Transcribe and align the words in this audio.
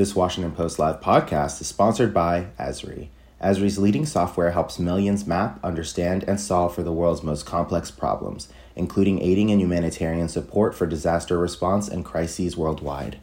This 0.00 0.16
Washington 0.16 0.52
Post 0.52 0.78
Live 0.78 1.02
podcast 1.02 1.60
is 1.60 1.66
sponsored 1.66 2.14
by 2.14 2.46
Esri. 2.58 3.08
Esri's 3.38 3.76
leading 3.76 4.06
software 4.06 4.52
helps 4.52 4.78
millions 4.78 5.26
map, 5.26 5.62
understand, 5.62 6.24
and 6.26 6.40
solve 6.40 6.74
for 6.74 6.82
the 6.82 6.90
world's 6.90 7.22
most 7.22 7.44
complex 7.44 7.90
problems, 7.90 8.48
including 8.74 9.20
aiding 9.20 9.50
in 9.50 9.60
humanitarian 9.60 10.30
support 10.30 10.74
for 10.74 10.86
disaster 10.86 11.38
response 11.38 11.86
and 11.86 12.02
crises 12.02 12.56
worldwide. 12.56 13.20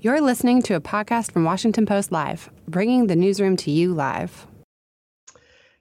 You're 0.00 0.22
listening 0.22 0.62
to 0.62 0.74
a 0.74 0.80
podcast 0.80 1.32
from 1.32 1.44
Washington 1.44 1.84
Post 1.84 2.10
Live, 2.10 2.48
bringing 2.66 3.06
the 3.06 3.14
newsroom 3.14 3.58
to 3.58 3.70
you 3.70 3.92
live. 3.92 4.46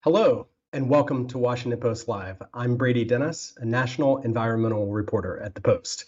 Hello, 0.02 0.48
and 0.74 0.90
welcome 0.90 1.30
to 1.30 1.38
Washington 1.38 1.80
Post 1.80 2.10
Live. 2.10 2.42
I'm 2.54 2.76
Brady 2.76 3.06
Dennis, 3.06 3.54
a 3.62 3.64
national 3.64 4.18
environmental 4.18 4.92
reporter 4.92 5.40
at 5.40 5.56
the 5.56 5.62
Post. 5.62 6.08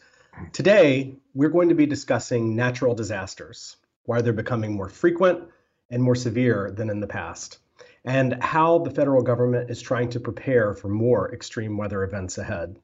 Today, 0.52 1.16
we're 1.34 1.50
going 1.50 1.70
to 1.70 1.76
be 1.76 1.86
discussing 1.86 2.56
natural 2.56 2.94
disasters, 2.94 3.78
why 4.04 4.22
they're 4.22 4.34
becoming 4.34 4.74
more 4.74 4.90
frequent 4.90 5.48
and 5.90 6.04
more 6.04 6.16
severe 6.16 6.72
than 6.72 6.90
in 6.90 7.00
the 7.00 7.08
past, 7.08 7.60
and 8.04 8.44
how 8.44 8.80
the 8.80 8.92
federal 8.92 9.22
government 9.22 9.70
is 9.70 9.82
trying 9.82 10.10
to 10.10 10.20
prepare 10.20 10.74
for 10.74 10.90
more 10.90 11.34
extreme 11.34 11.78
weather 11.78 12.04
events 12.04 12.38
ahead. 12.38 12.78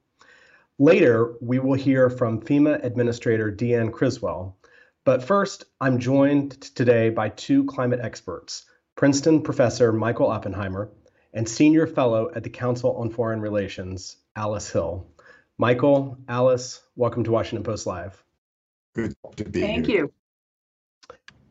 Later, 0.78 1.34
we 1.42 1.58
will 1.58 1.74
hear 1.74 2.08
from 2.08 2.40
FEMA 2.40 2.82
Administrator 2.84 3.52
Deanne 3.52 3.92
Criswell. 3.92 4.56
But 5.04 5.22
first, 5.22 5.64
I'm 5.80 5.98
joined 5.98 6.52
today 6.74 7.10
by 7.10 7.28
two 7.28 7.64
climate 7.64 8.00
experts 8.00 8.64
Princeton 8.96 9.42
professor 9.42 9.92
Michael 9.92 10.28
Oppenheimer 10.28 10.90
and 11.34 11.48
senior 11.48 11.86
fellow 11.86 12.30
at 12.34 12.44
the 12.44 12.50
Council 12.50 12.96
on 12.96 13.10
Foreign 13.10 13.40
Relations, 13.40 14.16
Alice 14.36 14.70
Hill. 14.70 15.06
Michael, 15.62 16.18
Alice, 16.26 16.80
welcome 16.96 17.22
to 17.22 17.30
Washington 17.30 17.62
Post 17.62 17.86
Live. 17.86 18.20
Good 18.96 19.14
to 19.36 19.44
be 19.44 19.60
here. 19.60 19.68
Thank 19.68 19.86
here. 19.86 20.06
you. 20.06 20.12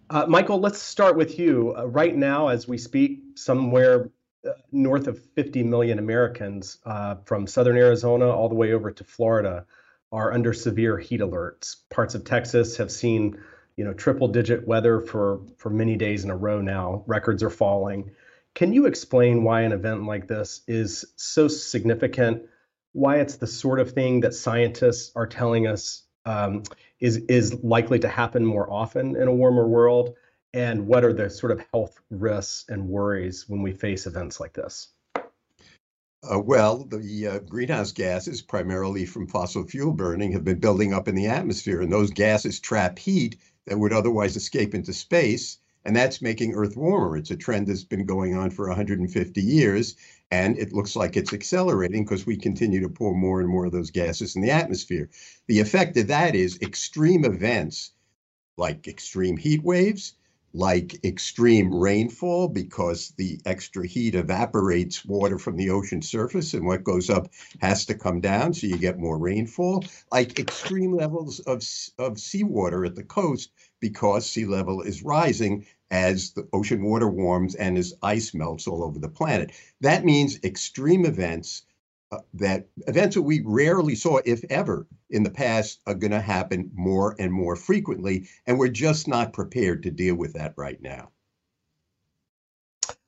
Uh, 0.10 0.26
Michael, 0.28 0.60
let's 0.60 0.80
start 0.82 1.16
with 1.16 1.40
you. 1.40 1.74
Uh, 1.78 1.86
right 1.86 2.14
now, 2.14 2.50
as 2.50 2.68
we 2.68 2.78
speak, 2.78 3.22
somewhere 3.36 4.10
uh, 4.46 4.52
north 4.70 5.08
of 5.08 5.24
50 5.36 5.64
million 5.64 5.98
Americans 5.98 6.80
uh, 6.86 7.16
from 7.24 7.48
southern 7.48 7.78
Arizona 7.78 8.30
all 8.30 8.50
the 8.50 8.56
way 8.56 8.74
over 8.74 8.92
to 8.92 9.04
Florida 9.06 9.66
are 10.12 10.34
under 10.34 10.52
severe 10.52 10.98
heat 10.98 11.22
alerts. 11.22 11.78
Parts 11.90 12.14
of 12.14 12.26
Texas 12.26 12.76
have 12.76 12.92
seen, 12.92 13.42
you 13.78 13.86
know, 13.86 13.94
triple-digit 13.94 14.68
weather 14.68 15.00
for 15.00 15.40
for 15.56 15.70
many 15.70 15.96
days 15.96 16.26
in 16.26 16.32
a 16.32 16.36
row 16.36 16.60
now. 16.60 17.06
Records 17.08 17.44
are 17.44 17.50
falling. 17.50 18.12
Can 18.56 18.74
you 18.74 18.88
explain 18.88 19.46
why 19.46 19.62
an 19.62 19.72
event 19.72 20.04
like 20.04 20.28
this 20.28 20.64
is 20.68 21.06
so 21.16 21.48
significant? 21.48 22.50
Why 22.94 23.20
it's 23.20 23.38
the 23.38 23.48
sort 23.48 23.80
of 23.80 23.92
thing 23.92 24.22
that 24.22 24.34
scientists 24.34 25.12
are 25.16 25.28
telling 25.28 25.68
us 25.68 26.04
um, 26.26 26.64
is 27.00 27.18
is 27.18 27.54
likely 27.64 28.00
to 28.00 28.08
happen 28.08 28.46
more 28.46 28.72
often 28.72 29.16
in 29.16 29.28
a 29.28 29.34
warmer 29.34 29.68
world, 29.68 30.16
and 30.54 30.88
what 30.88 31.04
are 31.04 31.14
the 31.14 31.30
sort 31.30 31.52
of 31.52 31.64
health 31.74 32.00
risks 32.10 32.66
and 32.70 32.88
worries 32.88 33.48
when 33.48 33.62
we 33.62 33.72
face 33.72 34.06
events 34.06 34.40
like 34.40 34.54
this? 34.54 34.90
Uh, 36.24 36.40
well, 36.40 36.86
the 36.86 37.28
uh, 37.28 37.40
greenhouse 37.40 37.92
gases, 37.92 38.44
primarily 38.44 39.08
from 39.08 39.28
fossil 39.28 39.64
fuel 39.64 39.92
burning, 39.92 40.32
have 40.32 40.44
been 40.44 40.60
building 40.60 40.94
up 40.94 41.08
in 41.08 41.16
the 41.16 41.26
atmosphere, 41.26 41.82
and 41.82 41.92
those 41.92 42.12
gases 42.12 42.60
trap 42.60 43.00
heat 43.00 43.38
that 43.66 43.80
would 43.80 43.92
otherwise 43.92 44.36
escape 44.36 44.76
into 44.76 44.94
space, 44.94 45.58
and 45.84 45.96
that's 45.96 46.22
making 46.22 46.54
Earth 46.54 46.78
warmer. 46.78 47.18
It's 47.18 47.32
a 47.32 47.36
trend 47.36 47.68
that's 47.68 47.84
been 47.84 48.06
going 48.06 48.36
on 48.36 48.52
for 48.52 48.68
150 48.68 49.42
years, 49.42 49.96
and 50.32 50.58
it 50.58 50.74
looks 50.74 50.96
like 50.96 51.18
it's 51.18 51.34
accelerating 51.34 52.04
because 52.04 52.26
we 52.26 52.38
continue 52.38 52.82
to 52.82 52.90
pour 52.90 53.14
more 53.14 53.42
and 53.42 53.50
more 53.50 53.66
of 53.66 53.72
those 53.72 53.92
gases 53.92 54.36
in 54.36 54.42
the 54.42 54.52
atmosphere. 54.52 55.10
The 55.48 55.60
effect 55.60 55.98
of 55.98 56.08
that 56.08 56.36
is 56.36 56.60
extreme 56.62 57.26
events 57.26 57.92
like 58.58 58.88
extreme 58.88 59.38
heat 59.38 59.64
waves, 59.64 60.14
like 60.54 61.04
extreme 61.06 61.74
rainfall 61.74 62.48
because 62.50 63.14
the 63.18 63.40
extra 63.46 63.88
heat 63.88 64.16
evaporates 64.16 65.06
water 65.06 65.40
from 65.40 65.56
the 65.56 65.70
ocean 65.70 66.02
surface 66.02 66.54
and 66.54 66.66
what 66.66 66.84
goes 66.84 67.10
up 67.10 67.30
has 67.62 67.86
to 67.86 67.96
come 67.96 68.20
down 68.20 68.54
so 68.54 68.68
you 68.68 68.78
get 68.78 69.00
more 69.00 69.18
rainfall 69.18 69.84
like 70.12 70.40
extreme 70.40 70.94
levels 70.94 71.40
of, 71.42 71.64
of 72.00 72.20
seawater 72.20 72.84
at 72.84 72.96
the 72.96 73.04
coast 73.04 73.52
because 73.80 74.30
sea 74.30 74.46
level 74.46 74.82
is 74.82 75.04
rising 75.04 75.66
as 75.92 76.32
the 76.32 76.48
ocean 76.54 76.84
water 76.84 77.08
warms 77.08 77.54
and 77.56 77.78
as 77.78 77.94
ice 78.02 78.34
melts 78.34 78.68
all 78.68 78.84
over 78.84 79.00
the 79.00 79.10
planet 79.10 79.52
that 79.82 80.04
means 80.04 80.40
extreme 80.44 81.06
events 81.06 81.64
uh, 82.12 82.20
that 82.34 82.68
events 82.88 83.16
that 83.16 83.22
we 83.22 83.42
rarely 83.46 83.96
saw, 83.96 84.20
if 84.26 84.44
ever, 84.50 84.86
in 85.10 85.24
the 85.24 85.30
past 85.30 85.80
are 85.88 85.94
going 85.94 86.12
to 86.12 86.20
happen 86.20 86.70
more 86.74 87.16
and 87.20 87.32
more 87.32 87.56
frequently, 87.56 88.28
and 88.46 88.60
we're 88.60 88.68
just 88.68 89.08
not 89.08 89.32
prepared 89.32 89.82
to 89.84 89.92
deal 89.92 90.16
with 90.16 90.34
that 90.34 90.54
right 90.58 90.82
now. 90.82 91.10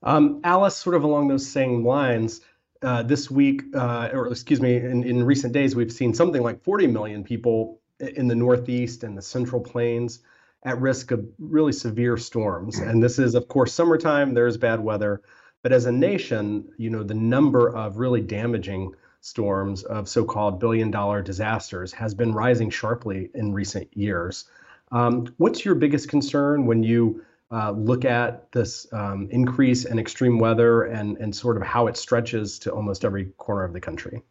Um, 0.04 0.40
Alice, 0.46 0.78
sort 0.78 0.96
of 0.96 1.04
along 1.04 1.28
those 1.28 1.46
same 1.46 1.86
lines, 1.86 2.40
uh, 2.82 3.04
this 3.04 3.30
week, 3.30 3.64
uh, 3.76 4.10
or 4.14 4.28
excuse 4.28 4.62
me, 4.62 4.78
in, 4.78 5.04
in 5.04 5.24
recent 5.26 5.52
days, 5.52 5.76
we've 5.76 5.92
seen 5.92 6.14
something 6.14 6.42
like 6.42 6.64
40 6.64 6.88
million 6.88 7.26
people 7.26 7.82
in 8.00 8.30
the 8.30 8.36
Northeast 8.36 9.04
and 9.04 9.18
the 9.18 9.22
Central 9.22 9.60
Plains 9.60 10.20
at 10.66 10.79
risk 10.79 11.12
of 11.12 11.25
really 11.40 11.74
severe 11.74 12.18
storms. 12.18 12.79
And 12.79 13.03
this 13.03 13.19
is, 13.19 13.35
of 13.35 13.47
course, 13.47 13.74
summertime, 13.74 14.34
there's 14.34 14.57
bad 14.57 14.79
weather. 14.79 15.22
But 15.62 15.72
as 15.72 15.85
a 15.85 15.91
nation, 15.91 16.72
you 16.78 16.90
know, 16.90 17.03
the 17.03 17.13
number 17.13 17.74
of 17.74 17.97
really 17.97 18.22
damaging 18.22 18.96
storms 19.22 19.84
of 19.84 20.09
so-called 20.09 20.59
billion-dollar 20.59 21.22
disasters 21.22 21.94
has 21.94 22.13
been 22.13 22.34
rising 22.34 22.69
sharply 22.69 23.29
in 23.34 23.53
recent 23.53 23.96
years. 23.96 24.46
Um, 24.91 25.34
what's 25.38 25.63
your 25.63 25.75
biggest 25.75 26.09
concern 26.09 26.66
when 26.66 26.84
you 26.84 27.23
uh, 27.52 27.72
look 27.72 28.03
at 28.03 28.52
this 28.52 28.85
um, 28.91 29.28
increase 29.31 29.85
in 29.85 30.00
extreme 30.00 30.40
weather 30.40 30.84
and, 30.84 31.18
and 31.18 31.35
sort 31.35 31.56
of 31.56 31.63
how 31.63 31.88
it 31.88 31.97
stretches 31.97 32.59
to 32.59 32.72
almost 32.72 33.06
every 33.06 33.25
corner 33.38 33.63
of 33.63 33.73
the 33.73 33.79
country? 33.79 34.22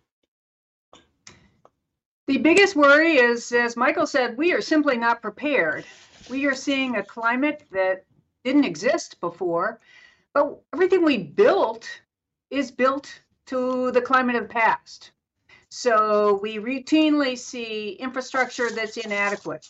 The 2.26 2.38
biggest 2.38 2.76
worry 2.76 3.16
is, 3.16 3.50
as 3.52 3.76
Michael 3.76 4.06
said, 4.06 4.36
we 4.36 4.52
are 4.52 4.60
simply 4.60 4.96
not 4.96 5.22
prepared. 5.22 5.84
We 6.28 6.46
are 6.46 6.54
seeing 6.54 6.96
a 6.96 7.02
climate 7.02 7.64
that 7.70 8.04
didn't 8.44 8.64
exist 8.64 9.20
before 9.20 9.80
but 10.34 10.60
everything 10.72 11.04
we 11.04 11.18
built 11.18 11.88
is 12.50 12.70
built 12.70 13.20
to 13.46 13.90
the 13.92 14.00
climate 14.00 14.36
of 14.36 14.42
the 14.42 14.48
past. 14.48 15.12
So 15.68 16.38
we 16.42 16.58
routinely 16.58 17.36
see 17.36 17.92
infrastructure 17.92 18.70
that's 18.70 18.96
inadequate. 18.96 19.68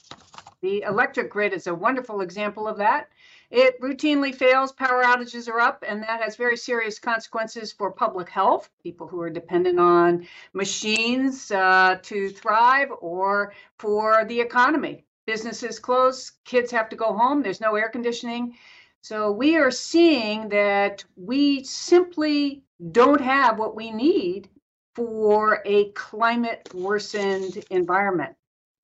The 0.60 0.82
electric 0.82 1.30
grid 1.30 1.52
is 1.52 1.66
a 1.66 1.74
wonderful 1.74 2.20
example 2.20 2.68
of 2.68 2.76
that. 2.78 3.08
It 3.50 3.80
routinely 3.80 4.34
fails, 4.34 4.72
power 4.72 5.04
outages 5.04 5.48
are 5.48 5.60
up, 5.60 5.84
and 5.86 6.02
that 6.02 6.22
has 6.22 6.36
very 6.36 6.56
serious 6.56 6.98
consequences 6.98 7.72
for 7.72 7.90
public 7.90 8.28
health, 8.28 8.70
people 8.82 9.06
who 9.06 9.20
are 9.20 9.30
dependent 9.30 9.78
on 9.78 10.26
machines 10.54 11.50
uh, 11.50 11.98
to 12.02 12.30
thrive, 12.30 12.88
or 13.00 13.52
for 13.78 14.24
the 14.24 14.40
economy. 14.40 15.04
Businesses 15.26 15.78
close, 15.78 16.32
kids 16.44 16.70
have 16.72 16.88
to 16.88 16.96
go 16.96 17.12
home, 17.12 17.42
there's 17.42 17.60
no 17.60 17.74
air 17.74 17.88
conditioning. 17.88 18.56
So 19.02 19.32
we 19.32 19.56
are 19.56 19.70
seeing 19.70 20.48
that 20.50 21.04
we 21.16 21.64
simply 21.64 22.62
don't 22.90 23.20
have 23.20 23.58
what 23.58 23.76
we 23.76 23.90
need 23.90 24.48
for 24.94 25.62
a 25.64 25.90
climate 25.92 26.68
worsened 26.74 27.64
environment. 27.70 28.36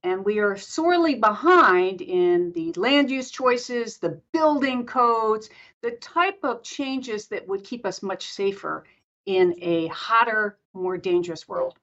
And 0.05 0.25
we 0.25 0.39
are 0.39 0.57
sorely 0.57 1.17
behind 1.17 2.01
in 2.01 2.53
the 2.53 2.73
land 2.75 3.11
use 3.11 3.31
choices, 3.31 3.99
the 3.99 4.21
building 4.33 4.87
codes, 4.87 5.51
the 5.83 5.93
type 5.93 6.39
of 6.45 6.63
changes 6.63 7.27
that 7.29 7.47
would 7.49 7.65
keep 7.65 7.85
us 7.85 8.03
much 8.03 8.29
safer 8.29 8.85
in 9.27 9.55
a 9.61 9.89
hotter, 9.89 10.59
more 10.73 10.97
dangerous 10.97 11.49
world. 11.49 11.79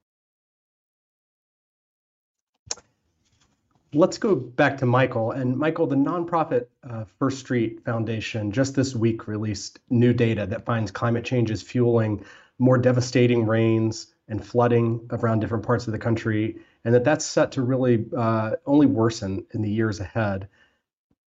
Let's 3.95 4.17
go 4.17 4.35
back 4.35 4.77
to 4.79 4.85
Michael. 4.85 5.31
And 5.31 5.57
Michael, 5.57 5.87
the 5.87 5.95
nonprofit 5.95 6.65
uh, 6.83 7.05
First 7.17 7.39
Street 7.39 7.85
Foundation 7.85 8.51
just 8.51 8.75
this 8.75 8.93
week 8.93 9.25
released 9.25 9.79
new 9.89 10.11
data 10.11 10.45
that 10.47 10.65
finds 10.65 10.91
climate 10.91 11.23
change 11.23 11.49
is 11.49 11.61
fueling 11.61 12.25
more 12.59 12.77
devastating 12.77 13.45
rains 13.45 14.07
and 14.27 14.45
flooding 14.45 15.07
around 15.11 15.39
different 15.39 15.65
parts 15.65 15.87
of 15.87 15.93
the 15.93 15.99
country, 15.99 16.57
and 16.83 16.93
that 16.93 17.05
that's 17.05 17.25
set 17.25 17.53
to 17.53 17.61
really 17.61 18.05
uh, 18.17 18.51
only 18.65 18.85
worsen 18.85 19.45
in 19.53 19.61
the 19.61 19.69
years 19.69 20.01
ahead. 20.01 20.49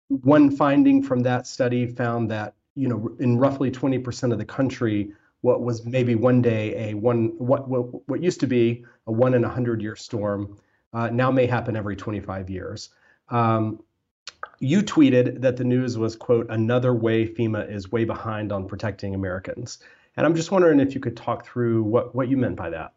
One 0.09 0.51
finding 0.51 1.03
from 1.03 1.21
that 1.21 1.47
study 1.47 1.87
found 1.87 2.31
that 2.31 2.55
you 2.75 2.89
know 2.89 3.17
in 3.19 3.39
roughly 3.39 3.71
20% 3.71 4.31
of 4.31 4.39
the 4.39 4.45
country, 4.45 5.13
what 5.41 5.63
was 5.63 5.87
maybe 5.87 6.17
one 6.17 6.43
day 6.43 6.91
a 6.91 6.95
one 6.95 7.33
what 7.39 7.67
what, 7.67 8.07
what 8.09 8.23
used 8.23 8.41
to 8.41 8.47
be 8.47 8.85
a 9.07 9.13
one 9.13 9.33
in 9.33 9.45
a 9.45 9.49
hundred 9.49 9.81
year 9.81 9.97
storm 9.97 10.59
uh, 10.93 11.09
now 11.11 11.31
may 11.31 11.47
happen 11.47 11.77
every 11.77 11.97
25 11.97 12.51
years. 12.51 12.91
Um, 13.31 13.83
you 14.61 14.83
tweeted 14.83 15.41
that 15.41 15.57
the 15.57 15.65
news 15.65 15.99
was, 15.99 16.17
quote, 16.17 16.47
another 16.51 16.95
way 16.95 17.27
FEMA 17.27 17.71
is 17.71 17.93
way 17.93 18.05
behind 18.05 18.53
on 18.53 18.67
protecting 18.67 19.15
Americans. 19.15 19.79
And 20.17 20.27
I'm 20.27 20.35
just 20.35 20.51
wondering 20.51 20.81
if 20.81 20.95
you 20.95 21.01
could 21.01 21.17
talk 21.17 21.47
through 21.47 21.83
what, 21.85 22.15
what 22.15 22.29
you 22.29 22.37
meant 22.37 22.57
by 22.57 22.71
that. 22.71 22.95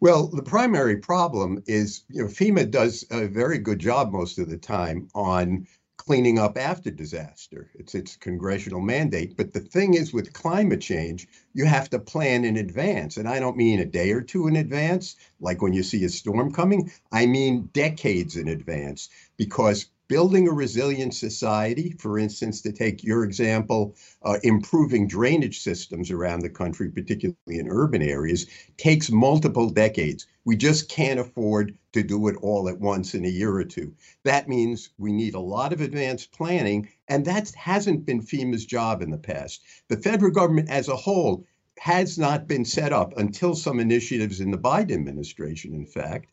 Well, 0.00 0.26
the 0.26 0.42
primary 0.42 0.96
problem 0.96 1.62
is, 1.66 2.02
you 2.08 2.22
know, 2.22 2.28
FEMA 2.28 2.68
does 2.68 3.04
a 3.12 3.28
very 3.28 3.58
good 3.58 3.78
job 3.78 4.10
most 4.10 4.38
of 4.38 4.48
the 4.50 4.58
time 4.58 5.08
on 5.14 5.66
cleaning 5.96 6.38
up 6.38 6.58
after 6.58 6.90
disaster. 6.90 7.70
It's 7.74 7.94
its 7.94 8.16
congressional 8.16 8.80
mandate. 8.80 9.36
But 9.36 9.52
the 9.52 9.60
thing 9.60 9.94
is 9.94 10.12
with 10.12 10.32
climate 10.32 10.80
change, 10.80 11.28
you 11.54 11.64
have 11.64 11.90
to 11.90 11.98
plan 11.98 12.44
in 12.44 12.56
advance. 12.56 13.16
And 13.16 13.28
I 13.28 13.38
don't 13.38 13.56
mean 13.56 13.80
a 13.80 13.84
day 13.84 14.10
or 14.12 14.20
two 14.20 14.48
in 14.48 14.56
advance, 14.56 15.16
like 15.40 15.62
when 15.62 15.72
you 15.72 15.82
see 15.82 16.04
a 16.04 16.08
storm 16.08 16.52
coming. 16.52 16.90
I 17.12 17.26
mean 17.26 17.70
decades 17.72 18.36
in 18.36 18.48
advance 18.48 19.08
because 19.36 19.86
building 20.12 20.46
a 20.46 20.52
resilient 20.52 21.14
society, 21.14 21.96
for 21.98 22.18
instance, 22.18 22.60
to 22.60 22.70
take 22.70 23.02
your 23.02 23.24
example, 23.24 23.96
uh, 24.22 24.36
improving 24.42 25.08
drainage 25.08 25.60
systems 25.60 26.10
around 26.10 26.40
the 26.40 26.50
country, 26.50 26.90
particularly 26.90 27.58
in 27.58 27.66
urban 27.66 28.02
areas, 28.02 28.46
takes 28.76 29.10
multiple 29.10 29.70
decades. 29.70 30.26
We 30.44 30.54
just 30.54 30.90
can't 30.90 31.18
afford 31.18 31.78
to 31.94 32.02
do 32.02 32.28
it 32.28 32.36
all 32.42 32.68
at 32.68 32.78
once 32.78 33.14
in 33.14 33.24
a 33.24 33.28
year 33.28 33.54
or 33.54 33.64
two. 33.64 33.94
That 34.22 34.50
means 34.50 34.90
we 34.98 35.14
need 35.14 35.32
a 35.32 35.40
lot 35.40 35.72
of 35.72 35.80
advanced 35.80 36.30
planning, 36.30 36.90
and 37.08 37.24
that 37.24 37.50
hasn't 37.54 38.04
been 38.04 38.20
FEMA's 38.20 38.66
job 38.66 39.00
in 39.00 39.10
the 39.10 39.16
past. 39.16 39.62
The 39.88 39.96
federal 39.96 40.30
government 40.30 40.68
as 40.68 40.88
a 40.88 40.96
whole 40.96 41.46
has 41.78 42.18
not 42.18 42.46
been 42.46 42.66
set 42.66 42.92
up 42.92 43.16
until 43.16 43.54
some 43.54 43.80
initiatives 43.80 44.40
in 44.40 44.50
the 44.50 44.58
Biden 44.58 44.92
administration, 44.92 45.72
in 45.74 45.86
fact, 45.86 46.28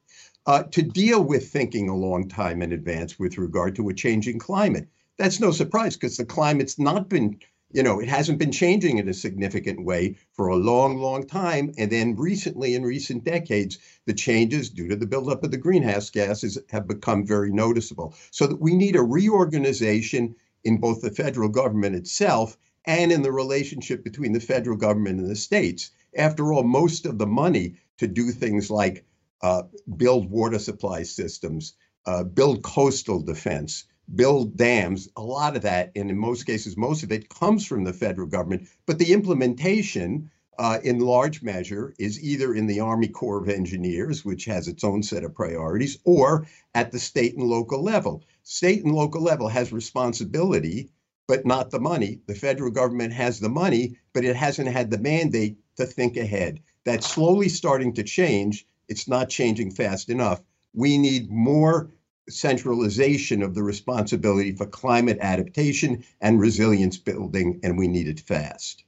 uh, 0.46 0.64
to 0.64 0.82
deal 0.82 1.24
with 1.24 1.50
thinking 1.50 1.90
a 1.90 1.96
long 1.96 2.28
time 2.28 2.62
in 2.62 2.72
advance 2.72 3.20
with 3.20 3.38
regard 3.38 3.76
to 3.76 3.90
a 3.90 3.94
changing 3.94 4.40
climate. 4.40 4.88
That's 5.18 5.40
no 5.40 5.52
surprise 5.52 5.96
because 5.96 6.18
the 6.18 6.26
climate's 6.26 6.80
not 6.80 7.10
been, 7.10 7.40
you 7.72 7.84
know, 7.84 8.00
it 8.00 8.08
hasn't 8.08 8.40
been 8.40 8.52
changing 8.52 8.98
in 8.98 9.10
a 9.10 9.14
significant 9.14 9.84
way 9.84 10.16
for 10.32 10.48
a 10.48 10.56
long, 10.56 10.98
long 10.98 11.28
time. 11.28 11.74
And 11.78 11.92
then 11.92 12.16
recently, 12.16 12.74
in 12.74 12.84
recent 12.84 13.26
decades, 13.26 13.78
the 14.06 14.14
changes 14.14 14.70
due 14.70 14.88
to 14.88 14.96
the 14.96 15.06
buildup 15.06 15.44
of 15.44 15.52
the 15.52 15.58
greenhouse 15.58 16.10
gases 16.10 16.58
have 16.70 16.88
become 16.88 17.26
very 17.26 17.52
noticeable. 17.52 18.16
So 18.32 18.48
that 18.48 18.62
we 18.62 18.76
need 18.76 18.96
a 18.96 19.04
reorganization 19.04 20.36
in 20.64 20.78
both 20.78 21.02
the 21.02 21.12
federal 21.12 21.50
government 21.50 21.96
itself 21.96 22.58
and 22.86 23.12
in 23.12 23.22
the 23.22 23.32
relationship 23.32 24.04
between 24.04 24.34
the 24.34 24.40
federal 24.40 24.78
government 24.78 25.20
and 25.20 25.30
the 25.30 25.36
states. 25.36 25.92
After 26.16 26.54
all, 26.54 26.64
most 26.64 27.06
of 27.06 27.18
the 27.18 27.28
money 27.28 27.76
to 27.98 28.08
do 28.08 28.32
things 28.32 28.72
like 28.72 29.06
uh, 29.42 29.64
build 29.98 30.30
water 30.30 30.60
supply 30.60 31.04
systems, 31.04 31.74
uh, 32.06 32.24
build 32.24 32.64
coastal 32.64 33.22
defense, 33.22 33.86
build 34.16 34.58
dams. 34.58 35.10
A 35.16 35.22
lot 35.22 35.56
of 35.56 35.62
that, 35.64 35.92
and 35.96 36.10
in 36.10 36.18
most 36.18 36.44
cases, 36.44 36.76
most 36.78 37.04
of 37.04 37.12
it 37.12 37.30
comes 37.30 37.66
from 37.66 37.84
the 37.84 37.94
federal 37.94 38.28
government. 38.28 38.68
But 38.86 39.00
the 39.00 39.14
implementation, 39.14 40.32
uh, 40.58 40.80
in 40.84 41.00
large 41.00 41.42
measure, 41.42 41.94
is 42.00 42.22
either 42.22 42.54
in 42.54 42.68
the 42.68 42.80
Army 42.80 43.08
Corps 43.08 43.42
of 43.42 43.50
Engineers, 43.50 44.26
which 44.26 44.46
has 44.46 44.68
its 44.68 44.84
own 44.84 45.04
set 45.04 45.24
of 45.24 45.36
priorities, 45.36 46.00
or 46.04 46.48
at 46.74 46.92
the 46.92 47.00
state 47.00 47.36
and 47.36 47.48
local 47.48 47.82
level. 47.84 48.24
State 48.44 48.84
and 48.84 48.96
local 48.96 49.22
level 49.22 49.48
has 49.48 49.72
responsibility, 49.72 50.90
but 51.28 51.46
not 51.46 51.70
the 51.70 51.80
money. 51.80 52.20
The 52.26 52.36
federal 52.36 52.72
government 52.72 53.14
has 53.14 53.40
the 53.40 53.50
money, 53.50 53.96
but 54.14 54.26
it 54.26 54.36
hasn't 54.36 54.68
had 54.68 54.90
the 54.90 54.98
mandate 54.98 55.58
to 55.78 55.86
think 55.86 56.18
ahead. 56.18 56.60
That's 56.86 57.08
slowly 57.08 57.50
starting 57.50 57.94
to 57.94 58.04
change 58.04 58.66
it's 58.90 59.08
not 59.08 59.30
changing 59.30 59.72
fast 59.72 60.10
enough. 60.10 60.42
We 60.74 60.98
need 60.98 61.32
more 61.32 61.90
centralization 62.30 63.42
of 63.42 63.56
the 63.56 63.64
responsibility 63.64 64.52
for 64.52 64.66
climate 64.66 65.18
adaptation 65.22 66.04
and 66.22 66.40
resilience 66.40 66.98
building, 66.98 67.60
and 67.64 67.78
we 67.78 67.88
need 67.88 68.08
it 68.08 68.20
fast. 68.20 68.84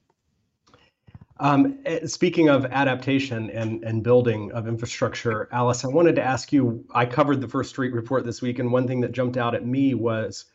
Um, 1.40 1.80
eh, 1.86 2.06
speaking 2.06 2.50
of 2.50 2.66
adaptation 2.66 3.50
and, 3.50 3.84
and 3.84 4.04
building 4.04 4.52
of 4.52 4.68
infrastructure, 4.68 5.50
Alice, 5.52 5.84
I 5.84 5.88
wanted 5.88 6.16
to 6.18 6.24
ask 6.24 6.54
you. 6.54 6.86
I 6.94 7.08
covered 7.08 7.42
the 7.42 7.48
First 7.48 7.72
Street 7.72 7.94
report 7.94 8.26
this 8.26 8.44
week, 8.44 8.60
and 8.60 8.72
one 8.72 8.88
thing 8.88 9.02
that 9.02 9.12
jumped 9.12 9.38
out 9.38 9.56
at 9.56 9.66
me 9.66 9.96
was, 9.96 10.46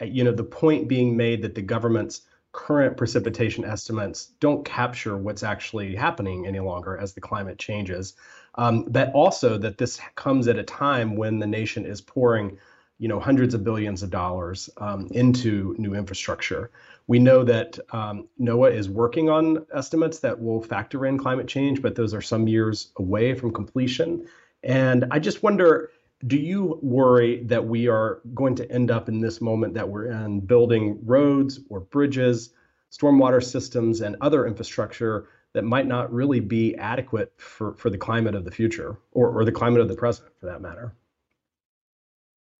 eh, 0.00 0.06
you 0.06 0.24
know, 0.24 0.32
the 0.32 0.42
point 0.42 0.88
being 0.88 1.16
made 1.16 1.42
that 1.42 1.54
the 1.54 1.62
government's 1.62 2.22
current 2.50 2.96
precipitation 2.96 3.64
estimates 3.64 4.26
don't 4.40 4.64
capture 4.64 5.16
what's 5.16 5.42
actually 5.42 5.94
happening 5.94 6.46
any 6.46 6.60
longer 6.60 6.96
as 6.96 7.12
the 7.12 7.20
climate 7.20 7.58
changes. 7.58 8.14
Um, 8.56 8.84
but 8.88 9.12
also 9.12 9.58
that 9.58 9.78
this 9.78 10.00
comes 10.14 10.48
at 10.48 10.58
a 10.58 10.62
time 10.62 11.16
when 11.16 11.38
the 11.38 11.46
nation 11.46 11.86
is 11.86 12.00
pouring, 12.00 12.58
you 12.98 13.08
know, 13.08 13.18
hundreds 13.18 13.54
of 13.54 13.64
billions 13.64 14.02
of 14.02 14.10
dollars 14.10 14.70
um, 14.76 15.08
into 15.10 15.74
new 15.78 15.94
infrastructure. 15.94 16.70
We 17.06 17.18
know 17.18 17.44
that 17.44 17.78
um, 17.92 18.28
NOAA 18.40 18.74
is 18.74 18.88
working 18.88 19.28
on 19.28 19.66
estimates 19.74 20.20
that 20.20 20.40
will 20.40 20.62
factor 20.62 21.04
in 21.06 21.18
climate 21.18 21.48
change, 21.48 21.82
but 21.82 21.96
those 21.96 22.14
are 22.14 22.22
some 22.22 22.46
years 22.46 22.92
away 22.96 23.34
from 23.34 23.52
completion. 23.52 24.26
And 24.62 25.06
I 25.10 25.18
just 25.18 25.42
wonder 25.42 25.90
do 26.26 26.38
you 26.38 26.78
worry 26.82 27.42
that 27.44 27.66
we 27.66 27.88
are 27.88 28.20
going 28.34 28.54
to 28.54 28.70
end 28.70 28.90
up 28.90 29.08
in 29.08 29.20
this 29.20 29.40
moment 29.40 29.74
that 29.74 29.88
we're 29.88 30.06
in 30.06 30.40
building 30.40 30.98
roads 31.04 31.60
or 31.68 31.80
bridges, 31.80 32.50
stormwater 32.90 33.42
systems, 33.42 34.00
and 34.00 34.16
other 34.20 34.46
infrastructure 34.46 35.28
that 35.54 35.64
might 35.64 35.86
not 35.86 36.12
really 36.12 36.40
be 36.40 36.76
adequate 36.76 37.32
for, 37.38 37.74
for 37.74 37.88
the 37.88 37.98
climate 37.98 38.34
of 38.34 38.44
the 38.44 38.50
future 38.50 38.98
or, 39.12 39.30
or 39.30 39.44
the 39.44 39.52
climate 39.52 39.80
of 39.80 39.88
the 39.88 39.94
present 39.94 40.28
for 40.38 40.46
that 40.46 40.60
matter? 40.60 40.92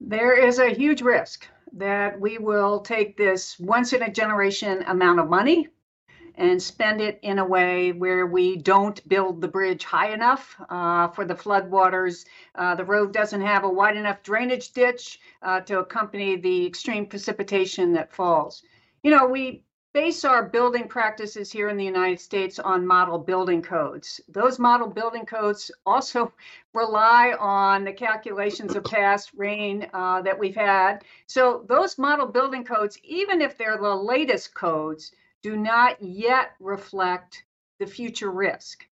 There 0.00 0.34
is 0.34 0.58
a 0.58 0.70
huge 0.70 1.02
risk 1.02 1.46
that 1.72 2.18
we 2.18 2.38
will 2.38 2.80
take 2.80 3.16
this 3.16 3.58
once 3.58 3.92
in 3.92 4.02
a 4.02 4.12
generation 4.12 4.84
amount 4.86 5.18
of 5.18 5.28
money 5.28 5.68
and 6.36 6.60
spend 6.60 7.00
it 7.00 7.18
in 7.22 7.38
a 7.38 7.44
way 7.44 7.92
where 7.92 8.26
we 8.26 8.56
don't 8.56 9.06
build 9.08 9.40
the 9.40 9.48
bridge 9.48 9.84
high 9.84 10.12
enough 10.12 10.60
uh, 10.68 11.08
for 11.08 11.24
the 11.24 11.34
floodwaters. 11.34 12.24
Uh, 12.56 12.74
the 12.74 12.84
road 12.84 13.12
doesn't 13.12 13.40
have 13.40 13.64
a 13.64 13.68
wide 13.68 13.96
enough 13.96 14.22
drainage 14.22 14.72
ditch 14.72 15.20
uh, 15.42 15.60
to 15.60 15.78
accompany 15.78 16.36
the 16.36 16.66
extreme 16.66 17.06
precipitation 17.06 17.92
that 17.92 18.12
falls. 18.12 18.64
You 19.04 19.12
know, 19.12 19.26
we 19.26 19.64
base 19.94 20.24
our 20.24 20.42
building 20.42 20.88
practices 20.88 21.52
here 21.52 21.68
in 21.68 21.76
the 21.76 21.84
United 21.84 22.18
States 22.18 22.58
on 22.58 22.84
model 22.84 23.16
building 23.16 23.62
codes. 23.62 24.20
Those 24.26 24.58
model 24.58 24.88
building 24.88 25.24
codes 25.24 25.70
also 25.86 26.32
rely 26.74 27.36
on 27.38 27.84
the 27.84 27.92
calculations 27.92 28.74
of 28.74 28.82
past 28.82 29.30
rain 29.36 29.88
uh, 29.94 30.20
that 30.22 30.36
we've 30.36 30.56
had. 30.56 31.04
So 31.28 31.64
those 31.68 31.96
model 31.96 32.26
building 32.26 32.64
codes, 32.64 32.98
even 33.04 33.40
if 33.40 33.56
they're 33.56 33.78
the 33.78 33.94
latest 33.94 34.52
codes, 34.52 35.12
do 35.44 35.56
not 35.56 36.02
yet 36.02 36.56
reflect 36.58 37.44
the 37.78 37.86
future 37.86 38.32
risk. 38.32 38.88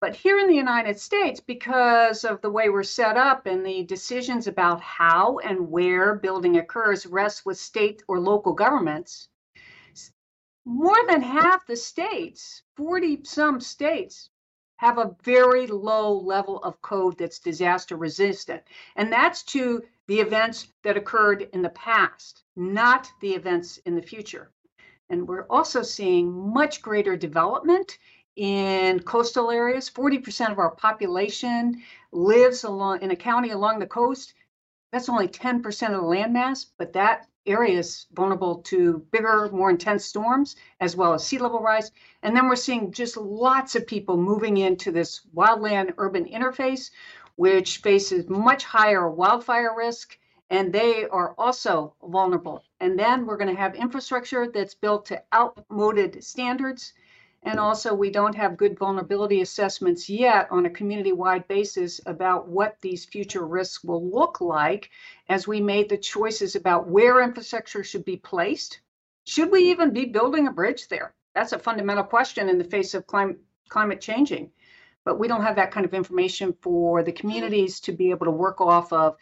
But 0.00 0.16
here 0.16 0.38
in 0.38 0.48
the 0.48 0.54
United 0.54 0.98
States, 0.98 1.40
because 1.40 2.24
of 2.24 2.40
the 2.40 2.50
way 2.50 2.70
we're 2.70 2.82
set 2.82 3.18
up 3.18 3.44
and 3.44 3.64
the 3.64 3.82
decisions 3.82 4.46
about 4.46 4.80
how 4.80 5.38
and 5.40 5.70
where 5.70 6.14
building 6.14 6.56
occurs 6.56 7.04
rests 7.04 7.44
with 7.44 7.58
state 7.58 8.02
or 8.08 8.18
local 8.18 8.54
governments, 8.54 9.28
more 10.64 10.98
than 11.08 11.22
half 11.22 11.66
the 11.66 11.76
states, 11.76 12.62
40 12.76 13.24
some 13.24 13.60
states, 13.60 14.30
have 14.76 14.98
a 14.98 15.14
very 15.22 15.66
low 15.66 16.18
level 16.18 16.58
of 16.62 16.80
code 16.80 17.18
that's 17.18 17.38
disaster 17.38 17.96
resistant. 17.96 18.62
And 18.96 19.12
that's 19.12 19.42
to 19.44 19.82
the 20.06 20.20
events 20.20 20.68
that 20.82 20.96
occurred 20.96 21.48
in 21.52 21.60
the 21.60 21.68
past, 21.70 22.42
not 22.56 23.08
the 23.20 23.32
events 23.32 23.78
in 23.84 23.94
the 23.94 24.02
future. 24.02 24.50
And 25.10 25.28
we're 25.28 25.46
also 25.50 25.82
seeing 25.82 26.52
much 26.52 26.80
greater 26.80 27.16
development 27.16 27.98
in 28.36 29.00
coastal 29.00 29.50
areas. 29.50 29.90
40% 29.90 30.50
of 30.50 30.58
our 30.58 30.70
population 30.70 31.82
lives 32.10 32.64
along 32.64 33.02
in 33.02 33.10
a 33.10 33.16
county 33.16 33.50
along 33.50 33.80
the 33.80 33.86
coast. 33.86 34.32
That's 34.92 35.08
only 35.08 35.28
10% 35.28 35.58
of 35.58 36.00
the 36.00 36.02
landmass, 36.02 36.66
but 36.78 36.94
that 36.94 37.26
area 37.50 37.78
is 37.78 38.06
vulnerable 38.12 38.56
to 38.62 38.98
bigger, 39.10 39.48
more 39.52 39.70
intense 39.70 40.04
storms, 40.04 40.56
as 40.80 40.96
well 40.96 41.14
as 41.14 41.26
sea 41.26 41.38
level 41.38 41.60
rise. 41.60 41.90
And 42.22 42.36
then 42.36 42.48
we're 42.48 42.56
seeing 42.56 42.92
just 42.92 43.16
lots 43.16 43.74
of 43.74 43.86
people 43.86 44.16
moving 44.16 44.56
into 44.56 44.92
this 44.92 45.22
wildland 45.34 45.94
urban 45.98 46.24
interface, 46.24 46.90
which 47.36 47.78
faces 47.78 48.28
much 48.28 48.64
higher 48.64 49.08
wildfire 49.10 49.74
risk 49.76 50.18
and 50.50 50.72
they 50.72 51.06
are 51.06 51.34
also 51.38 51.94
vulnerable. 52.02 52.64
And 52.80 52.98
then 52.98 53.24
we're 53.24 53.36
going 53.36 53.54
to 53.54 53.60
have 53.60 53.74
infrastructure 53.76 54.50
that's 54.52 54.74
built 54.74 55.06
to 55.06 55.22
outmoded 55.32 56.22
standards. 56.24 56.92
And 57.42 57.58
also, 57.58 57.94
we 57.94 58.10
don't 58.10 58.34
have 58.34 58.58
good 58.58 58.78
vulnerability 58.78 59.40
assessments 59.40 60.10
yet 60.10 60.48
on 60.50 60.66
a 60.66 60.70
community 60.70 61.12
wide 61.12 61.48
basis 61.48 61.98
about 62.04 62.48
what 62.48 62.76
these 62.82 63.06
future 63.06 63.46
risks 63.46 63.82
will 63.82 64.06
look 64.10 64.42
like 64.42 64.90
as 65.28 65.48
we 65.48 65.60
made 65.60 65.88
the 65.88 65.96
choices 65.96 66.54
about 66.54 66.88
where 66.88 67.22
infrastructure 67.22 67.82
should 67.82 68.04
be 68.04 68.18
placed. 68.18 68.80
Should 69.24 69.50
we 69.50 69.70
even 69.70 69.92
be 69.92 70.04
building 70.04 70.48
a 70.48 70.52
bridge 70.52 70.88
there? 70.88 71.14
That's 71.34 71.52
a 71.52 71.58
fundamental 71.58 72.04
question 72.04 72.50
in 72.50 72.58
the 72.58 72.64
face 72.64 72.92
of 72.92 73.06
climate, 73.06 73.38
climate 73.70 74.02
changing. 74.02 74.50
But 75.04 75.18
we 75.18 75.26
don't 75.26 75.42
have 75.42 75.56
that 75.56 75.70
kind 75.70 75.86
of 75.86 75.94
information 75.94 76.54
for 76.60 77.02
the 77.02 77.12
communities 77.12 77.80
to 77.80 77.92
be 77.92 78.10
able 78.10 78.26
to 78.26 78.32
work 78.32 78.60
off 78.60 78.92
of 78.92 79.16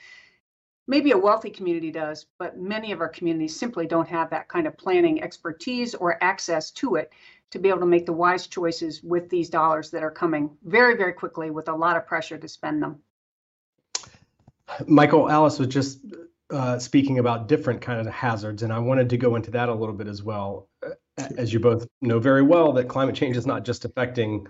maybe 0.88 1.12
a 1.12 1.18
wealthy 1.18 1.50
community 1.50 1.92
does, 1.92 2.26
but 2.38 2.58
many 2.58 2.90
of 2.90 3.00
our 3.00 3.08
communities 3.08 3.54
simply 3.54 3.86
don't 3.86 4.08
have 4.08 4.30
that 4.30 4.48
kind 4.48 4.66
of 4.66 4.76
planning 4.76 5.22
expertise 5.22 5.94
or 5.94 6.22
access 6.24 6.72
to 6.72 6.96
it 6.96 7.12
to 7.50 7.58
be 7.58 7.68
able 7.68 7.80
to 7.80 7.86
make 7.86 8.06
the 8.06 8.12
wise 8.12 8.46
choices 8.46 9.02
with 9.02 9.30
these 9.30 9.48
dollars 9.48 9.90
that 9.90 10.02
are 10.02 10.10
coming 10.10 10.50
very, 10.64 10.96
very 10.96 11.12
quickly 11.12 11.50
with 11.50 11.68
a 11.68 11.74
lot 11.74 11.96
of 11.96 12.06
pressure 12.06 12.38
to 12.38 12.48
spend 12.48 12.82
them. 12.82 13.00
Michael 14.86 15.30
Alice 15.30 15.58
was 15.58 15.68
just 15.68 16.00
uh, 16.50 16.78
speaking 16.78 17.18
about 17.18 17.48
different 17.48 17.80
kind 17.80 18.00
of 18.00 18.12
hazards, 18.12 18.62
and 18.62 18.72
I 18.72 18.78
wanted 18.78 19.10
to 19.10 19.16
go 19.16 19.36
into 19.36 19.50
that 19.52 19.68
a 19.68 19.74
little 19.74 19.94
bit 19.94 20.08
as 20.08 20.22
well. 20.22 20.68
As 21.36 21.52
you 21.52 21.58
both 21.58 21.86
know 22.00 22.18
very 22.18 22.42
well, 22.42 22.72
that 22.74 22.88
climate 22.88 23.14
change 23.14 23.36
is 23.36 23.46
not 23.46 23.64
just 23.64 23.84
affecting, 23.84 24.46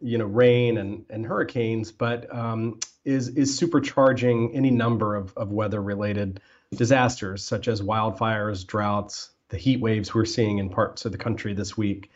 you 0.00 0.16
know, 0.16 0.24
rain 0.24 0.78
and, 0.78 1.04
and 1.10 1.26
hurricanes, 1.26 1.92
but 1.92 2.32
um, 2.34 2.78
is 3.04 3.28
is 3.28 3.60
supercharging 3.60 4.54
any 4.54 4.70
number 4.70 5.16
of, 5.16 5.36
of 5.36 5.50
weather-related 5.50 6.40
disasters 6.74 7.44
such 7.44 7.68
as 7.68 7.82
wildfires, 7.82 8.66
droughts, 8.66 9.30
the 9.48 9.58
heat 9.58 9.80
waves 9.80 10.14
we're 10.14 10.24
seeing 10.24 10.58
in 10.58 10.70
parts 10.70 11.04
of 11.04 11.12
the 11.12 11.18
country 11.18 11.52
this 11.52 11.76
week. 11.76 12.10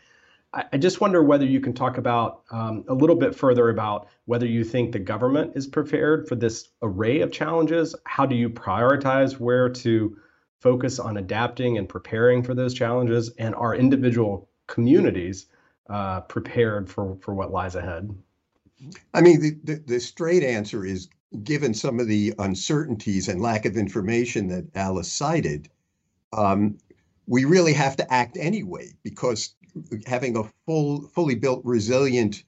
I 0.53 0.77
just 0.77 1.01
wonder 1.01 1.23
whether 1.23 1.45
you 1.45 1.59
can 1.59 1.73
talk 1.73 1.97
about 1.97 2.43
um, 2.51 2.85
a 2.87 2.93
little 2.93 3.15
bit 3.15 3.33
further 3.33 3.69
about 3.69 4.07
whether 4.25 4.45
you 4.45 4.63
think 4.63 4.91
the 4.91 4.99
government 4.99 5.53
is 5.55 5.65
prepared 5.65 6.27
for 6.27 6.35
this 6.35 6.69
array 6.83 7.21
of 7.21 7.31
challenges. 7.31 7.95
How 8.05 8.27
do 8.27 8.35
you 8.35 8.49
prioritize 8.49 9.39
where 9.39 9.67
to 9.69 10.15
focus 10.59 10.99
on 10.99 11.17
adapting 11.17 11.79
and 11.79 11.89
preparing 11.89 12.43
for 12.43 12.53
those 12.53 12.75
challenges? 12.75 13.31
And 13.39 13.55
are 13.55 13.75
individual 13.75 14.47
communities 14.67 15.47
uh, 15.89 16.21
prepared 16.21 16.87
for, 16.87 17.17
for 17.21 17.33
what 17.33 17.51
lies 17.51 17.73
ahead? 17.73 18.15
I 19.13 19.21
mean, 19.21 19.41
the, 19.41 19.57
the, 19.63 19.83
the 19.87 19.99
straight 19.99 20.43
answer 20.43 20.85
is 20.85 21.09
given 21.43 21.73
some 21.73 21.99
of 21.99 22.07
the 22.07 22.33
uncertainties 22.37 23.27
and 23.27 23.41
lack 23.41 23.65
of 23.65 23.75
information 23.75 24.49
that 24.49 24.65
Alice 24.75 25.11
cited, 25.11 25.69
um, 26.31 26.77
we 27.25 27.45
really 27.45 27.73
have 27.73 27.95
to 27.95 28.13
act 28.13 28.37
anyway 28.39 28.91
because 29.01 29.55
having 30.05 30.37
a 30.37 30.43
full, 30.65 31.07
fully 31.09 31.35
built, 31.35 31.61
resilient 31.63 32.43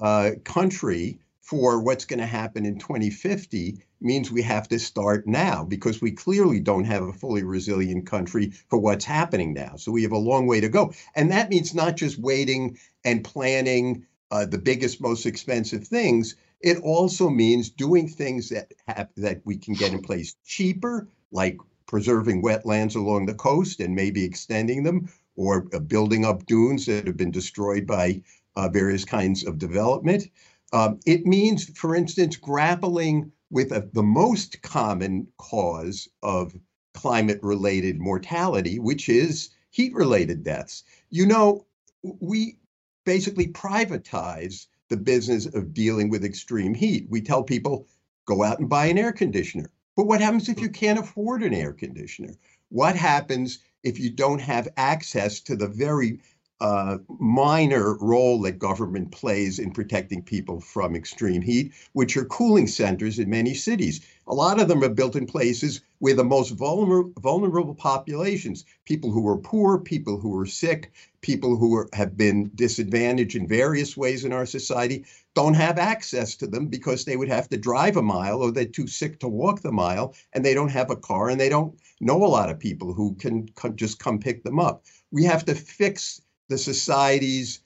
uh, 0.00 0.30
country 0.44 1.18
for 1.40 1.80
what's 1.80 2.06
going 2.06 2.20
to 2.20 2.26
happen 2.26 2.64
in 2.64 2.78
2050 2.78 3.78
means 4.00 4.30
we 4.30 4.42
have 4.42 4.66
to 4.68 4.78
start 4.78 5.26
now 5.26 5.62
because 5.64 6.00
we 6.00 6.10
clearly 6.10 6.58
don't 6.58 6.84
have 6.84 7.02
a 7.02 7.12
fully 7.12 7.42
resilient 7.42 8.06
country 8.06 8.50
for 8.68 8.78
what's 8.78 9.04
happening 9.04 9.52
now. 9.52 9.76
So 9.76 9.92
we 9.92 10.02
have 10.02 10.12
a 10.12 10.18
long 10.18 10.46
way 10.46 10.60
to 10.60 10.68
go. 10.68 10.92
And 11.14 11.30
that 11.32 11.50
means 11.50 11.74
not 11.74 11.96
just 11.96 12.18
waiting 12.18 12.78
and 13.04 13.22
planning 13.24 14.06
uh, 14.30 14.46
the 14.46 14.58
biggest, 14.58 15.00
most 15.00 15.26
expensive 15.26 15.86
things. 15.86 16.34
It 16.60 16.78
also 16.78 17.28
means 17.28 17.68
doing 17.68 18.08
things 18.08 18.48
that 18.48 18.72
have, 18.88 19.10
that 19.18 19.42
we 19.44 19.58
can 19.58 19.74
get 19.74 19.92
in 19.92 20.00
place 20.00 20.36
cheaper, 20.46 21.08
like 21.30 21.58
preserving 21.86 22.42
wetlands 22.42 22.96
along 22.96 23.26
the 23.26 23.34
coast 23.34 23.80
and 23.80 23.94
maybe 23.94 24.24
extending 24.24 24.82
them, 24.82 25.10
or 25.36 25.62
building 25.62 26.24
up 26.24 26.46
dunes 26.46 26.86
that 26.86 27.06
have 27.06 27.16
been 27.16 27.30
destroyed 27.30 27.86
by 27.86 28.22
uh, 28.56 28.68
various 28.68 29.04
kinds 29.04 29.44
of 29.44 29.58
development. 29.58 30.28
Um, 30.72 31.00
it 31.06 31.26
means, 31.26 31.68
for 31.78 31.94
instance, 31.94 32.36
grappling 32.36 33.32
with 33.50 33.72
a, 33.72 33.88
the 33.92 34.02
most 34.02 34.62
common 34.62 35.28
cause 35.38 36.08
of 36.22 36.54
climate 36.94 37.40
related 37.42 37.98
mortality, 38.00 38.78
which 38.78 39.08
is 39.08 39.50
heat 39.70 39.94
related 39.94 40.42
deaths. 40.44 40.84
You 41.10 41.26
know, 41.26 41.66
we 42.02 42.58
basically 43.04 43.48
privatize 43.48 44.66
the 44.88 44.96
business 44.96 45.46
of 45.46 45.74
dealing 45.74 46.10
with 46.10 46.24
extreme 46.24 46.74
heat. 46.74 47.06
We 47.08 47.20
tell 47.20 47.42
people, 47.42 47.86
go 48.26 48.42
out 48.42 48.58
and 48.58 48.68
buy 48.68 48.86
an 48.86 48.98
air 48.98 49.12
conditioner. 49.12 49.70
But 49.96 50.06
what 50.06 50.20
happens 50.20 50.48
if 50.48 50.60
you 50.60 50.68
can't 50.68 50.98
afford 50.98 51.42
an 51.42 51.54
air 51.54 51.72
conditioner? 51.72 52.34
What 52.68 52.96
happens 52.96 53.60
if 53.84 54.00
you 54.00 54.10
don't 54.10 54.40
have 54.40 54.68
access 54.76 55.40
to 55.40 55.54
the 55.56 55.68
very 55.68 56.18
uh, 56.60 56.98
minor 57.20 57.96
role 57.98 58.40
that 58.40 58.58
government 58.58 59.10
plays 59.12 59.58
in 59.58 59.70
protecting 59.70 60.22
people 60.22 60.60
from 60.60 60.96
extreme 60.96 61.42
heat, 61.42 61.72
which 61.92 62.16
are 62.16 62.24
cooling 62.24 62.66
centers 62.66 63.18
in 63.18 63.28
many 63.28 63.52
cities. 63.54 64.00
A 64.26 64.34
lot 64.34 64.60
of 64.60 64.68
them 64.68 64.82
are 64.82 64.88
built 64.88 65.16
in 65.16 65.26
places 65.26 65.82
where 65.98 66.14
the 66.14 66.24
most 66.24 66.50
vulnerable, 66.50 67.12
vulnerable 67.20 67.74
populations, 67.74 68.64
people 68.84 69.10
who 69.10 69.28
are 69.28 69.36
poor, 69.36 69.78
people 69.78 70.18
who 70.18 70.38
are 70.38 70.46
sick, 70.46 70.92
people 71.20 71.56
who 71.56 71.74
are, 71.74 71.88
have 71.92 72.16
been 72.16 72.50
disadvantaged 72.54 73.36
in 73.36 73.46
various 73.46 73.96
ways 73.96 74.24
in 74.24 74.32
our 74.32 74.46
society, 74.46 75.04
don't 75.34 75.54
have 75.54 75.78
access 75.78 76.36
to 76.36 76.46
them 76.46 76.66
because 76.66 77.04
they 77.04 77.16
would 77.16 77.28
have 77.28 77.48
to 77.48 77.56
drive 77.56 77.96
a 77.96 78.02
mile 78.02 78.42
or 78.42 78.52
they're 78.52 78.64
too 78.64 78.86
sick 78.86 79.18
to 79.18 79.28
walk 79.28 79.60
the 79.60 79.72
mile 79.72 80.14
and 80.32 80.44
they 80.44 80.54
don't 80.54 80.70
have 80.70 80.90
a 80.90 80.96
car 80.96 81.28
and 81.28 81.40
they 81.40 81.48
don't 81.48 81.76
know 82.00 82.24
a 82.24 82.26
lot 82.26 82.50
of 82.50 82.58
people 82.58 82.92
who 82.92 83.14
can 83.16 83.48
just 83.74 83.98
come 83.98 84.18
pick 84.18 84.44
them 84.44 84.60
up. 84.60 84.84
We 85.10 85.24
have 85.24 85.44
to 85.46 85.54
fix 85.54 86.20
the 86.48 86.58
society's 86.58 87.60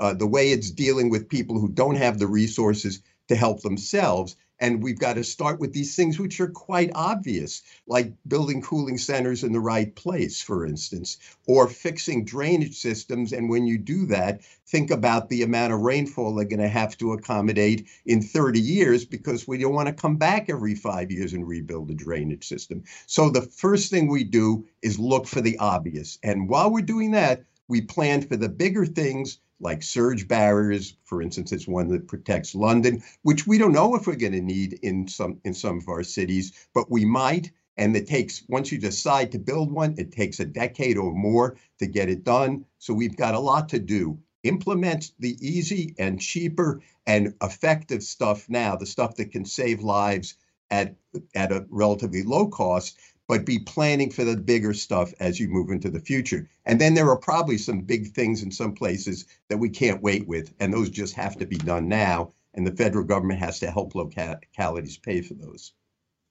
uh, 0.00 0.12
the 0.12 0.26
way 0.26 0.50
it's 0.50 0.70
dealing 0.70 1.08
with 1.08 1.28
people 1.28 1.58
who 1.58 1.68
don't 1.68 1.96
have 1.96 2.18
the 2.18 2.26
resources 2.26 3.00
to 3.28 3.36
help 3.36 3.62
themselves. 3.62 4.36
And 4.64 4.82
we've 4.82 4.98
got 4.98 5.16
to 5.16 5.24
start 5.24 5.60
with 5.60 5.74
these 5.74 5.94
things 5.94 6.18
which 6.18 6.40
are 6.40 6.48
quite 6.48 6.90
obvious, 6.94 7.60
like 7.86 8.14
building 8.26 8.62
cooling 8.62 8.96
centers 8.96 9.44
in 9.44 9.52
the 9.52 9.60
right 9.60 9.94
place, 9.94 10.40
for 10.40 10.64
instance, 10.64 11.18
or 11.46 11.68
fixing 11.68 12.24
drainage 12.24 12.74
systems. 12.78 13.34
And 13.34 13.50
when 13.50 13.66
you 13.66 13.76
do 13.76 14.06
that, 14.06 14.40
think 14.66 14.90
about 14.90 15.28
the 15.28 15.42
amount 15.42 15.74
of 15.74 15.80
rainfall 15.80 16.34
they're 16.34 16.46
going 16.46 16.60
to 16.60 16.68
have 16.68 16.96
to 16.96 17.12
accommodate 17.12 17.86
in 18.06 18.22
30 18.22 18.58
years 18.58 19.04
because 19.04 19.46
we 19.46 19.58
don't 19.58 19.74
want 19.74 19.88
to 19.88 19.92
come 19.92 20.16
back 20.16 20.48
every 20.48 20.74
five 20.74 21.10
years 21.10 21.34
and 21.34 21.46
rebuild 21.46 21.90
a 21.90 21.94
drainage 21.94 22.48
system. 22.48 22.82
So 23.04 23.28
the 23.28 23.42
first 23.42 23.90
thing 23.90 24.08
we 24.08 24.24
do 24.24 24.66
is 24.80 24.98
look 24.98 25.26
for 25.26 25.42
the 25.42 25.58
obvious. 25.58 26.18
And 26.22 26.48
while 26.48 26.70
we're 26.70 26.80
doing 26.80 27.10
that, 27.10 27.44
we 27.68 27.82
plan 27.82 28.22
for 28.22 28.36
the 28.36 28.48
bigger 28.48 28.86
things 28.86 29.40
like 29.60 29.82
surge 29.82 30.26
barriers, 30.28 30.96
for 31.04 31.22
instance, 31.22 31.52
it's 31.52 31.68
one 31.68 31.88
that 31.88 32.08
protects 32.08 32.54
London, 32.54 33.02
which 33.22 33.46
we 33.46 33.58
don't 33.58 33.72
know 33.72 33.94
if 33.94 34.06
we're 34.06 34.16
going 34.16 34.32
to 34.32 34.40
need 34.40 34.74
in 34.82 35.08
some 35.08 35.40
in 35.44 35.54
some 35.54 35.78
of 35.78 35.88
our 35.88 36.02
cities, 36.02 36.52
but 36.74 36.90
we 36.90 37.04
might. 37.04 37.50
And 37.76 37.96
it 37.96 38.06
takes 38.06 38.44
once 38.48 38.70
you 38.70 38.78
decide 38.78 39.32
to 39.32 39.38
build 39.38 39.72
one, 39.72 39.94
it 39.98 40.12
takes 40.12 40.38
a 40.38 40.44
decade 40.44 40.96
or 40.96 41.12
more 41.12 41.56
to 41.78 41.86
get 41.86 42.08
it 42.08 42.24
done. 42.24 42.64
So 42.78 42.94
we've 42.94 43.16
got 43.16 43.34
a 43.34 43.40
lot 43.40 43.68
to 43.70 43.78
do. 43.78 44.18
Implement 44.44 45.12
the 45.18 45.36
easy 45.40 45.94
and 45.98 46.20
cheaper 46.20 46.80
and 47.06 47.34
effective 47.42 48.02
stuff 48.02 48.48
now, 48.48 48.76
the 48.76 48.86
stuff 48.86 49.16
that 49.16 49.32
can 49.32 49.44
save 49.44 49.80
lives 49.80 50.36
at 50.70 50.94
at 51.34 51.52
a 51.52 51.66
relatively 51.70 52.22
low 52.22 52.48
cost, 52.48 52.98
but 53.26 53.46
be 53.46 53.58
planning 53.58 54.10
for 54.10 54.24
the 54.24 54.36
bigger 54.36 54.74
stuff 54.74 55.12
as 55.20 55.40
you 55.40 55.48
move 55.48 55.70
into 55.70 55.90
the 55.90 56.00
future. 56.00 56.48
And 56.66 56.80
then 56.80 56.94
there 56.94 57.08
are 57.08 57.16
probably 57.16 57.58
some 57.58 57.80
big 57.80 58.12
things 58.12 58.42
in 58.42 58.50
some 58.50 58.74
places 58.74 59.26
that 59.48 59.58
we 59.58 59.70
can't 59.70 60.02
wait 60.02 60.28
with, 60.28 60.52
and 60.60 60.72
those 60.72 60.90
just 60.90 61.14
have 61.14 61.36
to 61.38 61.46
be 61.46 61.56
done 61.56 61.88
now. 61.88 62.32
And 62.54 62.66
the 62.66 62.76
federal 62.76 63.04
government 63.04 63.40
has 63.40 63.58
to 63.60 63.70
help 63.70 63.94
localities 63.94 64.98
pay 64.98 65.22
for 65.22 65.34
those. 65.34 65.72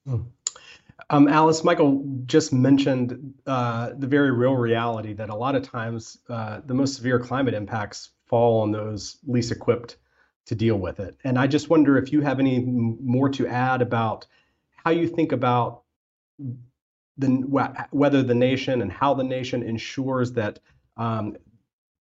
Hmm. 0.07 0.21
Um, 1.09 1.27
Alice, 1.27 1.63
Michael 1.63 2.03
just 2.25 2.53
mentioned 2.53 3.33
uh, 3.45 3.91
the 3.97 4.07
very 4.07 4.31
real 4.31 4.55
reality 4.55 5.13
that 5.13 5.29
a 5.29 5.35
lot 5.35 5.55
of 5.55 5.63
times 5.63 6.19
uh, 6.29 6.61
the 6.65 6.73
most 6.73 6.95
severe 6.95 7.19
climate 7.19 7.53
impacts 7.53 8.11
fall 8.27 8.61
on 8.61 8.71
those 8.71 9.17
least 9.27 9.51
equipped 9.51 9.97
to 10.45 10.55
deal 10.55 10.77
with 10.77 10.99
it. 10.99 11.17
And 11.23 11.37
I 11.37 11.47
just 11.47 11.69
wonder 11.69 11.97
if 11.97 12.11
you 12.11 12.21
have 12.21 12.39
any 12.39 12.59
more 12.59 13.29
to 13.29 13.47
add 13.47 13.81
about 13.81 14.27
how 14.83 14.91
you 14.91 15.07
think 15.07 15.31
about 15.31 15.83
the 17.17 17.27
whether 17.91 18.23
the 18.23 18.35
nation 18.35 18.81
and 18.81 18.91
how 18.91 19.13
the 19.13 19.23
nation 19.23 19.63
ensures 19.63 20.33
that 20.33 20.59
um, 20.97 21.37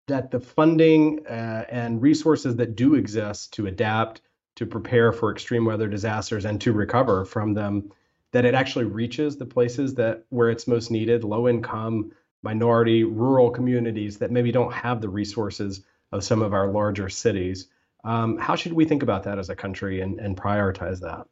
that 0.08 0.32
the 0.32 0.39
funding 0.39 1.25
uh, 1.27 1.65
and 1.70 2.01
resources 2.01 2.56
that 2.58 2.75
do 2.75 2.96
exist 2.96 3.53
to 3.53 3.68
adapt, 3.68 4.22
to 4.56 4.65
prepare 4.65 5.12
for 5.12 5.32
extreme 5.32 5.65
weather 5.65 5.88
disasters, 5.88 6.46
and 6.46 6.60
to 6.62 6.74
recover 6.74 7.25
from 7.25 7.53
them, 7.53 7.91
that 8.32 8.46
it 8.46 8.53
actually 8.53 8.86
reaches 8.86 9.38
the 9.38 9.46
places 9.46 9.96
that 9.96 10.25
where 10.30 10.50
it's 10.50 10.68
most 10.68 10.91
needed, 10.91 11.24
low 11.24 11.48
income, 11.48 12.12
minority, 12.44 13.03
rural 13.03 13.51
communities 13.51 14.18
that 14.18 14.32
maybe 14.32 14.51
don't 14.51 14.74
have 14.74 15.01
the 15.01 15.10
resources 15.10 15.82
of 16.12 16.24
some 16.24 16.41
of 16.41 16.53
our 16.53 16.70
larger 16.70 17.10
cities. 17.10 17.68
Um, 18.03 18.38
how 18.38 18.56
should 18.56 18.74
we 18.74 18.86
think 18.86 19.03
about 19.03 19.24
that 19.24 19.39
as 19.39 19.50
a 19.50 19.56
country 19.56 20.01
and, 20.01 20.20
and 20.20 20.36
prioritize 20.36 21.01
that? 21.01 21.27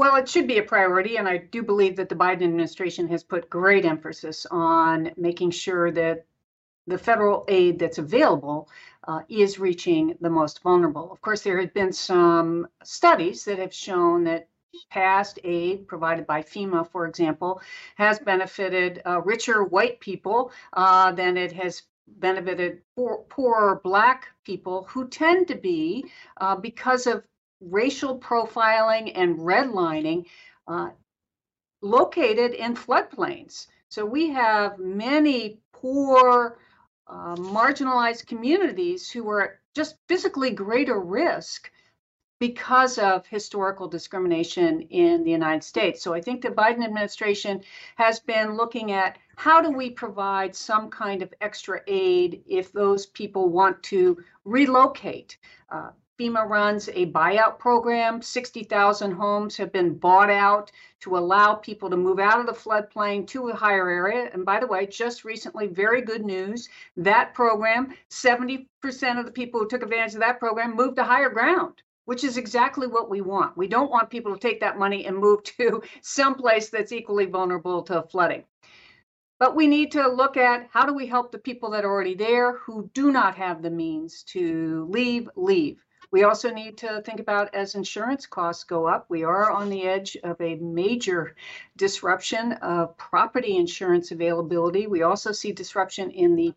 Well, 0.00 0.16
it 0.16 0.30
should 0.30 0.46
be 0.46 0.56
a 0.56 0.62
priority, 0.62 1.18
and 1.18 1.28
I 1.28 1.36
do 1.36 1.62
believe 1.62 1.96
that 1.96 2.08
the 2.08 2.14
Biden 2.14 2.42
administration 2.42 3.06
has 3.08 3.22
put 3.22 3.50
great 3.50 3.84
emphasis 3.84 4.46
on 4.50 5.10
making 5.18 5.50
sure 5.50 5.90
that 5.90 6.24
the 6.86 6.96
federal 6.96 7.44
aid 7.48 7.78
that's 7.78 7.98
available 7.98 8.70
uh, 9.06 9.20
is 9.28 9.58
reaching 9.58 10.16
the 10.22 10.30
most 10.30 10.62
vulnerable. 10.62 11.12
Of 11.12 11.20
course, 11.20 11.42
there 11.42 11.60
have 11.60 11.74
been 11.74 11.92
some 11.92 12.66
studies 12.82 13.44
that 13.44 13.58
have 13.58 13.74
shown 13.74 14.24
that 14.24 14.48
past 14.88 15.38
aid 15.44 15.86
provided 15.86 16.26
by 16.26 16.40
FEMA, 16.40 16.90
for 16.90 17.06
example, 17.06 17.60
has 17.96 18.18
benefited 18.18 19.02
uh, 19.04 19.20
richer 19.20 19.64
white 19.64 20.00
people 20.00 20.50
uh, 20.72 21.12
than 21.12 21.36
it 21.36 21.52
has 21.52 21.82
benefited 22.06 22.80
poor, 22.96 23.18
poorer 23.28 23.82
Black 23.84 24.28
people 24.44 24.84
who 24.84 25.08
tend 25.08 25.46
to 25.48 25.56
be, 25.56 26.06
uh, 26.38 26.56
because 26.56 27.06
of 27.06 27.22
racial 27.60 28.18
profiling 28.18 29.12
and 29.14 29.38
redlining 29.38 30.26
uh, 30.66 30.90
located 31.82 32.52
in 32.52 32.74
floodplains. 32.74 33.66
So 33.88 34.04
we 34.04 34.30
have 34.30 34.78
many 34.78 35.60
poor 35.72 36.58
uh, 37.06 37.34
marginalized 37.36 38.26
communities 38.26 39.10
who 39.10 39.28
are 39.28 39.42
at 39.42 39.50
just 39.74 39.96
physically 40.08 40.50
greater 40.50 41.00
risk 41.00 41.70
because 42.40 42.98
of 42.98 43.26
historical 43.26 43.86
discrimination 43.86 44.80
in 44.82 45.22
the 45.22 45.30
United 45.30 45.62
States. 45.62 46.02
So 46.02 46.14
I 46.14 46.20
think 46.22 46.40
the 46.40 46.48
Biden 46.48 46.82
administration 46.82 47.60
has 47.96 48.18
been 48.18 48.56
looking 48.56 48.92
at 48.92 49.18
how 49.36 49.60
do 49.60 49.70
we 49.70 49.90
provide 49.90 50.56
some 50.56 50.88
kind 50.88 51.22
of 51.22 51.34
extra 51.40 51.82
aid 51.86 52.42
if 52.48 52.72
those 52.72 53.06
people 53.06 53.50
want 53.50 53.82
to 53.84 54.18
relocate. 54.44 55.36
Uh, 55.68 55.90
FEMA 56.20 56.46
runs 56.46 56.90
a 56.90 57.06
buyout 57.06 57.58
program. 57.58 58.20
60,000 58.20 59.12
homes 59.12 59.56
have 59.56 59.72
been 59.72 59.94
bought 59.94 60.28
out 60.28 60.70
to 61.00 61.16
allow 61.16 61.54
people 61.54 61.88
to 61.88 61.96
move 61.96 62.18
out 62.18 62.38
of 62.38 62.44
the 62.44 62.52
floodplain 62.52 63.26
to 63.28 63.48
a 63.48 63.56
higher 63.56 63.88
area. 63.88 64.28
And 64.34 64.44
by 64.44 64.60
the 64.60 64.66
way, 64.66 64.84
just 64.84 65.24
recently, 65.24 65.66
very 65.66 66.02
good 66.02 66.22
news 66.22 66.68
that 66.98 67.32
program, 67.32 67.94
70% 68.10 68.66
of 69.18 69.24
the 69.24 69.32
people 69.32 69.60
who 69.60 69.68
took 69.68 69.82
advantage 69.82 70.12
of 70.12 70.20
that 70.20 70.38
program 70.38 70.76
moved 70.76 70.96
to 70.96 71.04
higher 71.04 71.30
ground 71.30 71.82
which 72.06 72.24
is 72.24 72.36
exactly 72.36 72.88
what 72.88 73.08
we 73.08 73.20
want. 73.20 73.56
We 73.56 73.68
don't 73.68 73.90
want 73.90 74.10
people 74.10 74.32
to 74.34 74.40
take 74.40 74.58
that 74.60 74.78
money 74.78 75.06
and 75.06 75.16
move 75.16 75.44
to 75.44 75.80
someplace 76.02 76.68
that's 76.68 76.90
equally 76.90 77.26
vulnerable 77.26 77.82
to 77.84 78.02
flooding. 78.02 78.42
But 79.38 79.54
we 79.54 79.68
need 79.68 79.92
to 79.92 80.08
look 80.08 80.36
at 80.36 80.68
how 80.72 80.86
do 80.86 80.92
we 80.92 81.06
help 81.06 81.30
the 81.30 81.38
people 81.38 81.70
that 81.70 81.84
are 81.84 81.90
already 81.90 82.14
there 82.14 82.58
who 82.58 82.90
do 82.94 83.12
not 83.12 83.36
have 83.36 83.62
the 83.62 83.70
means 83.70 84.24
to 84.24 84.88
leave, 84.90 85.30
leave. 85.36 85.84
We 86.12 86.24
also 86.24 86.50
need 86.50 86.76
to 86.78 87.02
think 87.02 87.20
about 87.20 87.54
as 87.54 87.76
insurance 87.76 88.26
costs 88.26 88.64
go 88.64 88.86
up, 88.86 89.06
we 89.08 89.22
are 89.22 89.50
on 89.50 89.70
the 89.70 89.84
edge 89.84 90.16
of 90.24 90.40
a 90.40 90.56
major 90.56 91.36
disruption 91.76 92.52
of 92.54 92.96
property 92.96 93.56
insurance 93.56 94.10
availability. 94.10 94.88
We 94.88 95.02
also 95.02 95.30
see 95.30 95.52
disruption 95.52 96.10
in 96.10 96.34
the 96.34 96.52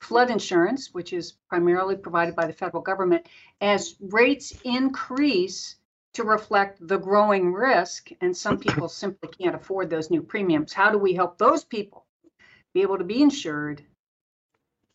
flood 0.00 0.30
insurance, 0.30 0.92
which 0.92 1.14
is 1.14 1.32
primarily 1.48 1.96
provided 1.96 2.36
by 2.36 2.46
the 2.46 2.52
federal 2.52 2.82
government, 2.82 3.26
as 3.62 3.96
rates 4.00 4.52
increase 4.64 5.76
to 6.12 6.24
reflect 6.24 6.86
the 6.86 6.98
growing 6.98 7.52
risk, 7.52 8.10
and 8.20 8.36
some 8.36 8.58
people 8.58 8.88
simply 8.88 9.30
can't 9.30 9.54
afford 9.54 9.88
those 9.88 10.10
new 10.10 10.22
premiums. 10.22 10.72
How 10.72 10.90
do 10.90 10.98
we 10.98 11.14
help 11.14 11.38
those 11.38 11.64
people 11.64 12.04
be 12.74 12.82
able 12.82 12.98
to 12.98 13.04
be 13.04 13.22
insured 13.22 13.82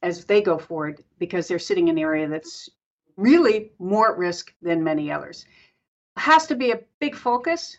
as 0.02 0.26
they 0.26 0.42
go 0.42 0.58
forward 0.58 1.04
because 1.18 1.48
they're 1.48 1.60
sitting 1.60 1.88
in 1.88 1.98
an 1.98 2.04
area 2.04 2.28
that's 2.28 2.70
really 3.18 3.72
more 3.80 4.12
at 4.12 4.18
risk 4.18 4.54
than 4.62 4.84
many 4.84 5.12
others? 5.12 5.46
Has 6.18 6.48
to 6.48 6.56
be 6.56 6.72
a 6.72 6.82
big 7.00 7.16
focus. 7.16 7.78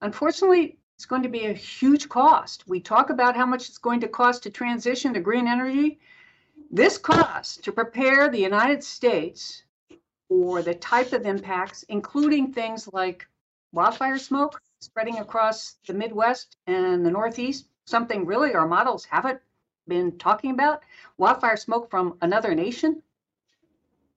Unfortunately, 0.00 0.78
it's 0.96 1.06
going 1.06 1.22
to 1.22 1.28
be 1.28 1.46
a 1.46 1.52
huge 1.52 2.08
cost. 2.08 2.64
We 2.68 2.80
talk 2.80 3.10
about 3.10 3.36
how 3.36 3.46
much 3.46 3.68
it's 3.68 3.78
going 3.78 4.00
to 4.00 4.08
cost 4.08 4.42
to 4.44 4.50
transition 4.50 5.12
to 5.14 5.20
green 5.20 5.48
energy. 5.48 5.98
This 6.70 6.98
cost 6.98 7.64
to 7.64 7.72
prepare 7.72 8.28
the 8.28 8.40
United 8.40 8.82
States 8.82 9.64
for 10.28 10.62
the 10.62 10.74
type 10.74 11.12
of 11.12 11.26
impacts, 11.26 11.82
including 11.84 12.52
things 12.52 12.88
like 12.92 13.26
wildfire 13.72 14.18
smoke 14.18 14.60
spreading 14.80 15.18
across 15.18 15.76
the 15.86 15.94
Midwest 15.94 16.56
and 16.66 17.04
the 17.04 17.10
Northeast, 17.10 17.68
something 17.86 18.26
really 18.26 18.54
our 18.54 18.68
models 18.68 19.04
haven't 19.04 19.40
been 19.88 20.16
talking 20.18 20.50
about, 20.52 20.82
wildfire 21.18 21.56
smoke 21.56 21.90
from 21.90 22.16
another 22.22 22.54
nation. 22.54 23.02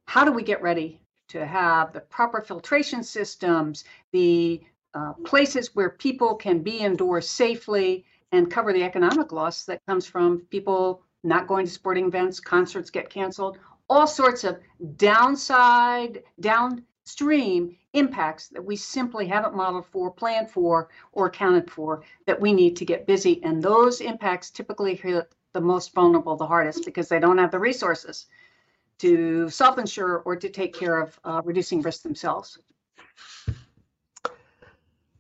How 0.08 0.24
do 0.24 0.32
we 0.32 0.42
get 0.42 0.62
ready 0.62 1.02
to 1.28 1.46
have 1.46 1.92
the 1.92 2.00
proper 2.00 2.40
filtration 2.40 3.04
systems, 3.04 3.84
the 4.14 4.64
uh, 4.94 5.12
places 5.26 5.76
where 5.76 5.90
people 5.90 6.36
can 6.36 6.64
be 6.64 6.78
indoors 6.78 7.28
safely 7.28 8.06
and 8.32 8.50
cover 8.50 8.72
the 8.72 8.84
economic 8.84 9.34
loss 9.34 9.66
that 9.66 9.86
comes 9.86 10.06
from 10.06 10.40
people 10.50 11.04
not 11.26 11.46
going 11.46 11.66
to 11.66 11.72
sporting 11.72 12.06
events, 12.08 12.40
concerts 12.40 12.90
get 12.90 13.10
canceled, 13.10 13.58
all 13.90 14.08
sorts 14.08 14.46
of 14.46 14.60
downside, 14.96 16.24
downstream 16.40 17.76
impacts 17.92 18.48
that 18.48 18.64
we 18.64 18.78
simply 18.78 19.28
haven't 19.28 19.56
modeled 19.56 19.88
for, 19.88 20.10
planned 20.10 20.50
for, 20.50 20.88
or 21.12 21.28
accounted 21.28 21.70
for 21.70 22.02
that 22.26 22.40
we 22.40 22.54
need 22.54 22.78
to 22.78 22.86
get 22.86 23.08
busy. 23.08 23.44
And 23.44 23.62
those 23.62 24.00
impacts 24.00 24.52
typically 24.52 24.96
hit 24.96 25.36
the 25.52 25.62
most 25.62 25.94
vulnerable 25.94 26.38
the 26.38 26.48
hardest 26.48 26.86
because 26.86 27.10
they 27.10 27.20
don't 27.20 27.40
have 27.40 27.52
the 27.52 27.60
resources 27.60 28.28
to 29.00 29.50
self 29.50 29.78
insure 29.78 30.20
or 30.20 30.36
to 30.36 30.50
take 30.50 30.74
care 30.74 31.00
of 31.00 31.20
uh, 31.24 31.42
reducing 31.44 31.82
risk 31.82 32.04
themselves. 32.04 32.60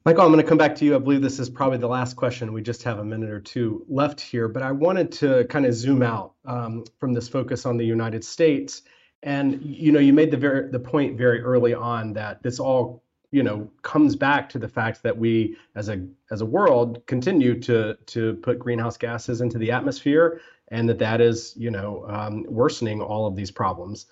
Michael, 0.05 0.23
I'm 0.23 0.31
going 0.31 0.41
to 0.41 0.47
come 0.47 0.57
back 0.57 0.73
to 0.75 0.85
you. 0.85 0.95
I 0.95 0.99
believe 0.99 1.21
this 1.21 1.37
is 1.37 1.49
probably 1.49 1.79
the 1.79 1.87
last 1.89 2.15
question. 2.15 2.53
We 2.53 2.61
just 2.61 2.81
have 2.83 2.99
a 2.99 3.03
minute 3.03 3.29
or 3.29 3.41
two 3.41 3.85
left 3.89 4.21
here, 4.21 4.47
but 4.47 4.63
I 4.63 4.71
wanted 4.71 5.11
to 5.13 5.43
kind 5.49 5.65
of 5.65 5.73
zoom 5.73 6.01
out 6.01 6.33
um, 6.45 6.85
from 6.97 7.11
this 7.11 7.27
focus 7.27 7.65
on 7.65 7.75
the 7.75 7.85
United 7.85 8.23
States. 8.23 8.83
And 9.23 9.61
you 9.61 9.91
know, 9.91 9.99
you 9.99 10.13
made 10.13 10.31
the 10.31 10.37
very 10.37 10.71
the 10.71 10.79
point 10.79 11.17
very 11.17 11.41
early 11.41 11.73
on 11.73 12.13
that 12.13 12.41
this 12.41 12.57
all 12.57 13.03
you 13.31 13.43
know 13.43 13.69
comes 13.81 14.15
back 14.15 14.49
to 14.49 14.59
the 14.59 14.67
fact 14.67 15.03
that 15.03 15.17
we 15.17 15.57
as 15.75 15.89
a 15.89 16.05
as 16.31 16.41
a 16.41 16.45
world 16.45 17.05
continue 17.07 17.59
to 17.61 17.97
to 18.05 18.35
put 18.35 18.59
greenhouse 18.59 18.97
gases 18.97 19.41
into 19.41 19.57
the 19.57 19.71
atmosphere, 19.71 20.41
and 20.69 20.87
that 20.89 20.99
that 20.99 21.21
is 21.21 21.53
you 21.57 21.71
know 21.71 22.05
um, 22.07 22.45
worsening 22.47 23.01
all 23.01 23.27
of 23.27 23.35
these 23.35 23.51
problems. 23.51 24.05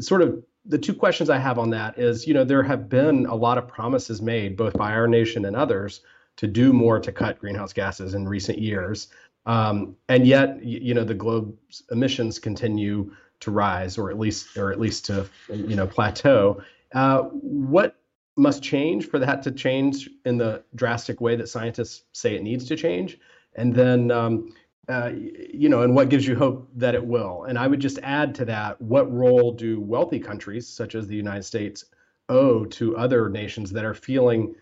Sort 0.00 0.22
of 0.22 0.42
the 0.64 0.78
two 0.78 0.94
questions 0.94 1.28
I 1.28 1.38
have 1.38 1.58
on 1.58 1.70
that 1.70 1.98
is, 1.98 2.26
you 2.26 2.34
know, 2.34 2.44
there 2.44 2.62
have 2.62 2.88
been 2.88 3.26
a 3.26 3.34
lot 3.34 3.58
of 3.58 3.66
promises 3.66 4.22
made, 4.22 4.56
both 4.56 4.74
by 4.74 4.92
our 4.92 5.08
nation 5.08 5.44
and 5.44 5.56
others, 5.56 6.02
to 6.36 6.46
do 6.46 6.72
more 6.72 7.00
to 7.00 7.12
cut 7.12 7.38
greenhouse 7.38 7.72
gases 7.72 8.14
in 8.14 8.28
recent 8.28 8.58
years. 8.58 9.08
Um, 9.44 9.96
and 10.08 10.26
yet, 10.26 10.64
you 10.64 10.94
know, 10.94 11.04
the 11.04 11.14
globe's 11.14 11.82
emissions 11.90 12.38
continue 12.38 13.12
to 13.40 13.50
rise, 13.50 13.98
or 13.98 14.10
at 14.10 14.18
least, 14.18 14.56
or 14.56 14.70
at 14.70 14.78
least 14.78 15.06
to, 15.06 15.28
you 15.52 15.74
know, 15.74 15.86
plateau. 15.86 16.62
Uh, 16.94 17.22
what 17.22 17.96
must 18.36 18.62
change 18.62 19.08
for 19.08 19.18
that 19.18 19.42
to 19.42 19.50
change 19.50 20.08
in 20.24 20.38
the 20.38 20.62
drastic 20.74 21.20
way 21.20 21.36
that 21.36 21.48
scientists 21.48 22.04
say 22.12 22.34
it 22.34 22.42
needs 22.42 22.66
to 22.66 22.76
change? 22.76 23.18
And 23.54 23.74
then, 23.74 24.10
um, 24.10 24.54
uh, 24.88 25.10
you 25.14 25.68
know, 25.68 25.82
and 25.82 25.94
what 25.94 26.08
gives 26.08 26.26
you 26.26 26.34
hope 26.34 26.68
that 26.74 26.94
it 26.94 27.04
will? 27.04 27.44
And 27.44 27.58
I 27.58 27.66
would 27.66 27.80
just 27.80 27.98
add 28.02 28.34
to 28.36 28.44
that, 28.46 28.80
what 28.80 29.12
role 29.12 29.52
do 29.52 29.80
wealthy 29.80 30.18
countries 30.18 30.68
such 30.68 30.94
as 30.94 31.06
the 31.06 31.16
United 31.16 31.44
States 31.44 31.84
owe 32.28 32.64
to 32.64 32.96
other 32.96 33.28
nations 33.28 33.70
that 33.72 33.84
are 33.84 33.94
feeling, 33.94 34.54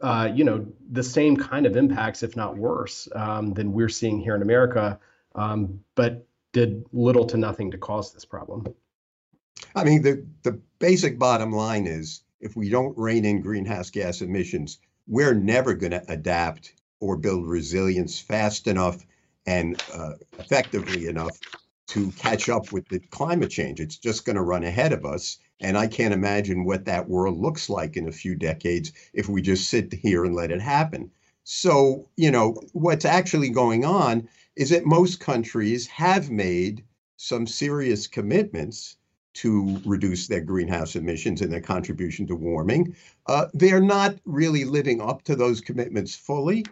uh, 0.00 0.30
you 0.34 0.44
know, 0.44 0.66
the 0.90 1.02
same 1.02 1.36
kind 1.36 1.66
of 1.66 1.76
impacts, 1.76 2.22
if 2.22 2.36
not 2.36 2.56
worse, 2.56 3.08
um, 3.14 3.52
than 3.54 3.72
we're 3.72 3.88
seeing 3.88 4.18
here 4.18 4.34
in 4.34 4.42
America, 4.42 4.98
um, 5.34 5.80
but 5.94 6.26
did 6.52 6.84
little 6.92 7.26
to 7.26 7.36
nothing 7.36 7.70
to 7.70 7.78
cause 7.78 8.12
this 8.12 8.24
problem? 8.24 8.66
I 9.74 9.84
mean, 9.84 10.02
the 10.02 10.26
the 10.42 10.60
basic 10.78 11.18
bottom 11.18 11.52
line 11.52 11.86
is, 11.86 12.22
if 12.42 12.56
we 12.56 12.68
don't 12.68 12.98
rein 12.98 13.24
in 13.24 13.40
greenhouse 13.40 13.88
gas 13.88 14.20
emissions, 14.20 14.78
we're 15.06 15.34
never 15.34 15.74
going 15.74 15.92
to 15.92 16.04
adapt 16.12 16.74
or 17.00 17.16
build 17.16 17.46
resilience 17.46 18.18
fast 18.18 18.66
enough 18.66 19.06
and 19.46 19.82
uh, 19.94 20.12
effectively 20.38 21.06
enough 21.06 21.38
to 21.86 22.10
catch 22.12 22.48
up 22.48 22.72
with 22.72 22.86
the 22.88 22.98
climate 23.10 23.50
change. 23.50 23.80
It's 23.80 23.96
just 23.96 24.24
going 24.24 24.36
to 24.36 24.42
run 24.42 24.64
ahead 24.64 24.92
of 24.92 25.04
us. 25.04 25.38
And 25.60 25.78
I 25.78 25.86
can't 25.86 26.14
imagine 26.14 26.64
what 26.64 26.84
that 26.86 27.08
world 27.08 27.38
looks 27.38 27.70
like 27.70 27.96
in 27.96 28.08
a 28.08 28.12
few 28.12 28.34
decades 28.34 28.92
if 29.12 29.28
we 29.28 29.42
just 29.42 29.68
sit 29.68 29.92
here 29.92 30.24
and 30.24 30.34
let 30.34 30.50
it 30.50 30.60
happen. 30.60 31.10
So, 31.44 32.08
you 32.16 32.30
know, 32.30 32.54
what's 32.72 33.04
actually 33.04 33.50
going 33.50 33.84
on 33.84 34.28
is 34.56 34.70
that 34.70 34.86
most 34.86 35.20
countries 35.20 35.86
have 35.88 36.30
made 36.30 36.84
some 37.16 37.46
serious 37.46 38.06
commitments 38.06 38.96
to 39.34 39.80
reduce 39.84 40.26
their 40.26 40.40
greenhouse 40.40 40.96
emissions 40.96 41.40
and 41.40 41.52
their 41.52 41.60
contribution 41.60 42.26
to 42.26 42.34
warming. 42.34 42.96
Uh, 43.26 43.46
they're 43.54 43.80
not 43.80 44.16
really 44.24 44.64
living 44.64 45.00
up 45.00 45.22
to 45.22 45.36
those 45.36 45.60
commitments 45.60 46.14
fully. 46.14 46.64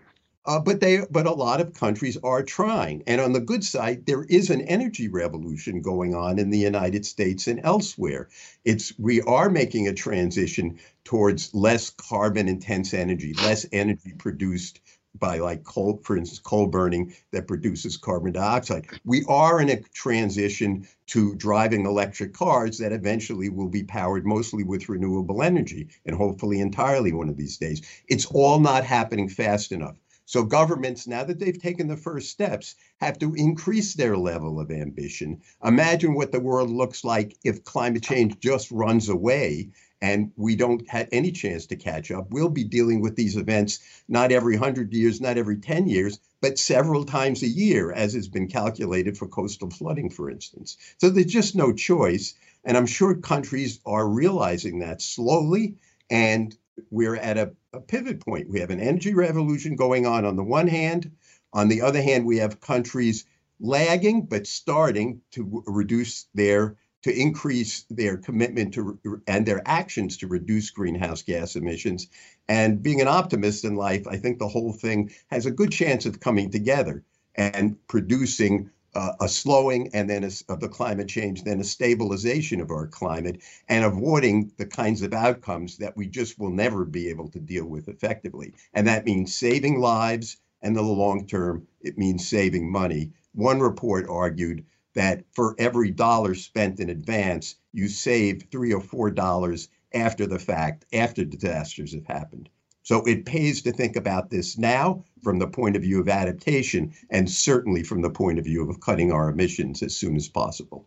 Uh, 0.47 0.59
but 0.59 0.81
they, 0.81 1.03
but 1.11 1.27
a 1.27 1.31
lot 1.31 1.61
of 1.61 1.75
countries 1.75 2.17
are 2.25 2.43
trying. 2.43 3.03
And 3.07 3.21
on 3.21 3.33
the 3.35 3.41
good 3.41 3.63
side, 3.63 4.07
there 4.07 4.25
is 4.25 4.49
an 4.49 4.63
energy 4.63 5.07
revolution 5.07 5.83
going 5.83 6.15
on 6.15 6.39
in 6.39 6.49
the 6.49 6.59
United 6.59 7.05
States 7.05 7.47
and 7.47 7.61
elsewhere. 7.63 8.29
It's 8.65 8.99
we 8.99 9.21
are 9.23 9.51
making 9.51 9.87
a 9.87 9.93
transition 9.93 10.79
towards 11.05 11.55
less 11.55 11.91
carbon 11.91 12.49
intense 12.49 12.95
energy, 12.95 13.35
less 13.35 13.67
energy 13.71 14.13
produced 14.17 14.81
by 15.19 15.39
like 15.39 15.65
coal, 15.65 16.01
for 16.05 16.17
instance, 16.17 16.39
coal 16.39 16.67
burning 16.67 17.15
that 17.33 17.49
produces 17.49 17.97
carbon 17.97 18.33
dioxide. 18.33 18.87
We 19.05 19.25
are 19.29 19.61
in 19.61 19.71
a 19.71 19.81
transition 19.95 20.87
to 21.09 21.35
driving 21.35 21.87
electric 21.87 22.33
cars 22.33 22.79
that 22.79 22.93
eventually 22.93 23.49
will 23.49 23.69
be 23.69 23.83
powered 23.83 24.27
mostly 24.27 24.63
with 24.63 24.89
renewable 24.89 25.43
energy 25.43 25.89
and 26.07 26.17
hopefully 26.17 26.61
entirely 26.61 27.13
one 27.13 27.29
of 27.29 27.37
these 27.37 27.59
days. 27.59 27.83
It's 28.09 28.27
all 28.27 28.61
not 28.61 28.85
happening 28.85 29.29
fast 29.29 29.73
enough. 29.73 29.97
So 30.31 30.45
governments, 30.45 31.09
now 31.09 31.25
that 31.25 31.41
they've 31.41 31.61
taken 31.61 31.89
the 31.89 31.97
first 31.97 32.31
steps, 32.31 32.77
have 33.01 33.19
to 33.19 33.35
increase 33.35 33.95
their 33.95 34.17
level 34.17 34.61
of 34.61 34.71
ambition. 34.71 35.41
Imagine 35.65 36.15
what 36.15 36.31
the 36.31 36.39
world 36.39 36.71
looks 36.71 37.03
like 37.03 37.37
if 37.43 37.65
climate 37.65 38.05
change 38.05 38.39
just 38.39 38.71
runs 38.71 39.09
away 39.09 39.71
and 40.03 40.33
we 40.37 40.57
don't 40.57 40.89
have 40.89 41.09
any 41.13 41.31
chance 41.31 41.67
to 41.67 41.77
catch 41.77 42.11
up. 42.11 42.31
We'll 42.31 42.49
be 42.49 42.65
dealing 42.65 43.01
with 43.01 43.17
these 43.17 43.37
events 43.37 43.81
not 44.09 44.33
every 44.33 44.57
100 44.57 44.93
years, 44.93 45.21
not 45.21 45.37
every 45.37 45.59
10 45.59 45.87
years, 45.89 46.19
but 46.41 46.59
several 46.59 47.05
times 47.05 47.43
a 47.43 47.49
year, 47.49 47.93
as 47.93 48.15
has 48.15 48.29
been 48.29 48.49
calculated 48.49 49.19
for 49.19 49.29
coastal 49.29 49.71
flooding, 49.71 50.09
for 50.09 50.31
instance. 50.31 50.79
So 50.99 51.11
there's 51.11 51.27
just 51.27 51.55
no 51.55 51.73
choice. 51.73 52.35
And 52.65 52.77
I'm 52.77 52.87
sure 52.87 53.15
countries 53.15 53.81
are 53.85 54.09
realizing 54.09 54.79
that 54.79 55.03
slowly. 55.03 55.77
And 56.09 56.57
we're 56.91 57.17
at 57.17 57.37
a, 57.37 57.53
a 57.75 57.81
pivot 57.81 58.21
point. 58.21 58.49
We 58.49 58.61
have 58.61 58.71
an 58.71 58.81
energy 58.81 59.15
revolution 59.15 59.77
going 59.77 60.07
on 60.07 60.25
on 60.25 60.37
the 60.37 60.45
one 60.45 60.69
hand. 60.69 61.11
On 61.53 61.69
the 61.69 61.83
other 61.83 62.01
hand, 62.01 62.25
we 62.25 62.39
have 62.39 62.61
countries 62.61 63.27
lagging 63.61 64.23
but 64.23 64.47
starting 64.47 65.21
to 65.33 65.63
reduce 65.67 66.27
their 66.35 66.77
to 67.03 67.19
increase 67.19 67.85
their 67.91 68.17
commitment 68.17 68.75
to 68.75 68.99
and 69.27 69.47
their 69.47 69.63
actions 69.67 70.17
to 70.19 70.27
reduce 70.27 70.71
greenhouse 70.71 71.23
gas 71.23 71.57
emissions. 71.57 72.09
And 72.49 72.83
being 72.83 73.01
an 73.01 73.09
optimist 73.09 73.65
in 73.65 73.77
life, 73.77 74.07
I 74.07 74.17
think 74.17 74.39
the 74.39 74.49
whole 74.49 74.73
thing 74.73 75.11
has 75.29 75.47
a 75.47 75.51
good 75.51 75.73
chance 75.73 76.07
of 76.07 76.21
coming 76.21 76.51
together 76.51 77.05
and 77.35 77.77
producing 77.89 78.71
uh, 78.95 79.13
a 79.21 79.29
slowing 79.29 79.89
and 79.95 80.11
then 80.11 80.25
a, 80.25 80.31
of 80.53 80.61
the 80.61 80.69
climate 80.69 81.09
change, 81.09 81.45
then 81.45 81.61
a 81.61 81.65
stabilization 81.65 82.61
of 82.61 82.71
our 82.71 82.87
climate, 82.87 83.41
and 83.69 83.85
avoiding 83.85 84.51
the 84.59 84.67
kinds 84.67 85.03
of 85.03 85.15
outcomes 85.15 85.79
that 85.79 85.97
we 85.97 86.07
just 86.07 86.39
will 86.39 86.51
never 86.51 86.85
be 86.85 87.09
able 87.09 87.29
to 87.29 87.39
deal 87.39 87.67
with 87.67 87.89
effectively. 87.89 88.53
And 88.75 88.87
that 88.89 89.05
means 89.05 89.35
saving 89.35 89.79
lives, 89.81 90.39
and 90.63 90.77
in 90.77 90.85
the 90.85 90.93
long 90.93 91.27
term, 91.27 91.67
it 91.81 91.99
means 91.99 92.29
saving 92.29 92.71
money. 92.71 93.13
One 93.33 93.61
report 93.61 94.09
argued 94.09 94.65
that 94.95 95.25
for 95.33 95.55
every 95.59 95.91
dollar 95.91 96.35
spent 96.35 96.81
in 96.81 96.91
advance, 96.91 97.57
you 97.73 97.89
save 97.89 98.45
three 98.51 98.73
or 98.73 98.81
four 98.81 99.11
dollars 99.11 99.69
after 99.95 100.27
the 100.27 100.39
fact, 100.39 100.85
after 100.93 101.25
disasters 101.25 101.95
have 101.95 102.07
happened. 102.07 102.49
So 102.83 103.03
it 103.05 103.27
pays 103.27 103.63
to 103.63 103.73
think 103.73 103.97
about 103.97 104.31
this 104.31 104.59
now 104.59 105.05
from 105.23 105.39
the 105.39 105.47
point 105.47 105.77
of 105.77 105.83
view 105.83 106.01
of 106.01 106.09
adaptation 106.09 106.93
and 107.11 107.31
certainly 107.31 107.83
from 107.83 108.01
the 108.01 108.11
point 108.11 108.39
of 108.39 108.45
view 108.45 108.69
of 108.69 108.81
cutting 108.81 109.13
our 109.13 109.29
emissions 109.29 109.83
as 109.83 109.95
soon 109.95 110.17
as 110.17 110.29
possible. 110.29 110.87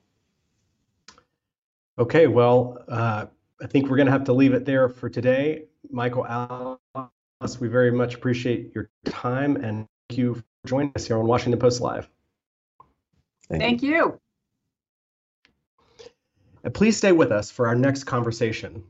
Okay, 1.99 2.27
well, 2.27 2.83
uh, 2.87 3.27
I 3.61 3.67
think 3.67 3.89
we're 3.89 3.97
going 3.97 4.07
to 4.07 4.11
have 4.11 4.23
to 4.25 4.33
leave 4.33 4.53
it 4.53 4.65
there 4.65 4.89
for 4.89 5.09
today. 5.09 5.65
Michael 5.91 6.25
Alice, 6.25 7.59
we 7.59 7.67
very 7.67 7.91
much 7.91 8.15
appreciate 8.15 8.73
your 8.73 8.89
time 9.05 9.55
and 9.57 9.87
thank 10.09 10.17
you 10.17 10.35
for 10.35 10.43
joining 10.65 10.91
us 10.95 11.05
here 11.05 11.17
on 11.17 11.27
Washington 11.27 11.59
Post 11.59 11.79
Live. 11.79 12.09
Thank, 13.49 13.61
thank 13.61 13.83
you. 13.83 13.89
you. 13.89 14.19
And 16.63 16.73
please 16.73 16.97
stay 16.97 17.11
with 17.11 17.31
us 17.31 17.51
for 17.51 17.67
our 17.67 17.75
next 17.75 18.05
conversation. 18.05 18.83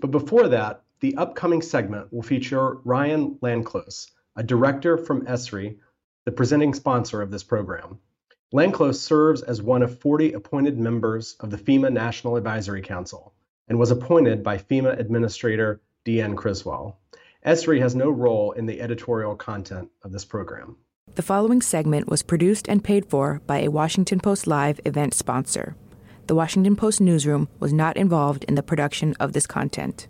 But 0.00 0.10
before 0.10 0.48
that, 0.48 0.82
the 1.00 1.16
upcoming 1.16 1.62
segment 1.62 2.12
will 2.12 2.22
feature 2.22 2.76
Ryan 2.84 3.36
Lanclos, 3.42 4.10
a 4.36 4.42
director 4.42 4.96
from 4.96 5.26
ESRI, 5.26 5.76
the 6.24 6.32
presenting 6.32 6.74
sponsor 6.74 7.22
of 7.22 7.30
this 7.30 7.44
program. 7.44 7.98
Lanclos 8.52 8.94
serves 8.96 9.42
as 9.42 9.60
one 9.60 9.82
of 9.82 9.98
40 10.00 10.32
appointed 10.32 10.78
members 10.78 11.36
of 11.40 11.50
the 11.50 11.58
FEMA 11.58 11.92
National 11.92 12.36
Advisory 12.36 12.80
Council 12.80 13.34
and 13.68 13.78
was 13.78 13.90
appointed 13.90 14.42
by 14.42 14.56
FEMA 14.56 14.98
Administrator 14.98 15.82
Deanne 16.06 16.36
Criswell. 16.36 16.98
ESRI 17.44 17.80
has 17.80 17.94
no 17.94 18.10
role 18.10 18.52
in 18.52 18.64
the 18.64 18.80
editorial 18.80 19.36
content 19.36 19.90
of 20.02 20.12
this 20.12 20.24
program. 20.24 20.76
The 21.18 21.22
following 21.22 21.60
segment 21.62 22.08
was 22.08 22.22
produced 22.22 22.68
and 22.68 22.84
paid 22.84 23.04
for 23.04 23.40
by 23.44 23.62
a 23.62 23.72
Washington 23.72 24.20
Post 24.20 24.46
Live 24.46 24.78
event 24.84 25.14
sponsor. 25.14 25.74
The 26.28 26.36
Washington 26.36 26.76
Post 26.76 27.00
newsroom 27.00 27.48
was 27.58 27.72
not 27.72 27.96
involved 27.96 28.44
in 28.44 28.54
the 28.54 28.62
production 28.62 29.16
of 29.18 29.32
this 29.32 29.44
content. 29.44 30.06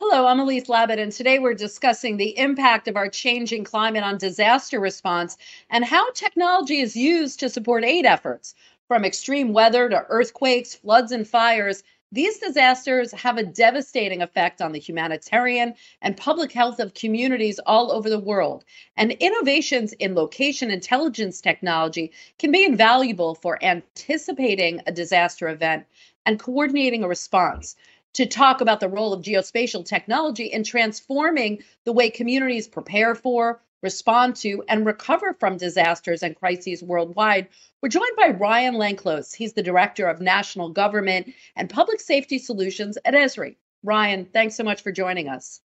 Hello, 0.00 0.26
I'm 0.26 0.40
Elise 0.40 0.66
Labott, 0.66 0.98
and 0.98 1.12
today 1.12 1.38
we're 1.38 1.54
discussing 1.54 2.16
the 2.16 2.36
impact 2.36 2.88
of 2.88 2.96
our 2.96 3.08
changing 3.08 3.62
climate 3.62 4.02
on 4.02 4.18
disaster 4.18 4.80
response 4.80 5.36
and 5.70 5.84
how 5.84 6.10
technology 6.14 6.80
is 6.80 6.96
used 6.96 7.38
to 7.38 7.48
support 7.48 7.84
aid 7.84 8.04
efforts. 8.04 8.56
From 8.88 9.04
extreme 9.04 9.52
weather 9.52 9.88
to 9.88 10.04
earthquakes, 10.08 10.74
floods, 10.74 11.12
and 11.12 11.28
fires, 11.28 11.84
these 12.12 12.38
disasters 12.38 13.12
have 13.12 13.38
a 13.38 13.44
devastating 13.44 14.20
effect 14.20 14.60
on 14.60 14.72
the 14.72 14.80
humanitarian 14.80 15.74
and 16.02 16.16
public 16.16 16.50
health 16.50 16.80
of 16.80 16.94
communities 16.94 17.60
all 17.66 17.92
over 17.92 18.10
the 18.10 18.18
world. 18.18 18.64
And 18.96 19.12
innovations 19.12 19.92
in 19.94 20.16
location 20.16 20.70
intelligence 20.70 21.40
technology 21.40 22.10
can 22.38 22.50
be 22.50 22.64
invaluable 22.64 23.36
for 23.36 23.62
anticipating 23.62 24.80
a 24.86 24.92
disaster 24.92 25.48
event 25.48 25.86
and 26.26 26.40
coordinating 26.40 27.04
a 27.04 27.08
response 27.08 27.76
to 28.14 28.26
talk 28.26 28.60
about 28.60 28.80
the 28.80 28.88
role 28.88 29.12
of 29.12 29.22
geospatial 29.22 29.84
technology 29.84 30.46
in 30.46 30.64
transforming 30.64 31.62
the 31.84 31.92
way 31.92 32.10
communities 32.10 32.66
prepare 32.66 33.14
for, 33.14 33.62
respond 33.82 34.36
to, 34.36 34.62
and 34.68 34.86
recover 34.86 35.34
from 35.34 35.56
disasters 35.56 36.22
and 36.22 36.36
crises 36.36 36.82
worldwide. 36.82 37.48
We're 37.82 37.88
joined 37.88 38.16
by 38.16 38.30
Ryan 38.30 38.74
Lanclos. 38.74 39.34
He's 39.34 39.54
the 39.54 39.62
Director 39.62 40.06
of 40.06 40.20
National 40.20 40.70
Government 40.70 41.32
and 41.56 41.70
Public 41.70 42.00
Safety 42.00 42.38
Solutions 42.38 42.98
at 43.04 43.14
ESRI. 43.14 43.56
Ryan, 43.82 44.26
thanks 44.26 44.56
so 44.56 44.64
much 44.64 44.82
for 44.82 44.92
joining 44.92 45.28
us. 45.28 45.60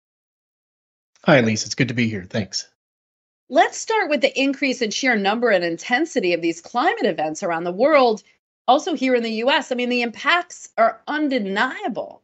Hi, 1.26 1.38
Elise. 1.38 1.65
It's 1.65 1.76
good 1.76 1.88
to 1.89 1.93
be 1.93 2.10
here. 2.10 2.26
Thanks. 2.30 2.67
Let's 3.50 3.78
start 3.78 4.10
with 4.10 4.21
the 4.21 4.39
increase 4.39 4.82
in 4.82 4.91
sheer 4.91 5.15
number 5.15 5.50
and 5.50 5.63
intensity 5.63 6.34
of 6.34 6.41
these 6.41 6.62
climate 6.62 7.06
events 7.06 7.43
around 7.43 7.65
the 7.65 7.71
world, 7.71 8.24
also 8.67 8.95
here 8.95 9.13
in 9.13 9.24
the 9.24 9.43
US. 9.43 9.71
I 9.71 9.76
mean, 9.76 9.89
the 9.89 10.02
impacts 10.02 10.69
are 10.78 11.02
undeniable. 11.08 12.21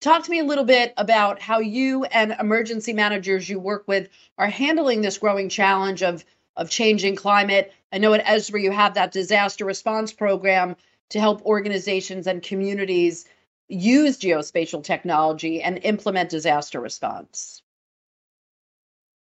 Talk 0.00 0.22
to 0.24 0.30
me 0.30 0.38
a 0.38 0.44
little 0.44 0.64
bit 0.64 0.94
about 0.96 1.40
how 1.40 1.58
you 1.58 2.04
and 2.04 2.36
emergency 2.38 2.92
managers 2.92 3.48
you 3.48 3.58
work 3.58 3.88
with 3.88 4.08
are 4.36 4.46
handling 4.46 5.00
this 5.00 5.18
growing 5.18 5.48
challenge 5.48 6.04
of, 6.04 6.24
of 6.56 6.70
changing 6.70 7.16
climate. 7.16 7.72
I 7.92 7.98
know 7.98 8.12
at 8.14 8.24
ESRI 8.24 8.62
you 8.62 8.70
have 8.70 8.94
that 8.94 9.10
disaster 9.10 9.64
response 9.64 10.12
program 10.12 10.76
to 11.10 11.18
help 11.18 11.44
organizations 11.44 12.28
and 12.28 12.42
communities 12.42 13.24
use 13.68 14.18
geospatial 14.18 14.84
technology 14.84 15.62
and 15.62 15.80
implement 15.82 16.30
disaster 16.30 16.80
response. 16.80 17.62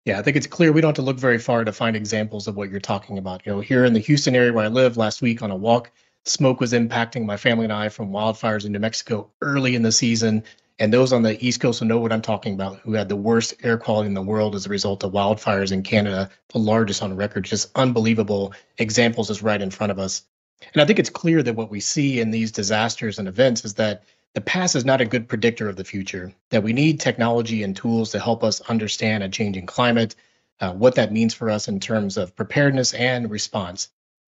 Yeah, 0.03 0.19
I 0.19 0.23
think 0.23 0.35
it's 0.35 0.45
clear 0.45 0.71
we 0.71 0.81
don't 0.81 0.89
have 0.89 0.95
to 0.95 1.01
look 1.01 1.17
very 1.17 1.39
far 1.39 1.63
to 1.63 1.71
find 1.71 1.95
examples 1.95 2.47
of 2.47 2.57
what 2.57 2.69
you're 2.69 2.79
talking 2.81 3.17
about. 3.17 3.45
You 3.45 3.53
know, 3.53 3.59
here 3.61 3.85
in 3.85 3.93
the 3.93 3.99
Houston 3.99 4.35
area 4.35 4.51
where 4.51 4.65
I 4.65 4.67
live 4.67 4.97
last 4.97 5.21
week 5.21 5.41
on 5.41 5.51
a 5.51 5.55
walk, 5.55 5.89
smoke 6.25 6.59
was 6.59 6.73
impacting 6.73 7.25
my 7.25 7.37
family 7.37 7.63
and 7.63 7.73
I 7.73 7.89
from 7.89 8.11
wildfires 8.11 8.65
in 8.65 8.73
New 8.73 8.79
Mexico 8.79 9.31
early 9.41 9.73
in 9.73 9.81
the 9.81 9.91
season. 9.91 10.43
And 10.77 10.91
those 10.91 11.13
on 11.13 11.23
the 11.23 11.43
East 11.45 11.61
Coast 11.61 11.79
will 11.79 11.87
know 11.87 11.99
what 11.99 12.11
I'm 12.11 12.21
talking 12.21 12.53
about, 12.53 12.79
who 12.79 12.93
had 12.93 13.07
the 13.07 13.15
worst 13.15 13.53
air 13.63 13.77
quality 13.77 14.07
in 14.07 14.13
the 14.13 14.21
world 14.21 14.55
as 14.55 14.65
a 14.65 14.69
result 14.69 15.03
of 15.03 15.13
wildfires 15.13 15.71
in 15.71 15.83
Canada, 15.83 16.29
the 16.49 16.59
largest 16.59 17.01
on 17.01 17.15
record. 17.15 17.45
Just 17.45 17.71
unbelievable 17.75 18.53
examples 18.77 19.29
is 19.29 19.41
right 19.41 19.61
in 19.61 19.71
front 19.71 19.91
of 19.91 19.99
us. 19.99 20.23
And 20.73 20.81
I 20.81 20.85
think 20.85 20.99
it's 20.99 21.09
clear 21.09 21.41
that 21.43 21.55
what 21.55 21.71
we 21.71 21.79
see 21.79 22.19
in 22.19 22.31
these 22.31 22.51
disasters 22.51 23.19
and 23.19 23.27
events 23.27 23.63
is 23.63 23.75
that 23.75 24.03
the 24.33 24.41
past 24.41 24.75
is 24.75 24.83
not 24.83 24.99
a 24.99 25.05
good 25.05 25.29
predictor 25.29 25.69
of 25.69 25.77
the 25.77 25.85
future, 25.85 26.33
that 26.49 26.63
we 26.63 26.73
need 26.73 26.99
technology 26.99 27.63
and 27.63 27.75
tools 27.75 28.11
to 28.11 28.19
help 28.19 28.43
us 28.43 28.59
understand 28.61 29.23
a 29.23 29.29
changing 29.29 29.65
climate, 29.65 30.15
uh, 30.59 30.73
what 30.73 30.95
that 30.95 31.13
means 31.13 31.33
for 31.33 31.49
us 31.49 31.69
in 31.69 31.79
terms 31.79 32.17
of 32.17 32.35
preparedness 32.35 32.93
and 32.93 33.31
response. 33.31 33.87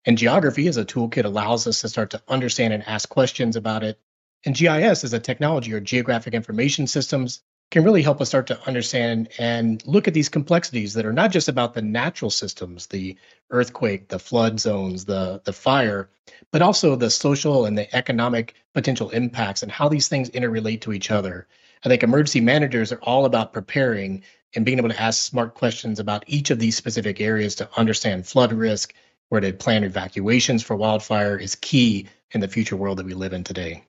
And 0.06 0.18
geography 0.18 0.68
as 0.68 0.76
a 0.76 0.84
toolkit 0.84 1.24
allows 1.24 1.66
us 1.66 1.82
to 1.82 1.90
start 1.90 2.10
to 2.10 2.22
understand 2.28 2.74
and 2.74 2.86
ask 2.86 3.08
questions 3.08 3.56
about 3.56 3.84
it 3.84 4.00
and 4.46 4.56
GIS 4.56 5.04
as 5.04 5.14
a 5.14 5.20
technology 5.20 5.74
or 5.74 5.80
geographic 5.80 6.34
information 6.34 6.88
systems 6.88 7.42
can 7.72 7.84
really 7.84 8.04
help 8.04 8.22
us 8.22 8.30
start 8.30 8.46
to 8.48 8.68
understand 8.68 9.28
and 9.40 9.86
look 9.88 10.08
at 10.08 10.14
these 10.14 10.30
complexities 10.30 10.94
that 10.94 11.06
are 11.06 11.14
not 11.14 11.32
just 11.32 11.48
about 11.48 11.74
the 11.74 11.82
natural 11.82 12.30
systems, 12.30 12.86
the 12.88 13.18
earthquake, 13.50 14.08
the 14.08 14.20
flood 14.20 14.60
zones, 14.60 15.06
the, 15.06 15.42
the 15.46 15.54
fire, 15.54 16.10
but 16.52 16.62
also 16.62 16.96
the 16.96 17.10
social 17.10 17.66
and 17.66 17.78
the 17.78 17.94
economic 17.96 18.54
potential 18.74 19.10
impacts 19.10 19.64
and 19.64 19.72
how 19.72 19.90
these 19.90 20.08
things 20.08 20.30
interrelate 20.30 20.82
to 20.82 20.94
each 20.94 21.10
other. 21.10 21.48
I 21.84 21.90
think 21.90 22.04
emergency 22.04 22.40
managers 22.40 22.92
are 22.92 23.02
all 23.02 23.26
about 23.26 23.52
preparing 23.52 24.24
and 24.56 24.64
being 24.64 24.78
able 24.78 24.90
to 24.90 25.02
ask 25.02 25.24
smart 25.24 25.56
questions 25.56 26.00
about 26.00 26.24
each 26.28 26.52
of 26.52 26.60
these 26.60 26.78
specific 26.78 27.20
areas 27.20 27.56
to 27.56 27.70
understand 27.78 28.28
flood 28.28 28.54
risk, 28.54 28.94
where 29.30 29.42
to 29.42 29.52
plan 29.54 29.84
evacuations 29.84 30.62
for 30.64 30.76
wildfire 30.76 31.38
is 31.38 31.56
key 31.56 32.08
in 32.32 32.42
the 32.42 32.48
future 32.48 32.76
world 32.76 33.00
that 33.00 33.06
we 33.06 33.16
live 33.16 33.34
in 33.34 33.44
today. 33.44 33.84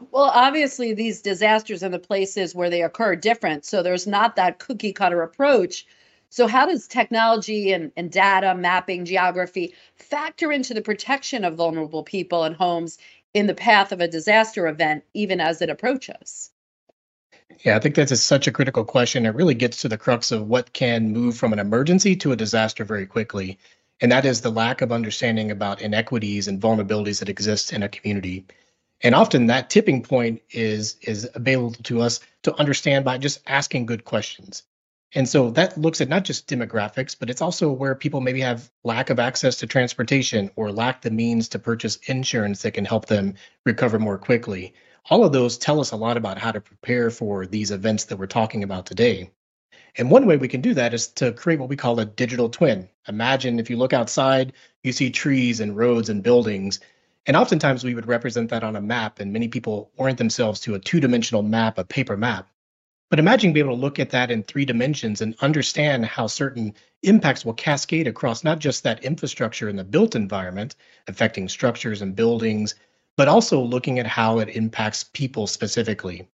Well, 0.00 0.30
obviously, 0.32 0.94
these 0.94 1.22
disasters 1.22 1.82
and 1.82 1.92
the 1.92 1.98
places 1.98 2.54
where 2.54 2.70
they 2.70 2.82
occur 2.82 3.12
are 3.12 3.16
different. 3.16 3.64
So 3.64 3.82
there's 3.82 4.06
not 4.06 4.36
that 4.36 4.58
cookie 4.58 4.92
cutter 4.92 5.22
approach. 5.22 5.86
So, 6.30 6.46
how 6.46 6.66
does 6.66 6.86
technology 6.86 7.72
and, 7.72 7.90
and 7.96 8.10
data, 8.10 8.54
mapping, 8.54 9.04
geography 9.04 9.74
factor 9.96 10.52
into 10.52 10.74
the 10.74 10.82
protection 10.82 11.44
of 11.44 11.56
vulnerable 11.56 12.02
people 12.02 12.44
and 12.44 12.54
homes 12.54 12.98
in 13.34 13.46
the 13.46 13.54
path 13.54 13.92
of 13.92 14.00
a 14.00 14.08
disaster 14.08 14.68
event, 14.68 15.04
even 15.14 15.40
as 15.40 15.62
it 15.62 15.70
approaches? 15.70 16.50
Yeah, 17.64 17.76
I 17.76 17.80
think 17.80 17.94
that's 17.94 18.20
such 18.20 18.46
a 18.46 18.52
critical 18.52 18.84
question. 18.84 19.26
It 19.26 19.34
really 19.34 19.54
gets 19.54 19.80
to 19.82 19.88
the 19.88 19.98
crux 19.98 20.30
of 20.30 20.46
what 20.46 20.72
can 20.72 21.12
move 21.12 21.36
from 21.36 21.52
an 21.52 21.58
emergency 21.58 22.14
to 22.16 22.32
a 22.32 22.36
disaster 22.36 22.84
very 22.84 23.06
quickly. 23.06 23.58
And 24.00 24.12
that 24.12 24.24
is 24.24 24.42
the 24.42 24.50
lack 24.50 24.80
of 24.80 24.92
understanding 24.92 25.50
about 25.50 25.82
inequities 25.82 26.46
and 26.46 26.60
vulnerabilities 26.60 27.18
that 27.18 27.28
exist 27.28 27.72
in 27.72 27.82
a 27.82 27.88
community. 27.88 28.44
And 29.00 29.14
often 29.14 29.46
that 29.46 29.70
tipping 29.70 30.02
point 30.02 30.42
is 30.50 30.96
is 31.02 31.28
available 31.34 31.82
to 31.84 32.00
us 32.00 32.20
to 32.42 32.54
understand 32.56 33.04
by 33.04 33.18
just 33.18 33.40
asking 33.46 33.86
good 33.86 34.04
questions. 34.04 34.64
And 35.14 35.26
so 35.26 35.50
that 35.52 35.78
looks 35.78 36.00
at 36.00 36.08
not 36.08 36.24
just 36.24 36.48
demographics, 36.48 37.16
but 37.18 37.30
it's 37.30 37.40
also 37.40 37.72
where 37.72 37.94
people 37.94 38.20
maybe 38.20 38.40
have 38.40 38.70
lack 38.84 39.08
of 39.08 39.18
access 39.18 39.56
to 39.58 39.66
transportation 39.66 40.50
or 40.54 40.70
lack 40.70 41.00
the 41.00 41.10
means 41.10 41.48
to 41.48 41.58
purchase 41.58 41.96
insurance 42.06 42.62
that 42.62 42.74
can 42.74 42.84
help 42.84 43.06
them 43.06 43.34
recover 43.64 43.98
more 43.98 44.18
quickly. 44.18 44.74
All 45.08 45.24
of 45.24 45.32
those 45.32 45.56
tell 45.56 45.80
us 45.80 45.92
a 45.92 45.96
lot 45.96 46.18
about 46.18 46.38
how 46.38 46.52
to 46.52 46.60
prepare 46.60 47.08
for 47.10 47.46
these 47.46 47.70
events 47.70 48.04
that 48.04 48.18
we're 48.18 48.26
talking 48.26 48.62
about 48.62 48.84
today. 48.84 49.30
And 49.96 50.10
one 50.10 50.26
way 50.26 50.36
we 50.36 50.48
can 50.48 50.60
do 50.60 50.74
that 50.74 50.92
is 50.92 51.08
to 51.14 51.32
create 51.32 51.58
what 51.58 51.70
we 51.70 51.76
call 51.76 51.98
a 51.98 52.04
digital 52.04 52.50
twin. 52.50 52.88
Imagine 53.08 53.58
if 53.58 53.70
you 53.70 53.78
look 53.78 53.94
outside, 53.94 54.52
you 54.82 54.92
see 54.92 55.10
trees 55.10 55.60
and 55.60 55.74
roads 55.74 56.10
and 56.10 56.22
buildings. 56.22 56.80
And 57.28 57.36
oftentimes 57.36 57.84
we 57.84 57.94
would 57.94 58.08
represent 58.08 58.48
that 58.48 58.64
on 58.64 58.74
a 58.74 58.80
map, 58.80 59.20
and 59.20 59.34
many 59.34 59.48
people 59.48 59.92
orient 59.98 60.16
themselves 60.16 60.60
to 60.60 60.74
a 60.74 60.78
two 60.78 60.98
dimensional 60.98 61.42
map, 61.42 61.76
a 61.76 61.84
paper 61.84 62.16
map. 62.16 62.48
But 63.10 63.18
imagine 63.18 63.52
being 63.52 63.66
able 63.66 63.76
to 63.76 63.82
look 63.82 63.98
at 63.98 64.08
that 64.10 64.30
in 64.30 64.42
three 64.42 64.64
dimensions 64.64 65.20
and 65.20 65.36
understand 65.42 66.06
how 66.06 66.26
certain 66.26 66.72
impacts 67.02 67.44
will 67.44 67.52
cascade 67.52 68.06
across 68.06 68.44
not 68.44 68.60
just 68.60 68.82
that 68.82 69.04
infrastructure 69.04 69.68
in 69.68 69.76
the 69.76 69.84
built 69.84 70.16
environment, 70.16 70.76
affecting 71.06 71.50
structures 71.50 72.00
and 72.00 72.16
buildings, 72.16 72.74
but 73.18 73.28
also 73.28 73.60
looking 73.60 73.98
at 73.98 74.06
how 74.06 74.38
it 74.38 74.48
impacts 74.48 75.04
people 75.04 75.46
specifically. 75.46 76.26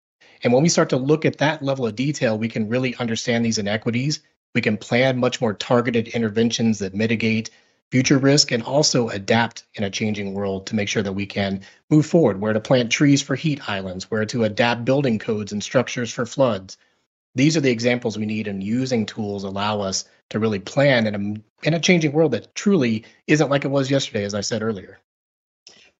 And 0.44 0.52
when 0.52 0.62
we 0.62 0.68
start 0.68 0.90
to 0.90 0.98
look 0.98 1.24
at 1.24 1.38
that 1.38 1.62
level 1.62 1.86
of 1.86 1.96
detail, 1.96 2.36
we 2.36 2.48
can 2.48 2.68
really 2.68 2.94
understand 2.96 3.46
these 3.46 3.58
inequities. 3.58 4.20
We 4.54 4.60
can 4.60 4.76
plan 4.76 5.16
much 5.16 5.40
more 5.40 5.54
targeted 5.54 6.08
interventions 6.08 6.80
that 6.80 6.94
mitigate 6.94 7.48
future 7.92 8.16
risk 8.16 8.50
and 8.52 8.62
also 8.62 9.10
adapt 9.10 9.64
in 9.74 9.84
a 9.84 9.90
changing 9.90 10.32
world 10.32 10.66
to 10.66 10.74
make 10.74 10.88
sure 10.88 11.02
that 11.02 11.12
we 11.12 11.26
can 11.26 11.60
move 11.90 12.06
forward, 12.06 12.40
where 12.40 12.54
to 12.54 12.58
plant 12.58 12.90
trees 12.90 13.20
for 13.20 13.36
heat 13.36 13.68
islands, 13.68 14.10
where 14.10 14.24
to 14.24 14.44
adapt 14.44 14.86
building 14.86 15.18
codes 15.18 15.52
and 15.52 15.62
structures 15.62 16.10
for 16.10 16.24
floods. 16.24 16.78
These 17.34 17.54
are 17.54 17.60
the 17.60 17.70
examples 17.70 18.16
we 18.16 18.24
need, 18.24 18.48
and 18.48 18.64
using 18.64 19.04
tools 19.04 19.44
allow 19.44 19.82
us 19.82 20.06
to 20.30 20.38
really 20.38 20.58
plan 20.58 21.06
in 21.06 21.14
a, 21.14 21.66
in 21.66 21.74
a 21.74 21.80
changing 21.80 22.12
world 22.12 22.32
that 22.32 22.54
truly 22.54 23.04
isn't 23.26 23.50
like 23.50 23.66
it 23.66 23.70
was 23.70 23.90
yesterday, 23.90 24.24
as 24.24 24.32
I 24.32 24.40
said 24.40 24.62
earlier. 24.62 24.98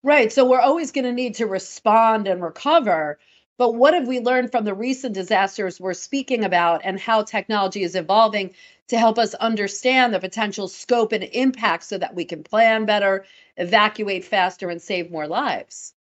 Right. 0.02 0.32
So 0.32 0.48
we're 0.48 0.60
always 0.60 0.92
going 0.92 1.04
to 1.04 1.12
need 1.12 1.34
to 1.36 1.46
respond 1.46 2.26
and 2.26 2.42
recover. 2.42 3.18
But 3.62 3.76
what 3.76 3.94
have 3.94 4.08
we 4.08 4.18
learned 4.18 4.50
from 4.50 4.64
the 4.64 4.74
recent 4.74 5.14
disasters 5.14 5.78
we're 5.78 5.94
speaking 5.94 6.44
about 6.44 6.80
and 6.82 6.98
how 6.98 7.22
technology 7.22 7.84
is 7.84 7.94
evolving 7.94 8.56
to 8.88 8.98
help 8.98 9.20
us 9.20 9.34
understand 9.34 10.12
the 10.12 10.18
potential 10.18 10.66
scope 10.66 11.12
and 11.12 11.22
impact 11.22 11.84
so 11.84 11.96
that 11.96 12.16
we 12.16 12.24
can 12.24 12.42
plan 12.42 12.86
better, 12.86 13.24
evacuate 13.56 14.24
faster, 14.24 14.68
and 14.68 14.82
save 14.82 15.12
more 15.12 15.28
lives? 15.28 15.94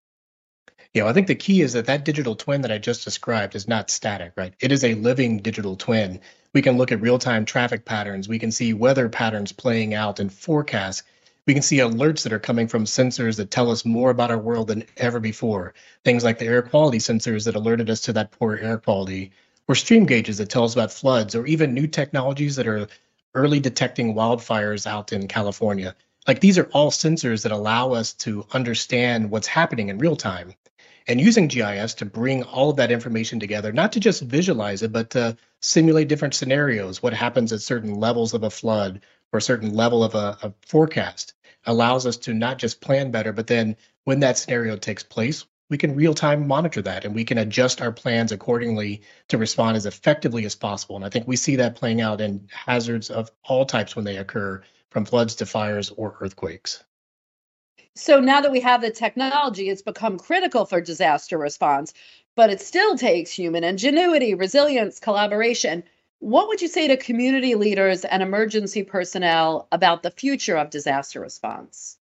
Yeah, 0.92 1.06
I 1.06 1.12
think 1.12 1.28
the 1.28 1.36
key 1.36 1.62
is 1.62 1.72
that 1.74 1.86
that 1.86 2.04
digital 2.04 2.34
twin 2.34 2.62
that 2.62 2.72
I 2.72 2.78
just 2.78 3.04
described 3.04 3.54
is 3.54 3.68
not 3.68 3.90
static, 3.90 4.32
right? 4.34 4.54
It 4.58 4.72
is 4.72 4.82
a 4.82 4.94
living 4.94 5.38
digital 5.38 5.76
twin. 5.76 6.18
We 6.54 6.62
can 6.62 6.76
look 6.76 6.90
at 6.90 7.00
real 7.00 7.20
time 7.20 7.44
traffic 7.44 7.84
patterns. 7.84 8.28
We 8.28 8.40
can 8.40 8.50
see 8.50 8.72
weather 8.72 9.08
patterns 9.08 9.52
playing 9.52 9.94
out 9.94 10.18
and 10.18 10.32
forecasts. 10.32 11.04
We 11.44 11.54
can 11.54 11.62
see 11.62 11.78
alerts 11.78 12.22
that 12.22 12.32
are 12.32 12.38
coming 12.38 12.68
from 12.68 12.84
sensors 12.84 13.36
that 13.36 13.50
tell 13.50 13.72
us 13.72 13.84
more 13.84 14.10
about 14.10 14.30
our 14.30 14.38
world 14.38 14.68
than 14.68 14.84
ever 14.96 15.18
before. 15.18 15.74
Things 16.04 16.22
like 16.22 16.38
the 16.38 16.46
air 16.46 16.62
quality 16.62 16.98
sensors 16.98 17.44
that 17.46 17.56
alerted 17.56 17.90
us 17.90 18.00
to 18.02 18.12
that 18.12 18.30
poor 18.30 18.56
air 18.56 18.78
quality, 18.78 19.32
or 19.66 19.74
stream 19.74 20.06
gauges 20.06 20.38
that 20.38 20.50
tell 20.50 20.62
us 20.62 20.74
about 20.74 20.92
floods, 20.92 21.34
or 21.34 21.44
even 21.46 21.74
new 21.74 21.88
technologies 21.88 22.54
that 22.54 22.68
are 22.68 22.86
early 23.34 23.58
detecting 23.58 24.14
wildfires 24.14 24.86
out 24.86 25.12
in 25.12 25.26
California. 25.26 25.96
Like 26.28 26.38
these 26.38 26.58
are 26.58 26.70
all 26.72 26.92
sensors 26.92 27.42
that 27.42 27.50
allow 27.50 27.90
us 27.90 28.12
to 28.14 28.46
understand 28.52 29.28
what's 29.28 29.48
happening 29.48 29.88
in 29.88 29.98
real 29.98 30.14
time. 30.14 30.54
And 31.08 31.20
using 31.20 31.48
GIS 31.48 31.94
to 31.94 32.04
bring 32.04 32.44
all 32.44 32.70
of 32.70 32.76
that 32.76 32.92
information 32.92 33.40
together, 33.40 33.72
not 33.72 33.90
to 33.94 34.00
just 34.00 34.22
visualize 34.22 34.82
it, 34.82 34.92
but 34.92 35.10
to 35.10 35.36
simulate 35.58 36.06
different 36.06 36.34
scenarios, 36.34 37.02
what 37.02 37.12
happens 37.12 37.52
at 37.52 37.62
certain 37.62 37.94
levels 37.94 38.32
of 38.32 38.44
a 38.44 38.50
flood, 38.50 39.00
or 39.32 39.38
a 39.38 39.42
certain 39.42 39.74
level 39.74 40.04
of 40.04 40.14
a, 40.14 40.38
a 40.42 40.52
forecast 40.66 41.34
allows 41.66 42.06
us 42.06 42.16
to 42.18 42.34
not 42.34 42.58
just 42.58 42.80
plan 42.80 43.10
better, 43.10 43.32
but 43.32 43.46
then 43.46 43.76
when 44.04 44.20
that 44.20 44.36
scenario 44.36 44.76
takes 44.76 45.02
place, 45.02 45.44
we 45.70 45.78
can 45.78 45.94
real 45.94 46.12
time 46.12 46.46
monitor 46.46 46.82
that 46.82 47.04
and 47.04 47.14
we 47.14 47.24
can 47.24 47.38
adjust 47.38 47.80
our 47.80 47.92
plans 47.92 48.30
accordingly 48.30 49.02
to 49.28 49.38
respond 49.38 49.76
as 49.76 49.86
effectively 49.86 50.44
as 50.44 50.54
possible. 50.54 50.96
And 50.96 51.04
I 51.04 51.08
think 51.08 51.26
we 51.26 51.36
see 51.36 51.56
that 51.56 51.76
playing 51.76 52.00
out 52.00 52.20
in 52.20 52.46
hazards 52.50 53.10
of 53.10 53.30
all 53.44 53.64
types 53.64 53.96
when 53.96 54.04
they 54.04 54.18
occur, 54.18 54.62
from 54.90 55.06
floods 55.06 55.36
to 55.36 55.46
fires 55.46 55.90
or 55.90 56.18
earthquakes. 56.20 56.84
So 57.94 58.20
now 58.20 58.42
that 58.42 58.52
we 58.52 58.60
have 58.60 58.82
the 58.82 58.90
technology, 58.90 59.70
it's 59.70 59.82
become 59.82 60.18
critical 60.18 60.66
for 60.66 60.80
disaster 60.80 61.38
response, 61.38 61.94
but 62.36 62.50
it 62.50 62.60
still 62.60 62.96
takes 62.96 63.30
human 63.30 63.64
ingenuity, 63.64 64.34
resilience, 64.34 65.00
collaboration. 65.00 65.84
What 66.22 66.46
would 66.46 66.62
you 66.62 66.68
say 66.68 66.86
to 66.86 66.96
community 66.96 67.56
leaders 67.56 68.04
and 68.04 68.22
emergency 68.22 68.84
personnel 68.84 69.66
about 69.72 70.04
the 70.04 70.10
future 70.12 70.56
of 70.56 70.70
disaster 70.70 71.18
response? 71.18 71.98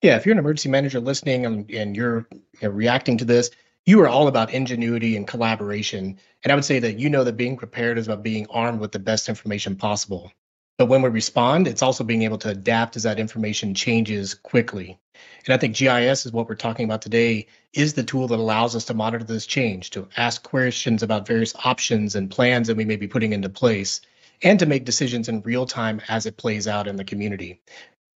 Yeah, 0.00 0.16
if 0.16 0.24
you're 0.24 0.32
an 0.32 0.38
emergency 0.38 0.70
manager 0.70 0.98
listening 0.98 1.44
and, 1.44 1.70
and 1.70 1.94
you're 1.94 2.26
you 2.62 2.70
reacting 2.70 3.18
to 3.18 3.26
this, 3.26 3.50
you 3.84 4.00
are 4.00 4.08
all 4.08 4.28
about 4.28 4.54
ingenuity 4.54 5.14
and 5.14 5.28
collaboration. 5.28 6.18
And 6.42 6.50
I 6.50 6.54
would 6.54 6.64
say 6.64 6.78
that 6.78 6.98
you 6.98 7.10
know 7.10 7.22
that 7.22 7.36
being 7.36 7.58
prepared 7.58 7.98
is 7.98 8.06
about 8.06 8.22
being 8.22 8.46
armed 8.48 8.80
with 8.80 8.92
the 8.92 8.98
best 8.98 9.28
information 9.28 9.76
possible. 9.76 10.32
But 10.78 10.86
when 10.86 11.02
we 11.02 11.08
respond, 11.08 11.66
it's 11.66 11.82
also 11.82 12.04
being 12.04 12.22
able 12.22 12.38
to 12.38 12.50
adapt 12.50 12.94
as 12.96 13.02
that 13.02 13.18
information 13.18 13.74
changes 13.74 14.34
quickly. 14.34 14.96
And 15.44 15.52
I 15.52 15.56
think 15.56 15.76
GIS 15.76 16.24
is 16.24 16.32
what 16.32 16.48
we're 16.48 16.54
talking 16.54 16.84
about 16.84 17.02
today 17.02 17.48
is 17.72 17.94
the 17.94 18.04
tool 18.04 18.28
that 18.28 18.38
allows 18.38 18.76
us 18.76 18.84
to 18.84 18.94
monitor 18.94 19.24
this 19.24 19.44
change, 19.44 19.90
to 19.90 20.08
ask 20.16 20.44
questions 20.44 21.02
about 21.02 21.26
various 21.26 21.54
options 21.64 22.14
and 22.14 22.30
plans 22.30 22.68
that 22.68 22.76
we 22.76 22.84
may 22.84 22.94
be 22.94 23.08
putting 23.08 23.32
into 23.32 23.48
place, 23.48 24.00
and 24.42 24.60
to 24.60 24.66
make 24.66 24.84
decisions 24.84 25.28
in 25.28 25.42
real 25.42 25.66
time 25.66 26.00
as 26.08 26.26
it 26.26 26.36
plays 26.36 26.68
out 26.68 26.86
in 26.86 26.94
the 26.94 27.04
community. 27.04 27.60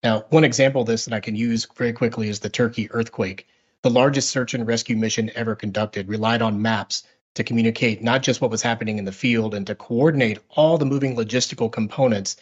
Now, 0.03 0.25
one 0.31 0.43
example 0.43 0.81
of 0.81 0.89
this 0.89 1.05
that 1.05 1.15
I 1.15 1.21
can 1.21 1.37
use 1.37 1.67
very 1.77 1.93
quickly 1.93 2.29
is 2.29 2.41
the 2.41 2.49
Turkey 2.49 2.91
earthquake. 2.91 3.47
The 3.83 3.91
largest 3.91 4.31
search 4.31 4.55
and 4.55 4.67
rescue 4.67 4.97
mission 4.97 5.31
ever 5.37 5.55
conducted 5.55 6.09
relied 6.09 6.43
on 6.43 6.61
maps 6.61 7.05
to 7.35 7.45
communicate 7.45 8.03
not 8.03 8.23
just 8.23 8.41
what 8.41 8.51
was 8.51 8.63
happening 8.63 8.99
in 8.99 9.05
the 9.05 9.13
field 9.13 9.55
and 9.55 9.67
to 9.67 9.75
coordinate 9.75 10.39
all 10.51 10.79
the 10.79 10.87
moving 10.87 11.17
logistical 11.17 11.71
components, 11.71 12.37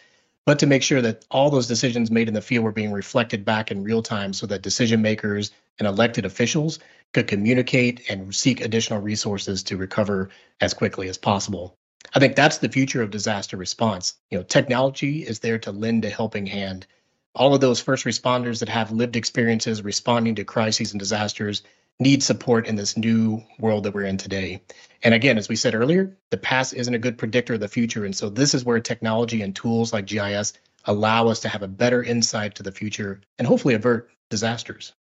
but 0.45 0.59
to 0.59 0.65
make 0.65 0.81
sure 0.81 1.01
that 1.01 1.25
all 1.29 1.49
those 1.49 1.67
decisions 1.67 2.09
made 2.09 2.27
in 2.27 2.33
the 2.33 2.41
field 2.41 2.63
were 2.63 2.71
being 2.71 2.91
reflected 2.91 3.43
back 3.43 3.69
in 3.69 3.83
real 3.83 4.01
time 4.01 4.33
so 4.33 4.47
that 4.47 4.61
decision 4.61 5.01
makers 5.01 5.51
and 5.77 5.87
elected 5.87 6.25
officials 6.25 6.79
could 7.13 7.27
communicate 7.27 8.09
and 8.09 8.33
seek 8.33 8.61
additional 8.61 9.01
resources 9.01 9.61
to 9.63 9.77
recover 9.77 10.29
as 10.61 10.73
quickly 10.73 11.09
as 11.09 11.17
possible. 11.17 11.75
I 12.15 12.19
think 12.19 12.35
that's 12.35 12.59
the 12.59 12.69
future 12.69 13.01
of 13.01 13.11
disaster 13.11 13.57
response. 13.57 14.13
You 14.31 14.37
know, 14.37 14.43
technology 14.43 15.23
is 15.23 15.39
there 15.39 15.59
to 15.59 15.71
lend 15.71 16.05
a 16.05 16.09
helping 16.09 16.45
hand. 16.45 16.87
All 17.35 17.53
of 17.53 17.61
those 17.61 17.81
first 17.81 18.05
responders 18.05 18.59
that 18.59 18.69
have 18.69 18.91
lived 18.91 19.15
experiences 19.15 19.83
responding 19.83 20.35
to 20.35 20.43
crises 20.43 20.91
and 20.91 20.99
disasters 20.99 21.63
need 21.99 22.21
support 22.21 22.67
in 22.67 22.75
this 22.75 22.97
new 22.97 23.43
world 23.59 23.83
that 23.83 23.93
we're 23.93 24.03
in 24.03 24.17
today. 24.17 24.61
And 25.03 25.13
again, 25.13 25.37
as 25.37 25.49
we 25.49 25.55
said 25.55 25.75
earlier, 25.75 26.17
the 26.29 26.37
past 26.37 26.73
isn't 26.73 26.93
a 26.93 26.99
good 26.99 27.17
predictor 27.17 27.55
of 27.55 27.59
the 27.59 27.67
future. 27.67 28.05
And 28.05 28.15
so 28.15 28.29
this 28.29 28.53
is 28.53 28.63
where 28.63 28.79
technology 28.79 29.41
and 29.41 29.55
tools 29.55 29.93
like 29.93 30.05
GIS 30.05 30.53
allow 30.85 31.27
us 31.27 31.39
to 31.41 31.49
have 31.49 31.63
a 31.63 31.67
better 31.67 32.03
insight 32.03 32.55
to 32.55 32.63
the 32.63 32.71
future 32.71 33.21
and 33.37 33.47
hopefully 33.47 33.73
avert 33.73 34.09
disasters. 34.29 34.93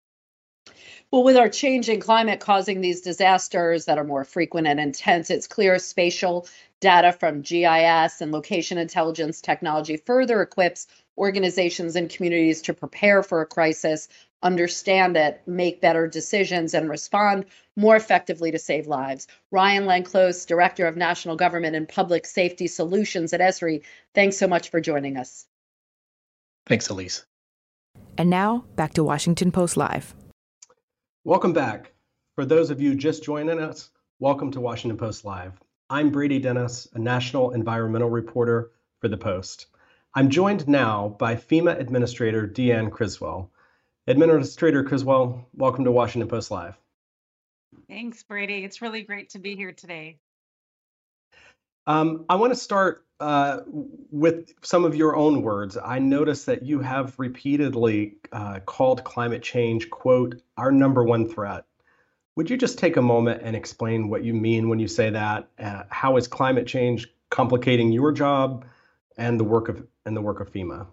Well, 1.10 1.22
with 1.22 1.36
our 1.36 1.48
changing 1.48 2.00
climate 2.00 2.40
causing 2.40 2.80
these 2.80 3.00
disasters 3.00 3.84
that 3.84 3.98
are 3.98 4.04
more 4.04 4.24
frequent 4.24 4.66
and 4.66 4.80
intense, 4.80 5.30
it's 5.30 5.46
clear 5.46 5.78
spatial 5.78 6.48
data 6.80 7.12
from 7.12 7.42
GIS 7.42 8.20
and 8.20 8.32
location 8.32 8.78
intelligence 8.78 9.40
technology 9.40 9.96
further 9.96 10.42
equips 10.42 10.86
organizations 11.16 11.96
and 11.96 12.10
communities 12.10 12.62
to 12.62 12.74
prepare 12.74 13.22
for 13.22 13.40
a 13.40 13.46
crisis 13.46 14.08
understand 14.44 15.16
it, 15.16 15.40
make 15.46 15.80
better 15.80 16.06
decisions, 16.06 16.74
and 16.74 16.88
respond 16.88 17.46
more 17.76 17.96
effectively 17.96 18.52
to 18.52 18.58
save 18.58 18.86
lives. 18.86 19.26
Ryan 19.50 19.86
Lanclos, 19.86 20.46
Director 20.46 20.86
of 20.86 20.96
National 20.96 21.34
Government 21.34 21.74
and 21.74 21.88
Public 21.88 22.26
Safety 22.26 22.66
Solutions 22.68 23.32
at 23.32 23.40
Esri, 23.40 23.82
thanks 24.14 24.36
so 24.36 24.46
much 24.46 24.70
for 24.70 24.80
joining 24.80 25.16
us. 25.16 25.46
Thanks, 26.66 26.88
Elise. 26.88 27.24
And 28.16 28.30
now, 28.30 28.64
back 28.76 28.94
to 28.94 29.02
Washington 29.02 29.50
Post 29.50 29.76
Live. 29.76 30.14
Welcome 31.24 31.52
back. 31.52 31.92
For 32.36 32.44
those 32.44 32.70
of 32.70 32.80
you 32.80 32.94
just 32.94 33.24
joining 33.24 33.58
us, 33.58 33.90
welcome 34.18 34.50
to 34.52 34.60
Washington 34.60 34.98
Post 34.98 35.24
Live. 35.24 35.52
I'm 35.88 36.10
Brady 36.10 36.38
Dennis, 36.38 36.86
a 36.94 36.98
national 36.98 37.52
environmental 37.52 38.10
reporter 38.10 38.72
for 39.00 39.08
the 39.08 39.16
Post. 39.16 39.66
I'm 40.16 40.30
joined 40.30 40.68
now 40.68 41.16
by 41.18 41.34
FEMA 41.34 41.76
Administrator 41.80 42.46
Deanne 42.46 42.92
Criswell. 42.92 43.50
Administrator 44.06 44.84
Criswell, 44.84 45.44
welcome 45.54 45.84
to 45.84 45.90
Washington 45.90 46.28
Post 46.28 46.52
Live. 46.52 46.78
Thanks, 47.88 48.22
Brady. 48.22 48.62
It's 48.64 48.80
really 48.80 49.02
great 49.02 49.30
to 49.30 49.40
be 49.40 49.56
here 49.56 49.72
today. 49.72 50.18
Um, 51.88 52.26
I 52.28 52.36
want 52.36 52.52
to 52.52 52.58
start 52.58 53.04
uh, 53.18 53.62
with 53.66 54.54
some 54.62 54.84
of 54.84 54.94
your 54.94 55.16
own 55.16 55.42
words. 55.42 55.76
I 55.76 55.98
noticed 55.98 56.46
that 56.46 56.62
you 56.62 56.78
have 56.78 57.18
repeatedly 57.18 58.14
uh, 58.30 58.60
called 58.60 59.02
climate 59.02 59.42
change, 59.42 59.90
quote, 59.90 60.40
our 60.56 60.70
number 60.70 61.02
one 61.02 61.28
threat. 61.28 61.64
Would 62.36 62.50
you 62.50 62.56
just 62.56 62.78
take 62.78 62.96
a 62.96 63.02
moment 63.02 63.42
and 63.42 63.56
explain 63.56 64.08
what 64.08 64.22
you 64.22 64.32
mean 64.32 64.68
when 64.68 64.78
you 64.78 64.86
say 64.86 65.10
that? 65.10 65.48
Uh, 65.58 65.82
how 65.88 66.16
is 66.16 66.28
climate 66.28 66.68
change 66.68 67.08
complicating 67.30 67.90
your 67.90 68.12
job 68.12 68.64
and 69.16 69.38
the 69.38 69.44
work 69.44 69.68
of 69.68 69.86
and 70.04 70.16
the 70.16 70.20
work 70.20 70.40
of 70.40 70.52
FEMA? 70.52 70.86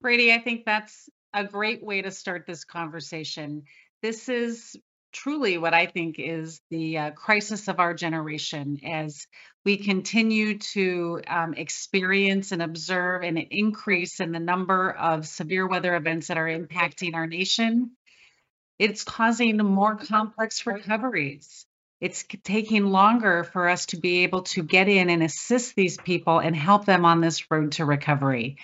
Brady, 0.00 0.32
I 0.32 0.38
think 0.38 0.64
that's 0.64 1.10
a 1.34 1.44
great 1.44 1.82
way 1.82 2.02
to 2.02 2.10
start 2.10 2.46
this 2.46 2.64
conversation. 2.64 3.64
This 4.02 4.28
is 4.28 4.76
truly 5.12 5.58
what 5.58 5.74
I 5.74 5.86
think 5.86 6.16
is 6.18 6.60
the 6.70 6.98
uh, 6.98 7.10
crisis 7.10 7.68
of 7.68 7.80
our 7.80 7.94
generation 7.94 8.80
as 8.84 9.26
we 9.64 9.76
continue 9.76 10.58
to 10.58 11.20
um, 11.26 11.54
experience 11.54 12.52
and 12.52 12.62
observe 12.62 13.22
an 13.22 13.36
increase 13.36 14.20
in 14.20 14.32
the 14.32 14.38
number 14.38 14.90
of 14.90 15.26
severe 15.26 15.66
weather 15.66 15.94
events 15.96 16.28
that 16.28 16.38
are 16.38 16.46
impacting 16.46 17.14
our 17.14 17.26
nation. 17.26 17.90
It's 18.78 19.04
causing 19.04 19.58
more 19.58 19.96
complex 19.96 20.64
recoveries. 20.64 21.66
It's 22.00 22.24
taking 22.44 22.86
longer 22.86 23.44
for 23.44 23.68
us 23.68 23.86
to 23.86 23.98
be 23.98 24.24
able 24.24 24.42
to 24.42 24.62
get 24.62 24.88
in 24.88 25.10
and 25.10 25.22
assist 25.22 25.76
these 25.76 25.98
people 25.98 26.38
and 26.38 26.56
help 26.56 26.86
them 26.86 27.04
on 27.04 27.20
this 27.20 27.50
road 27.50 27.72
to 27.72 27.84
recovery. 27.84 28.56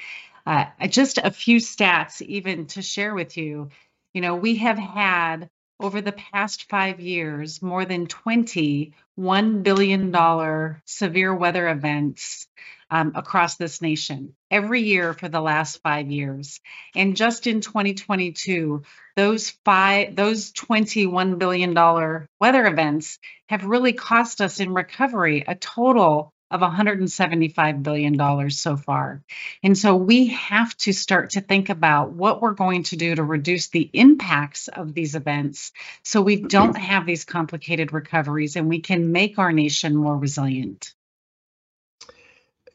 Uh, 0.46 0.66
just 0.88 1.18
a 1.18 1.30
few 1.30 1.58
stats, 1.58 2.22
even 2.22 2.66
to 2.68 2.82
share 2.82 3.14
with 3.14 3.36
you. 3.36 3.70
You 4.14 4.22
know, 4.22 4.36
we 4.36 4.56
have 4.56 4.78
had 4.78 5.50
over 5.80 6.00
the 6.00 6.12
past 6.12 6.68
five 6.68 7.00
years 7.00 7.60
more 7.62 7.84
than 7.84 8.06
20 8.06 8.92
$1 9.18 9.62
billion 9.62 10.80
severe 10.84 11.34
weather 11.34 11.68
events 11.68 12.46
um, 12.90 13.12
across 13.14 13.56
this 13.56 13.80
nation 13.80 14.34
every 14.50 14.82
year 14.82 15.12
for 15.12 15.28
the 15.28 15.40
last 15.40 15.80
five 15.82 16.10
years. 16.10 16.60
And 16.94 17.16
just 17.16 17.46
in 17.46 17.60
2022, 17.60 18.82
those 19.16 19.50
five, 19.64 20.14
those 20.14 20.52
21 20.52 21.38
billion 21.38 21.74
dollar 21.74 22.28
weather 22.40 22.66
events 22.66 23.18
have 23.48 23.64
really 23.64 23.92
cost 23.92 24.40
us 24.40 24.60
in 24.60 24.74
recovery 24.74 25.44
a 25.46 25.54
total 25.54 26.32
of 26.50 26.60
$175 26.60 27.82
billion 27.82 28.50
so 28.50 28.76
far. 28.76 29.22
And 29.62 29.76
so 29.76 29.96
we 29.96 30.28
have 30.28 30.76
to 30.78 30.92
start 30.92 31.30
to 31.30 31.40
think 31.40 31.70
about 31.70 32.12
what 32.12 32.40
we're 32.40 32.54
going 32.54 32.84
to 32.84 32.96
do 32.96 33.14
to 33.14 33.22
reduce 33.22 33.68
the 33.68 33.90
impacts 33.92 34.68
of 34.68 34.94
these 34.94 35.14
events 35.14 35.72
so 36.04 36.22
we 36.22 36.36
don't 36.36 36.76
have 36.76 37.04
these 37.04 37.24
complicated 37.24 37.92
recoveries 37.92 38.56
and 38.56 38.68
we 38.68 38.80
can 38.80 39.10
make 39.10 39.38
our 39.38 39.52
nation 39.52 39.96
more 39.96 40.16
resilient. 40.16 40.94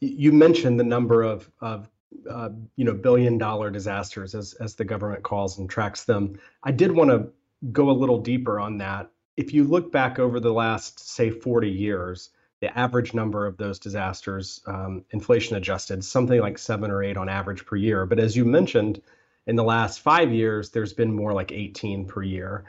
You 0.02 0.34
mentioned 0.34 0.80
the 0.80 0.84
number 0.84 1.22
of, 1.22 1.50
of 1.62 1.88
uh, 2.30 2.50
you 2.76 2.84
know, 2.84 2.94
billion 2.94 3.38
dollar 3.38 3.70
disasters 3.70 4.36
as, 4.36 4.54
as 4.54 4.76
the 4.76 4.84
government 4.84 5.24
calls 5.24 5.58
and 5.58 5.70
tracks 5.70 6.04
them. 6.04 6.40
I 6.64 6.72
did 6.72 6.92
want 6.92 7.10
to 7.12 7.30
go 7.72 7.90
a 7.90 7.94
little 7.94 8.20
deeper 8.20 8.60
on 8.60 8.80
that. 8.80 9.12
If 9.38 9.54
you 9.54 9.64
look 9.64 9.92
back 9.92 10.20
over 10.20 10.40
the 10.40 10.52
last, 10.52 11.00
say, 11.00 11.30
40 11.30 11.70
years, 11.70 12.32
the 12.62 12.78
average 12.78 13.13
number 13.13 13.45
of 13.47 13.58
those 13.58 13.80
disasters, 13.80 14.62
um, 14.67 15.04
inflation 15.10 15.58
adjusted, 15.58 16.04
something 16.04 16.39
like 16.39 16.58
seven 16.58 16.91
or 16.91 17.04
eight 17.04 17.17
on 17.17 17.28
average 17.28 17.65
per 17.65 17.76
year. 17.76 18.06
But 18.06 18.19
as 18.19 18.36
you 18.36 18.45
mentioned, 18.45 19.02
in 19.47 19.56
the 19.56 19.63
last 19.63 20.00
five 20.00 20.32
years, 20.32 20.69
there's 20.69 20.93
been 20.93 21.13
more 21.13 21.34
like 21.34 21.52
18 21.52 22.06
per 22.06 22.21
year. 22.21 22.65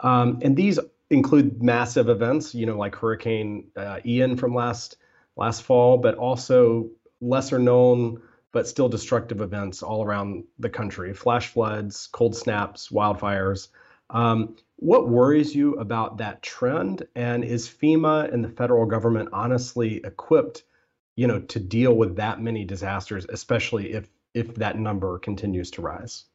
Um, 0.00 0.40
and 0.42 0.56
these 0.56 0.78
include 1.10 1.62
massive 1.62 2.08
events, 2.08 2.54
you 2.54 2.66
know, 2.66 2.76
like 2.76 2.94
Hurricane 2.94 3.68
uh, 3.76 4.00
Ian 4.04 4.36
from 4.36 4.54
last 4.54 4.96
last 5.36 5.62
fall, 5.62 5.98
but 5.98 6.16
also 6.16 6.90
lesser 7.20 7.58
known 7.58 8.20
but 8.50 8.66
still 8.66 8.88
destructive 8.88 9.40
events 9.40 9.82
all 9.82 10.04
around 10.04 10.44
the 10.58 10.70
country: 10.70 11.12
flash 11.14 11.48
floods, 11.48 12.08
cold 12.12 12.34
snaps, 12.36 12.88
wildfires. 12.88 13.68
Um, 14.10 14.56
what 14.78 15.08
worries 15.08 15.54
you 15.54 15.74
about 15.74 16.18
that 16.18 16.42
trend? 16.42 17.06
And 17.16 17.44
is 17.44 17.68
FEMA 17.68 18.32
and 18.32 18.44
the 18.44 18.48
federal 18.48 18.86
government 18.86 19.30
honestly 19.32 19.96
equipped, 20.04 20.64
you 21.16 21.26
know, 21.26 21.40
to 21.40 21.60
deal 21.60 21.96
with 21.96 22.16
that 22.16 22.40
many 22.40 22.64
disasters, 22.64 23.26
especially 23.28 23.92
if 23.92 24.08
if 24.34 24.54
that 24.56 24.78
number 24.78 25.18
continues 25.18 25.70
to 25.72 25.82
rise? 25.82 26.26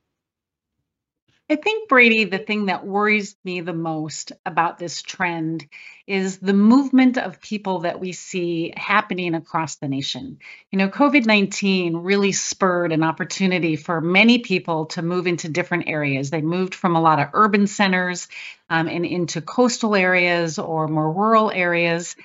I 1.49 1.57
think, 1.57 1.89
Brady, 1.89 2.23
the 2.23 2.37
thing 2.37 2.67
that 2.67 2.85
worries 2.85 3.35
me 3.43 3.59
the 3.59 3.73
most 3.73 4.31
about 4.45 4.77
this 4.77 5.01
trend 5.01 5.67
is 6.07 6.37
the 6.37 6.53
movement 6.53 7.17
of 7.17 7.41
people 7.41 7.79
that 7.79 7.99
we 7.99 8.13
see 8.13 8.73
happening 8.77 9.35
across 9.35 9.75
the 9.75 9.89
nation. 9.89 10.39
You 10.71 10.79
know, 10.79 10.87
COVID 10.87 11.25
19 11.25 11.97
really 11.97 12.31
spurred 12.31 12.93
an 12.93 13.03
opportunity 13.03 13.75
for 13.75 13.99
many 13.99 14.39
people 14.39 14.85
to 14.87 15.01
move 15.01 15.27
into 15.27 15.49
different 15.49 15.87
areas. 15.87 16.29
They 16.29 16.41
moved 16.41 16.75
from 16.75 16.95
a 16.95 17.01
lot 17.01 17.19
of 17.19 17.29
urban 17.33 17.67
centers 17.67 18.29
um, 18.69 18.87
and 18.87 19.05
into 19.05 19.41
coastal 19.41 19.95
areas 19.95 20.57
or 20.57 20.87
more 20.87 21.11
rural 21.11 21.51
areas 21.51 22.15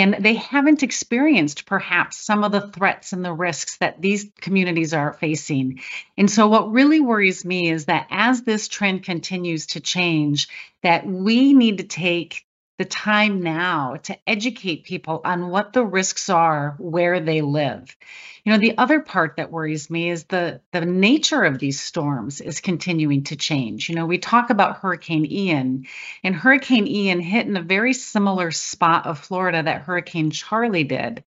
and 0.00 0.16
they 0.18 0.34
haven't 0.34 0.82
experienced 0.82 1.66
perhaps 1.66 2.16
some 2.16 2.42
of 2.42 2.52
the 2.52 2.68
threats 2.68 3.12
and 3.12 3.24
the 3.24 3.32
risks 3.32 3.76
that 3.78 4.00
these 4.00 4.26
communities 4.40 4.92
are 4.92 5.12
facing. 5.12 5.80
And 6.16 6.30
so 6.30 6.48
what 6.48 6.72
really 6.72 7.00
worries 7.00 7.44
me 7.44 7.70
is 7.70 7.84
that 7.84 8.06
as 8.10 8.42
this 8.42 8.68
trend 8.68 9.04
continues 9.04 9.66
to 9.68 9.80
change, 9.80 10.48
that 10.82 11.06
we 11.06 11.52
need 11.52 11.78
to 11.78 11.84
take 11.84 12.44
the 12.78 12.84
time 12.84 13.40
now 13.40 13.96
to 14.02 14.18
educate 14.26 14.84
people 14.84 15.20
on 15.24 15.50
what 15.50 15.72
the 15.72 15.84
risks 15.84 16.28
are 16.28 16.74
where 16.78 17.20
they 17.20 17.40
live. 17.40 17.96
You 18.44 18.52
know, 18.52 18.58
the 18.58 18.76
other 18.76 19.00
part 19.00 19.36
that 19.36 19.52
worries 19.52 19.88
me 19.88 20.10
is 20.10 20.24
the 20.24 20.60
the 20.72 20.84
nature 20.84 21.44
of 21.44 21.58
these 21.58 21.80
storms 21.80 22.40
is 22.40 22.60
continuing 22.60 23.24
to 23.24 23.36
change. 23.36 23.88
You 23.88 23.94
know, 23.94 24.06
we 24.06 24.18
talk 24.18 24.50
about 24.50 24.78
Hurricane 24.78 25.24
Ian, 25.24 25.86
and 26.22 26.34
Hurricane 26.34 26.86
Ian 26.86 27.20
hit 27.20 27.46
in 27.46 27.56
a 27.56 27.62
very 27.62 27.92
similar 27.92 28.50
spot 28.50 29.06
of 29.06 29.20
Florida 29.20 29.62
that 29.62 29.82
Hurricane 29.82 30.30
Charley 30.30 30.84
did. 30.84 31.22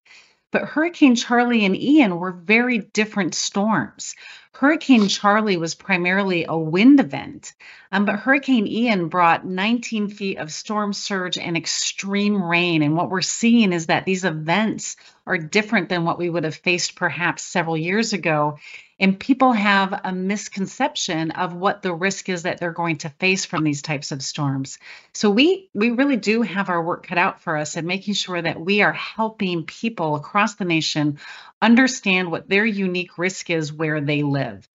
But 0.52 0.70
Hurricane 0.70 1.16
Charley 1.16 1.66
and 1.66 1.76
Ian 1.76 2.18
were 2.18 2.32
very 2.32 2.80
different 2.80 3.36
storms. 3.36 4.16
Hurricane 4.58 5.10
Charley 5.10 5.58
was 5.58 5.76
primarily 5.76 6.46
a 6.48 6.58
wind 6.58 7.02
event, 7.02 7.54
um, 7.92 8.06
but 8.06 8.20
Hurricane 8.20 8.68
Ian 8.68 9.10
brought 9.10 9.46
19 9.46 10.08
feet 10.08 10.38
of 10.38 10.50
storm 10.50 10.94
surge 10.94 11.38
and 11.38 11.58
extreme 11.58 12.42
rain. 12.42 12.82
And 12.82 12.96
what 12.96 13.10
we're 13.10 13.22
seeing 13.22 13.74
is 13.74 13.88
that 13.88 14.06
these 14.06 14.24
events 14.24 14.96
are 15.28 15.38
different 15.38 15.90
than 15.90 16.06
what 16.06 16.18
we 16.18 16.30
would 16.30 16.44
have 16.44 16.56
faced 16.56 16.96
perhaps 16.96 17.44
several 17.44 17.78
years 17.78 18.14
ago. 18.14 18.60
And 19.00 19.20
people 19.20 19.52
have 19.52 20.02
a 20.06 20.14
misconception 20.14 21.32
of 21.32 21.54
what 21.54 21.82
the 21.82 21.94
risk 21.94 22.30
is 22.30 22.44
that 22.44 22.60
they're 22.60 22.72
going 22.72 23.00
to 23.00 23.10
face 23.10 23.44
from 23.44 23.64
these 23.64 23.82
types 23.82 24.12
of 24.12 24.22
storms. 24.22 24.78
So 25.14 25.30
we 25.30 25.70
we 25.74 25.92
really 25.92 26.16
do 26.16 26.44
have 26.44 26.70
our 26.70 26.82
work 26.82 27.06
cut 27.08 27.18
out 27.18 27.42
for 27.42 27.58
us 27.58 27.76
in 27.76 27.86
making 27.86 28.14
sure 28.14 28.42
that 28.42 28.60
we 28.60 28.82
are 28.82 28.94
helping 28.94 29.66
people 29.66 30.16
across 30.16 30.56
the 30.56 30.66
nation 30.66 31.20
understand 31.62 32.32
what 32.32 32.48
their 32.48 32.66
unique 32.66 33.18
risk 33.18 33.50
is 33.50 33.74
where 33.74 34.00
they 34.00 34.24
live. 34.24 34.68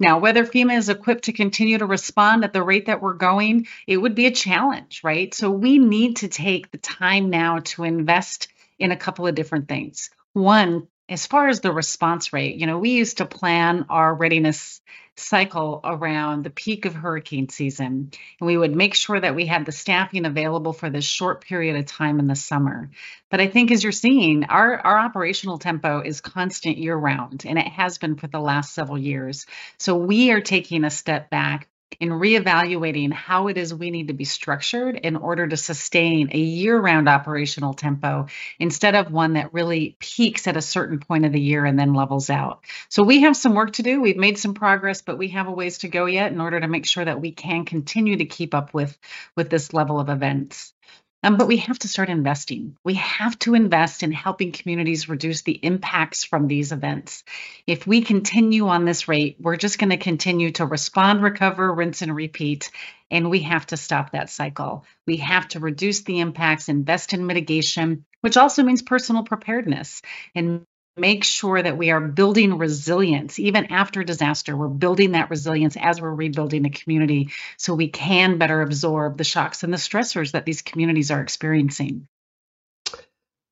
Now, 0.00 0.18
whether 0.18 0.44
FEMA 0.44 0.76
is 0.76 0.88
equipped 0.88 1.24
to 1.24 1.32
continue 1.32 1.78
to 1.78 1.86
respond 1.86 2.44
at 2.44 2.52
the 2.52 2.62
rate 2.62 2.86
that 2.86 3.00
we're 3.00 3.14
going, 3.14 3.68
it 3.86 3.96
would 3.96 4.16
be 4.16 4.26
a 4.26 4.32
challenge, 4.32 5.02
right? 5.04 5.32
So 5.32 5.50
we 5.50 5.78
need 5.78 6.16
to 6.16 6.28
take 6.28 6.70
the 6.70 6.78
time 6.78 7.30
now 7.30 7.60
to 7.60 7.84
invest 7.84 8.48
in 8.78 8.92
a 8.92 8.96
couple 8.96 9.26
of 9.26 9.34
different 9.34 9.68
things. 9.68 10.10
One, 10.32 10.88
as 11.08 11.26
far 11.26 11.48
as 11.48 11.60
the 11.60 11.72
response 11.72 12.32
rate, 12.32 12.56
you 12.56 12.66
know, 12.66 12.78
we 12.78 12.90
used 12.90 13.18
to 13.18 13.26
plan 13.26 13.86
our 13.90 14.14
readiness 14.14 14.80
cycle 15.16 15.80
around 15.84 16.42
the 16.42 16.50
peak 16.50 16.86
of 16.86 16.94
hurricane 16.94 17.48
season. 17.48 18.10
And 18.40 18.46
we 18.46 18.56
would 18.56 18.74
make 18.74 18.94
sure 18.94 19.20
that 19.20 19.36
we 19.36 19.46
had 19.46 19.64
the 19.64 19.72
staffing 19.72 20.24
available 20.24 20.72
for 20.72 20.90
this 20.90 21.04
short 21.04 21.44
period 21.44 21.76
of 21.76 21.86
time 21.86 22.18
in 22.18 22.26
the 22.26 22.34
summer. 22.34 22.90
But 23.30 23.40
I 23.40 23.46
think 23.46 23.70
as 23.70 23.82
you're 23.82 23.92
seeing, 23.92 24.44
our, 24.44 24.78
our 24.78 24.98
operational 24.98 25.58
tempo 25.58 26.00
is 26.00 26.20
constant 26.20 26.78
year 26.78 26.96
round, 26.96 27.44
and 27.46 27.58
it 27.58 27.68
has 27.68 27.98
been 27.98 28.16
for 28.16 28.26
the 28.26 28.40
last 28.40 28.74
several 28.74 28.98
years. 28.98 29.46
So 29.78 29.96
we 29.96 30.32
are 30.32 30.40
taking 30.40 30.84
a 30.84 30.90
step 30.90 31.30
back 31.30 31.68
in 32.00 32.10
reevaluating 32.10 33.12
how 33.12 33.48
it 33.48 33.56
is 33.56 33.72
we 33.72 33.90
need 33.90 34.08
to 34.08 34.14
be 34.14 34.24
structured 34.24 34.96
in 34.96 35.16
order 35.16 35.46
to 35.46 35.56
sustain 35.56 36.30
a 36.32 36.38
year 36.38 36.78
round 36.78 37.08
operational 37.08 37.74
tempo 37.74 38.26
instead 38.58 38.94
of 38.94 39.10
one 39.10 39.34
that 39.34 39.54
really 39.54 39.96
peaks 39.98 40.46
at 40.46 40.56
a 40.56 40.62
certain 40.62 40.98
point 40.98 41.24
of 41.24 41.32
the 41.32 41.40
year 41.40 41.64
and 41.64 41.78
then 41.78 41.94
levels 41.94 42.30
out. 42.30 42.64
So 42.88 43.02
we 43.02 43.22
have 43.22 43.36
some 43.36 43.54
work 43.54 43.72
to 43.74 43.82
do. 43.82 44.00
We've 44.00 44.16
made 44.16 44.38
some 44.38 44.54
progress, 44.54 45.02
but 45.02 45.18
we 45.18 45.28
have 45.28 45.48
a 45.48 45.52
ways 45.52 45.78
to 45.78 45.88
go 45.88 46.06
yet 46.06 46.32
in 46.32 46.40
order 46.40 46.60
to 46.60 46.68
make 46.68 46.86
sure 46.86 47.04
that 47.04 47.20
we 47.20 47.32
can 47.32 47.64
continue 47.64 48.18
to 48.18 48.26
keep 48.26 48.54
up 48.54 48.74
with, 48.74 48.96
with 49.36 49.48
this 49.48 49.72
level 49.72 49.98
of 49.98 50.10
events. 50.10 50.73
Um, 51.24 51.38
but 51.38 51.48
we 51.48 51.56
have 51.56 51.78
to 51.78 51.88
start 51.88 52.10
investing. 52.10 52.76
We 52.84 52.94
have 52.94 53.38
to 53.40 53.54
invest 53.54 54.02
in 54.02 54.12
helping 54.12 54.52
communities 54.52 55.08
reduce 55.08 55.40
the 55.40 55.52
impacts 55.52 56.22
from 56.22 56.48
these 56.48 56.70
events. 56.70 57.24
If 57.66 57.86
we 57.86 58.02
continue 58.02 58.68
on 58.68 58.84
this 58.84 59.08
rate, 59.08 59.38
we're 59.40 59.56
just 59.56 59.78
going 59.78 59.88
to 59.88 59.96
continue 59.96 60.50
to 60.52 60.66
respond, 60.66 61.22
recover, 61.22 61.72
rinse, 61.72 62.02
and 62.02 62.14
repeat. 62.14 62.70
And 63.10 63.30
we 63.30 63.40
have 63.40 63.66
to 63.68 63.78
stop 63.78 64.12
that 64.12 64.28
cycle. 64.28 64.84
We 65.06 65.16
have 65.16 65.48
to 65.48 65.60
reduce 65.60 66.02
the 66.02 66.20
impacts, 66.20 66.68
invest 66.68 67.14
in 67.14 67.26
mitigation, 67.26 68.04
which 68.20 68.36
also 68.36 68.62
means 68.62 68.82
personal 68.82 69.22
preparedness 69.22 70.02
and 70.34 70.66
make 70.96 71.24
sure 71.24 71.60
that 71.60 71.76
we 71.76 71.90
are 71.90 72.00
building 72.00 72.56
resilience 72.58 73.38
even 73.38 73.66
after 73.72 74.04
disaster. 74.04 74.56
We're 74.56 74.68
building 74.68 75.12
that 75.12 75.30
resilience 75.30 75.76
as 75.76 76.00
we're 76.00 76.14
rebuilding 76.14 76.62
the 76.62 76.70
community 76.70 77.30
so 77.56 77.74
we 77.74 77.88
can 77.88 78.38
better 78.38 78.62
absorb 78.62 79.18
the 79.18 79.24
shocks 79.24 79.62
and 79.62 79.72
the 79.72 79.78
stressors 79.78 80.32
that 80.32 80.44
these 80.44 80.62
communities 80.62 81.10
are 81.10 81.20
experiencing. 81.20 82.06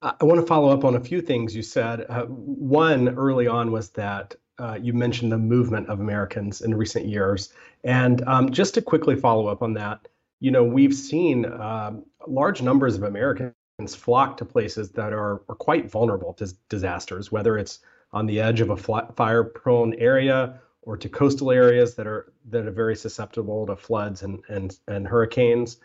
I 0.03 0.25
want 0.25 0.41
to 0.41 0.47
follow 0.47 0.71
up 0.71 0.85
on 0.85 0.97
a 0.97 1.01
few 1.01 1.21
things 1.21 1.55
you 1.55 1.63
said. 1.63 2.07
Uh, 2.09 2.25
one 2.25 3.09
early 3.17 3.47
on 3.47 3.71
was 3.71 3.91
that 3.91 4.35
uh, 4.59 4.79
you 4.81 4.93
mentioned 4.93 5.31
the 5.31 5.39
movement 5.39 5.89
of 5.89 6.01
Americans 6.01 6.61
in 6.61 6.75
recent 6.75 7.07
years. 7.07 7.53
And 7.85 8.23
um, 8.27 8.51
just 8.51 8.75
to 8.75 8.83
quickly 8.83 9.17
follow 9.17 9.47
up 9.47 9.63
on 9.63 9.75
that, 9.75 10.09
you 10.41 10.51
know, 10.51 10.65
we've 10.65 10.95
seen 10.95 11.45
uh, 11.45 11.93
large 12.27 12.63
numbers 12.63 12.97
of 12.97 13.05
Americans 13.05 13.55
flock 13.89 14.37
to 14.39 14.45
places 14.45 14.91
that 14.93 15.13
are, 15.13 15.43
are 15.49 15.55
quite 15.55 15.91
vulnerable 15.91 16.33
to 16.35 16.53
disasters, 16.69 17.31
whether 17.31 17.59
it's 17.59 17.81
on 18.13 18.27
the 18.27 18.41
edge 18.41 18.61
of 18.61 18.71
a 18.71 18.77
fire 18.77 19.45
prone 19.45 19.95
area 19.95 20.61
or 20.83 20.97
to 20.97 21.09
coastal 21.09 21.51
areas 21.51 21.95
that 21.95 22.07
are 22.07 22.33
that 22.51 22.67
are 22.67 22.73
very 22.73 22.97
susceptible 22.97 23.67
to 23.67 23.77
floods 23.77 24.23
and 24.23 24.43
and 24.49 24.79
and 24.89 25.07
hurricanes. 25.07 25.79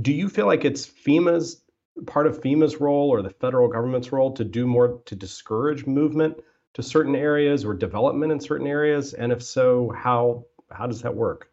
Do 0.00 0.12
you 0.12 0.28
feel 0.28 0.46
like 0.46 0.64
it's 0.64 0.86
FEMA's 0.86 1.62
part 2.06 2.26
of 2.26 2.40
FEMA's 2.40 2.80
role 2.80 3.08
or 3.08 3.22
the 3.22 3.30
federal 3.30 3.68
government's 3.68 4.12
role 4.12 4.32
to 4.32 4.44
do 4.44 4.66
more 4.66 5.00
to 5.06 5.16
discourage 5.16 5.86
movement 5.86 6.36
to 6.74 6.82
certain 6.82 7.16
areas 7.16 7.64
or 7.64 7.72
development 7.72 8.30
in 8.30 8.40
certain 8.40 8.66
areas? 8.66 9.14
And 9.14 9.32
if 9.32 9.42
so, 9.42 9.90
how 9.96 10.44
how 10.70 10.86
does 10.86 11.02
that 11.02 11.14
work? 11.14 11.50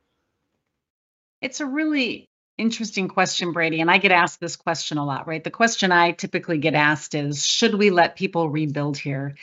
It's 1.42 1.62
a 1.62 1.66
really 1.66 2.30
interesting 2.58 3.08
question, 3.08 3.52
Brady. 3.52 3.82
And 3.82 3.90
I 3.90 3.98
get 3.98 4.12
asked 4.12 4.40
this 4.40 4.56
question 4.56 4.98
a 4.98 5.06
lot, 5.06 5.28
right? 5.28 5.44
The 5.44 5.52
question 5.52 5.92
I 5.92 6.12
typically 6.12 6.58
get 6.58 6.74
asked 6.74 7.16
is 7.16 7.46
Should 7.46 7.76
we 7.76 7.90
let 7.90 8.16
people 8.16 8.50
rebuild 8.50 8.98
here? 8.98 9.36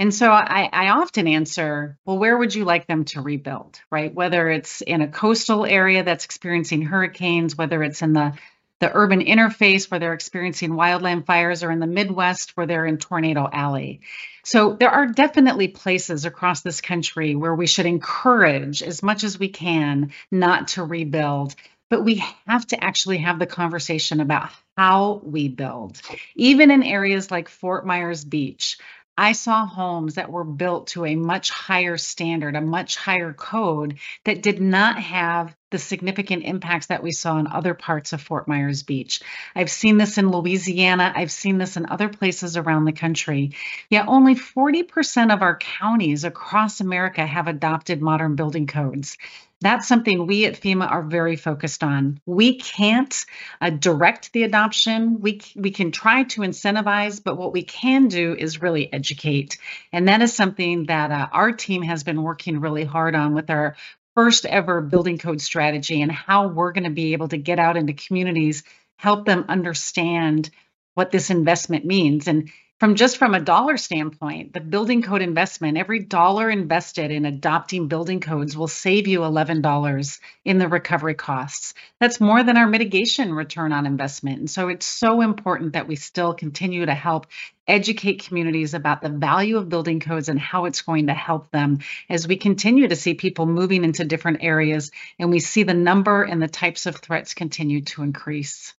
And 0.00 0.14
so 0.14 0.30
I, 0.30 0.68
I, 0.72 0.90
often 0.90 1.26
answer, 1.26 1.98
well, 2.04 2.18
where 2.18 2.38
would 2.38 2.54
you 2.54 2.64
like 2.64 2.86
them 2.86 3.04
to 3.06 3.20
rebuild, 3.20 3.80
right? 3.90 4.14
Whether 4.14 4.48
it's 4.48 4.80
in 4.80 5.02
a 5.02 5.08
coastal 5.08 5.66
area 5.66 6.04
that's 6.04 6.24
experiencing 6.24 6.82
hurricanes, 6.82 7.56
whether 7.58 7.82
it's 7.82 8.00
in 8.00 8.12
the 8.12 8.34
the 8.80 8.94
urban 8.94 9.20
interface 9.20 9.90
where 9.90 9.98
they're 9.98 10.12
experiencing 10.12 10.70
wildland 10.70 11.26
fires 11.26 11.62
or 11.62 11.70
in 11.70 11.80
the 11.80 11.86
Midwest 11.86 12.56
where 12.56 12.66
they're 12.66 12.86
in 12.86 12.98
Tornado 12.98 13.48
Alley. 13.52 14.00
So 14.44 14.74
there 14.74 14.90
are 14.90 15.06
definitely 15.06 15.68
places 15.68 16.24
across 16.24 16.60
this 16.60 16.80
country 16.80 17.34
where 17.34 17.54
we 17.54 17.66
should 17.66 17.86
encourage 17.86 18.82
as 18.82 19.02
much 19.02 19.24
as 19.24 19.38
we 19.38 19.48
can 19.48 20.12
not 20.30 20.68
to 20.68 20.84
rebuild. 20.84 21.54
But 21.90 22.04
we 22.04 22.22
have 22.46 22.66
to 22.68 22.84
actually 22.84 23.18
have 23.18 23.38
the 23.38 23.46
conversation 23.46 24.20
about 24.20 24.50
how 24.76 25.20
we 25.24 25.48
build. 25.48 26.00
Even 26.34 26.70
in 26.70 26.82
areas 26.82 27.30
like 27.30 27.48
Fort 27.48 27.86
Myers 27.86 28.24
Beach, 28.24 28.78
I 29.16 29.32
saw 29.32 29.66
homes 29.66 30.14
that 30.14 30.30
were 30.30 30.44
built 30.44 30.88
to 30.88 31.04
a 31.04 31.16
much 31.16 31.50
higher 31.50 31.96
standard, 31.96 32.54
a 32.54 32.60
much 32.60 32.96
higher 32.96 33.32
code 33.32 33.98
that 34.24 34.42
did 34.42 34.60
not 34.60 34.98
have 34.98 35.56
the 35.70 35.78
significant 35.78 36.44
impacts 36.44 36.86
that 36.86 37.02
we 37.02 37.12
saw 37.12 37.38
in 37.38 37.46
other 37.46 37.74
parts 37.74 38.12
of 38.12 38.22
Fort 38.22 38.48
Myers 38.48 38.82
Beach. 38.82 39.20
I've 39.54 39.70
seen 39.70 39.98
this 39.98 40.18
in 40.18 40.30
Louisiana, 40.30 41.12
I've 41.14 41.30
seen 41.30 41.58
this 41.58 41.76
in 41.76 41.86
other 41.86 42.08
places 42.08 42.56
around 42.56 42.84
the 42.84 42.92
country. 42.92 43.52
Yet 43.90 44.06
only 44.08 44.34
40% 44.34 45.32
of 45.32 45.42
our 45.42 45.58
counties 45.58 46.24
across 46.24 46.80
America 46.80 47.26
have 47.26 47.48
adopted 47.48 48.00
modern 48.00 48.34
building 48.34 48.66
codes. 48.66 49.16
That's 49.60 49.88
something 49.88 50.26
we 50.26 50.44
at 50.44 50.60
FEMA 50.60 50.88
are 50.88 51.02
very 51.02 51.34
focused 51.34 51.82
on. 51.82 52.20
We 52.26 52.58
can't 52.58 53.26
uh, 53.60 53.70
direct 53.70 54.32
the 54.32 54.44
adoption. 54.44 55.20
We 55.20 55.40
we 55.56 55.72
can 55.72 55.90
try 55.90 56.22
to 56.24 56.42
incentivize, 56.42 57.20
but 57.22 57.36
what 57.36 57.52
we 57.52 57.64
can 57.64 58.06
do 58.06 58.36
is 58.38 58.62
really 58.62 58.92
educate, 58.92 59.58
and 59.92 60.06
that 60.06 60.22
is 60.22 60.32
something 60.32 60.86
that 60.86 61.10
uh, 61.10 61.26
our 61.32 61.50
team 61.50 61.82
has 61.82 62.04
been 62.04 62.22
working 62.22 62.60
really 62.60 62.84
hard 62.84 63.16
on 63.16 63.34
with 63.34 63.50
our 63.50 63.74
first 64.18 64.46
ever 64.46 64.80
building 64.80 65.16
code 65.16 65.40
strategy 65.40 66.02
and 66.02 66.10
how 66.10 66.48
we're 66.48 66.72
going 66.72 66.82
to 66.82 66.90
be 66.90 67.12
able 67.12 67.28
to 67.28 67.36
get 67.36 67.60
out 67.60 67.76
into 67.76 67.92
communities, 67.92 68.64
help 68.96 69.24
them 69.24 69.44
understand 69.48 70.50
what 70.94 71.12
this 71.12 71.30
investment 71.30 71.84
means, 71.84 72.26
and 72.26 72.50
from 72.78 72.94
just 72.94 73.16
from 73.16 73.34
a 73.34 73.40
dollar 73.40 73.76
standpoint, 73.76 74.52
the 74.52 74.60
building 74.60 75.02
code 75.02 75.20
investment, 75.20 75.76
every 75.76 75.98
dollar 75.98 76.48
invested 76.48 77.10
in 77.10 77.24
adopting 77.24 77.88
building 77.88 78.20
codes 78.20 78.56
will 78.56 78.68
save 78.68 79.08
you 79.08 79.20
$11 79.20 80.20
in 80.44 80.58
the 80.58 80.68
recovery 80.68 81.14
costs. 81.14 81.74
That's 81.98 82.20
more 82.20 82.44
than 82.44 82.56
our 82.56 82.68
mitigation 82.68 83.34
return 83.34 83.72
on 83.72 83.84
investment. 83.84 84.38
And 84.38 84.50
so 84.50 84.68
it's 84.68 84.86
so 84.86 85.22
important 85.22 85.72
that 85.72 85.88
we 85.88 85.96
still 85.96 86.34
continue 86.34 86.86
to 86.86 86.94
help 86.94 87.26
educate 87.66 88.24
communities 88.24 88.74
about 88.74 89.02
the 89.02 89.08
value 89.08 89.56
of 89.56 89.68
building 89.68 89.98
codes 89.98 90.28
and 90.28 90.38
how 90.38 90.66
it's 90.66 90.82
going 90.82 91.08
to 91.08 91.14
help 91.14 91.50
them 91.50 91.80
as 92.08 92.28
we 92.28 92.36
continue 92.36 92.86
to 92.86 92.96
see 92.96 93.14
people 93.14 93.46
moving 93.46 93.82
into 93.82 94.04
different 94.04 94.38
areas 94.42 94.92
and 95.18 95.30
we 95.30 95.40
see 95.40 95.64
the 95.64 95.74
number 95.74 96.22
and 96.22 96.40
the 96.40 96.48
types 96.48 96.86
of 96.86 96.94
threats 96.96 97.34
continue 97.34 97.82
to 97.82 98.02
increase. 98.04 98.72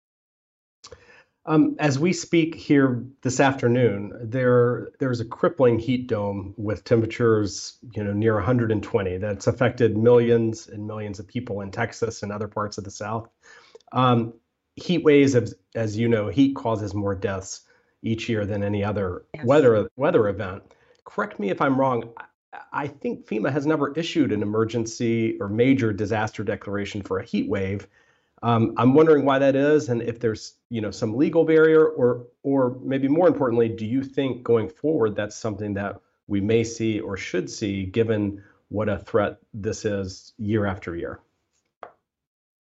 Um, 1.49 1.77
as 1.79 1.99
we 1.99 2.13
speak 2.13 2.55
here 2.55 3.03
this 3.23 3.41
afternoon, 3.41 4.13
there 4.23 4.91
there's 4.99 5.21
a 5.21 5.25
crippling 5.25 5.79
heat 5.79 6.07
dome 6.07 6.53
with 6.59 6.85
temperatures, 6.85 7.79
you 7.95 8.05
know, 8.05 8.13
near 8.13 8.35
120 8.35 9.17
that's 9.17 9.47
affected 9.47 9.97
millions 9.97 10.69
and 10.69 10.87
millions 10.87 11.19
of 11.19 11.27
people 11.27 11.63
in 11.63 11.71
Texas 11.71 12.23
and 12.23 12.31
other 12.31 12.49
parts 12.49 12.77
of 12.77 12.85
the 12.85 12.91
South. 12.91 13.31
Um, 13.93 14.35
heat 14.77 15.03
waves, 15.05 15.35
as, 15.35 15.55
as 15.75 15.97
you 15.97 16.07
know, 16.07 16.29
heat 16.29 16.55
causes 16.55 16.93
more 16.93 17.15
deaths 17.15 17.63
each 18.03 18.29
year 18.29 18.45
than 18.45 18.63
any 18.63 18.85
other 18.85 19.25
yes. 19.35 19.47
weather 19.47 19.89
weather 19.97 20.29
event. 20.29 20.63
Correct 21.07 21.41
me 21.41 21.49
if 21.49 21.63
I'm 21.63 21.81
wrong. 21.81 22.13
I 22.73 22.89
think 22.89 23.27
FEMA 23.27 23.51
has 23.51 23.65
never 23.65 23.95
issued 23.95 24.33
an 24.33 24.43
emergency 24.43 25.39
or 25.41 25.49
major 25.49 25.95
disaster 25.95 26.45
declaration 26.45 27.01
for 27.01 27.19
a 27.19 27.25
heat 27.25 27.49
wave. 27.49 27.89
Um, 28.43 28.75
I'm 28.77 28.95
wondering 28.95 29.25
why 29.25 29.39
that 29.41 29.57
is, 29.57 29.89
and 29.89 30.03
if 30.03 30.21
there's 30.21 30.55
you 30.71 30.81
know 30.81 30.91
some 30.91 31.17
legal 31.17 31.45
barrier, 31.45 31.87
or 31.87 32.27
or 32.43 32.77
maybe 32.83 33.09
more 33.09 33.29
importantly, 33.29 33.69
do 33.69 33.85
you 33.87 34.03
think 34.03 34.43
going 34.43 34.69
forward 34.69 35.17
that's 35.17 35.37
something 35.37 35.75
that 35.75 36.01
we 36.27 36.41
may 36.41 36.65
see 36.65 37.01
or 37.01 37.17
should 37.17 37.51
see, 37.51 37.85
given 37.85 38.43
what 38.69 38.89
a 38.89 38.99
threat 38.99 39.39
this 39.55 39.85
is 39.85 40.35
year 40.39 40.67
after 40.67 40.95
year? 40.95 41.21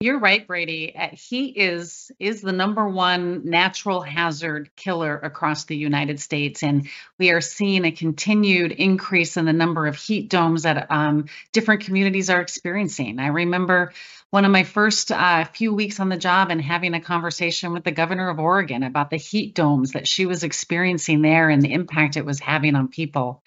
You're 0.02 0.20
right, 0.20 0.46
Brady. 0.46 0.94
He 1.14 1.48
is 1.48 2.12
is 2.20 2.42
the 2.42 2.52
number 2.52 2.86
one 2.88 3.50
natural 3.50 4.02
hazard 4.02 4.70
killer 4.76 5.18
across 5.18 5.64
the 5.64 5.78
United 5.78 6.20
States, 6.20 6.64
and 6.64 6.90
we 7.18 7.32
are 7.32 7.40
seeing 7.40 7.86
a 7.86 7.92
continued 7.92 8.74
increase 8.74 9.38
in 9.38 9.46
the 9.46 9.54
number 9.54 9.88
of 9.88 9.96
heat 9.96 10.30
domes 10.30 10.64
that 10.64 10.92
um, 10.92 11.28
different 11.54 11.86
communities 11.86 12.30
are 12.30 12.42
experiencing. 12.42 13.20
I 13.20 13.28
remember 13.28 13.94
one 14.32 14.44
of 14.44 14.52
my 14.52 14.64
first 14.64 15.14
uh, 15.14 15.46
few 15.46 15.74
weeks 15.74 16.02
on 16.02 16.10
the 16.10 16.18
job 16.18 16.52
and 16.52 16.62
having 16.62 16.94
a 16.94 17.00
conversation 17.00 17.72
with 17.72 17.86
the 17.86 17.92
governor 17.92 18.30
of 18.30 18.38
Oregon 18.38 18.84
about 18.84 19.10
the 19.10 19.16
heat 19.16 19.56
domes 19.56 19.94
that 19.94 20.10
she 20.10 20.26
was 20.26 20.44
experiencing 20.44 21.22
there 21.22 21.50
and 21.50 21.62
the 21.62 21.72
impact 21.72 22.18
it 22.18 22.26
was 22.26 22.42
having 22.42 22.76
on 22.76 22.90
people. 22.90 23.44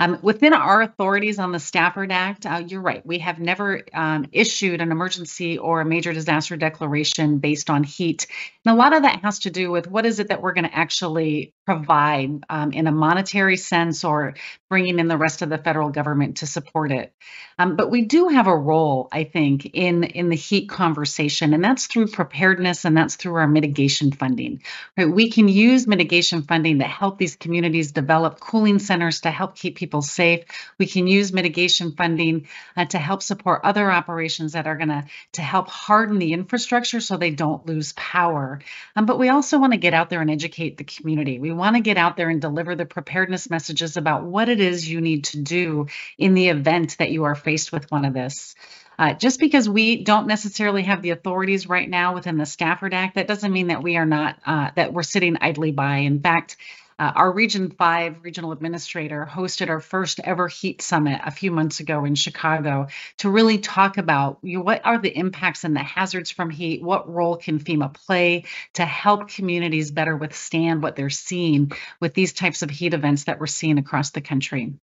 Um, 0.00 0.18
within 0.22 0.54
our 0.54 0.80
authorities 0.80 1.38
on 1.38 1.52
the 1.52 1.60
Stafford 1.60 2.10
Act, 2.10 2.46
uh, 2.46 2.64
you're 2.66 2.80
right. 2.80 3.04
We 3.04 3.18
have 3.18 3.38
never 3.38 3.82
um, 3.92 4.26
issued 4.32 4.80
an 4.80 4.92
emergency 4.92 5.58
or 5.58 5.82
a 5.82 5.84
major 5.84 6.14
disaster 6.14 6.56
declaration 6.56 7.36
based 7.38 7.68
on 7.68 7.84
heat. 7.84 8.26
And 8.64 8.72
a 8.72 8.76
lot 8.76 8.94
of 8.94 9.02
that 9.02 9.20
has 9.20 9.40
to 9.40 9.50
do 9.50 9.70
with 9.70 9.88
what 9.88 10.06
is 10.06 10.18
it 10.18 10.28
that 10.28 10.40
we're 10.40 10.54
going 10.54 10.64
to 10.64 10.74
actually 10.74 11.52
provide 11.70 12.44
um, 12.48 12.72
in 12.72 12.88
a 12.88 12.92
monetary 12.92 13.56
sense 13.56 14.02
or 14.02 14.34
bringing 14.68 14.98
in 14.98 15.06
the 15.06 15.16
rest 15.16 15.42
of 15.42 15.48
the 15.48 15.58
federal 15.58 15.90
government 15.90 16.38
to 16.38 16.46
support 16.46 16.90
it. 16.90 17.12
Um, 17.60 17.76
but 17.76 17.90
we 17.90 18.06
do 18.06 18.28
have 18.28 18.46
a 18.46 18.56
role, 18.56 19.08
I 19.12 19.24
think, 19.24 19.66
in, 19.66 20.02
in 20.02 20.30
the 20.30 20.36
heat 20.36 20.68
conversation, 20.68 21.52
and 21.52 21.62
that's 21.62 21.86
through 21.86 22.08
preparedness 22.08 22.84
and 22.84 22.96
that's 22.96 23.16
through 23.16 23.34
our 23.34 23.46
mitigation 23.46 24.10
funding. 24.12 24.62
Right? 24.96 25.10
We 25.10 25.30
can 25.30 25.46
use 25.46 25.86
mitigation 25.86 26.42
funding 26.42 26.78
to 26.78 26.86
help 26.86 27.18
these 27.18 27.36
communities 27.36 27.92
develop 27.92 28.40
cooling 28.40 28.78
centers 28.78 29.20
to 29.20 29.30
help 29.30 29.56
keep 29.56 29.76
people 29.76 30.02
safe. 30.02 30.44
We 30.78 30.86
can 30.86 31.06
use 31.06 31.32
mitigation 31.32 31.92
funding 31.92 32.48
uh, 32.76 32.86
to 32.86 32.98
help 32.98 33.22
support 33.22 33.60
other 33.62 33.92
operations 33.92 34.54
that 34.54 34.66
are 34.66 34.76
going 34.76 34.88
to 34.88 35.04
to 35.32 35.42
help 35.42 35.68
harden 35.68 36.18
the 36.18 36.32
infrastructure 36.32 37.00
so 37.00 37.16
they 37.16 37.30
don't 37.30 37.66
lose 37.66 37.92
power. 37.92 38.60
Um, 38.96 39.06
but 39.06 39.18
we 39.18 39.28
also 39.28 39.58
want 39.58 39.72
to 39.74 39.78
get 39.78 39.94
out 39.94 40.08
there 40.08 40.22
and 40.22 40.30
educate 40.30 40.78
the 40.78 40.84
community. 40.84 41.38
We 41.38 41.52
want 41.60 41.76
to 41.76 41.82
get 41.82 41.98
out 41.98 42.16
there 42.16 42.30
and 42.30 42.40
deliver 42.40 42.74
the 42.74 42.86
preparedness 42.86 43.50
messages 43.50 43.96
about 43.98 44.24
what 44.24 44.48
it 44.48 44.60
is 44.60 44.88
you 44.88 45.00
need 45.00 45.24
to 45.24 45.38
do 45.38 45.86
in 46.16 46.34
the 46.34 46.48
event 46.48 46.96
that 46.98 47.10
you 47.10 47.24
are 47.24 47.34
faced 47.34 47.70
with 47.70 47.90
one 47.90 48.06
of 48.06 48.14
this. 48.14 48.54
Uh, 48.98 49.12
just 49.14 49.38
because 49.38 49.68
we 49.68 50.02
don't 50.02 50.26
necessarily 50.26 50.82
have 50.82 51.02
the 51.02 51.10
authorities 51.10 51.68
right 51.68 51.88
now 51.88 52.14
within 52.14 52.38
the 52.38 52.46
Stafford 52.46 52.92
Act, 52.94 53.14
that 53.14 53.28
doesn't 53.28 53.52
mean 53.52 53.68
that 53.68 53.82
we 53.82 53.96
are 53.96 54.06
not 54.06 54.38
uh, 54.44 54.70
that 54.74 54.92
we're 54.92 55.02
sitting 55.02 55.36
idly 55.40 55.70
by. 55.70 55.98
In 55.98 56.20
fact, 56.20 56.56
Uh, 57.00 57.12
our 57.14 57.32
Region 57.32 57.70
5 57.70 58.22
regional 58.22 58.52
administrator 58.52 59.26
hosted 59.28 59.70
our 59.70 59.80
first 59.80 60.20
ever 60.22 60.48
heat 60.48 60.82
summit 60.82 61.18
a 61.24 61.30
few 61.30 61.50
months 61.50 61.80
ago 61.80 62.04
in 62.04 62.14
Chicago 62.14 62.88
to 63.16 63.30
really 63.30 63.56
talk 63.56 63.96
about 63.96 64.38
you 64.42 64.58
know, 64.58 64.64
what 64.64 64.84
are 64.84 64.98
the 64.98 65.16
impacts 65.16 65.64
and 65.64 65.74
the 65.74 65.80
hazards 65.80 66.30
from 66.30 66.50
heat, 66.50 66.82
what 66.82 67.08
role 67.08 67.36
can 67.38 67.58
FEMA 67.58 67.94
play 67.94 68.44
to 68.74 68.84
help 68.84 69.28
communities 69.28 69.90
better 69.90 70.14
withstand 70.14 70.82
what 70.82 70.94
they're 70.94 71.08
seeing 71.08 71.72
with 72.00 72.12
these 72.12 72.34
types 72.34 72.60
of 72.60 72.68
heat 72.68 72.92
events 72.92 73.24
that 73.24 73.40
we're 73.40 73.46
seeing 73.46 73.78
across 73.78 74.10
the 74.10 74.20
country. 74.20 74.74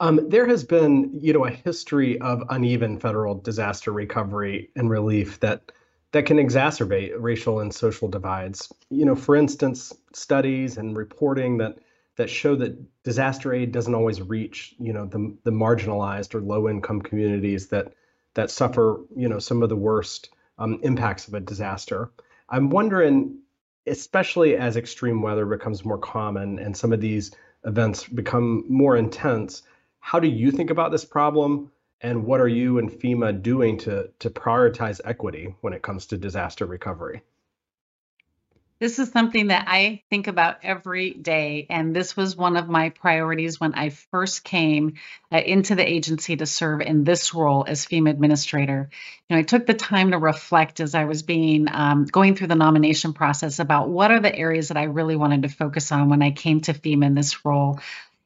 Um, 0.00 0.28
there 0.28 0.46
has 0.46 0.64
been, 0.64 1.18
you 1.18 1.32
know, 1.32 1.46
a 1.46 1.50
history 1.50 2.20
of 2.20 2.42
uneven 2.50 2.98
federal 2.98 3.36
disaster 3.36 3.90
recovery 3.90 4.70
and 4.76 4.90
relief 4.90 5.40
that 5.40 5.72
that 6.12 6.26
can 6.26 6.38
exacerbate 6.38 7.12
racial 7.18 7.60
and 7.60 7.72
social 7.72 8.08
divides. 8.08 8.72
You 8.90 9.04
know, 9.04 9.14
for 9.14 9.36
instance, 9.36 9.92
studies 10.12 10.76
and 10.76 10.96
reporting 10.96 11.58
that 11.58 11.78
that 12.16 12.28
show 12.28 12.54
that 12.56 13.02
disaster 13.02 13.54
aid 13.54 13.72
doesn't 13.72 13.94
always 13.94 14.20
reach, 14.20 14.74
you 14.78 14.92
know, 14.92 15.06
the 15.06 15.36
the 15.44 15.52
marginalized 15.52 16.34
or 16.34 16.40
low 16.40 16.68
income 16.68 17.00
communities 17.00 17.68
that 17.68 17.92
that 18.34 18.50
suffer, 18.50 19.00
you 19.16 19.28
know, 19.28 19.38
some 19.38 19.62
of 19.62 19.68
the 19.68 19.76
worst 19.76 20.30
um, 20.58 20.78
impacts 20.82 21.28
of 21.28 21.34
a 21.34 21.40
disaster. 21.40 22.10
I'm 22.48 22.70
wondering, 22.70 23.38
especially 23.86 24.56
as 24.56 24.76
extreme 24.76 25.22
weather 25.22 25.46
becomes 25.46 25.84
more 25.84 25.98
common 25.98 26.58
and 26.58 26.76
some 26.76 26.92
of 26.92 27.00
these 27.00 27.30
events 27.64 28.04
become 28.04 28.64
more 28.68 28.96
intense 28.96 29.62
how 30.00 30.18
do 30.18 30.28
you 30.28 30.50
think 30.50 30.70
about 30.70 30.90
this 30.90 31.04
problem? 31.04 31.70
And 32.00 32.24
what 32.24 32.40
are 32.40 32.48
you 32.48 32.78
and 32.78 32.90
FEMA 32.90 33.42
doing 33.42 33.78
to, 33.78 34.10
to 34.20 34.30
prioritize 34.30 35.00
equity 35.04 35.54
when 35.60 35.72
it 35.72 35.82
comes 35.82 36.06
to 36.06 36.16
disaster 36.16 36.64
recovery? 36.64 37.22
This 38.78 38.98
is 38.98 39.10
something 39.10 39.48
that 39.48 39.66
I 39.68 40.02
think 40.08 40.26
about 40.26 40.60
every 40.62 41.10
day. 41.10 41.66
And 41.68 41.94
this 41.94 42.16
was 42.16 42.34
one 42.34 42.56
of 42.56 42.66
my 42.66 42.88
priorities 42.88 43.60
when 43.60 43.74
I 43.74 43.90
first 43.90 44.42
came 44.42 44.94
uh, 45.30 45.36
into 45.36 45.74
the 45.74 45.86
agency 45.86 46.38
to 46.38 46.46
serve 46.46 46.80
in 46.80 47.04
this 47.04 47.34
role 47.34 47.66
as 47.68 47.84
FEMA 47.84 48.08
administrator. 48.08 48.88
You 49.28 49.36
know, 49.36 49.40
I 49.40 49.42
took 49.42 49.66
the 49.66 49.74
time 49.74 50.12
to 50.12 50.18
reflect 50.18 50.80
as 50.80 50.94
I 50.94 51.04
was 51.04 51.22
being 51.22 51.66
um, 51.70 52.06
going 52.06 52.34
through 52.36 52.46
the 52.46 52.54
nomination 52.54 53.12
process 53.12 53.58
about 53.58 53.90
what 53.90 54.10
are 54.10 54.20
the 54.20 54.34
areas 54.34 54.68
that 54.68 54.78
I 54.78 54.84
really 54.84 55.16
wanted 55.16 55.42
to 55.42 55.48
focus 55.48 55.92
on 55.92 56.08
when 56.08 56.22
I 56.22 56.30
came 56.30 56.62
to 56.62 56.72
FEMA 56.72 57.04
in 57.04 57.14
this 57.14 57.44
role. 57.44 57.80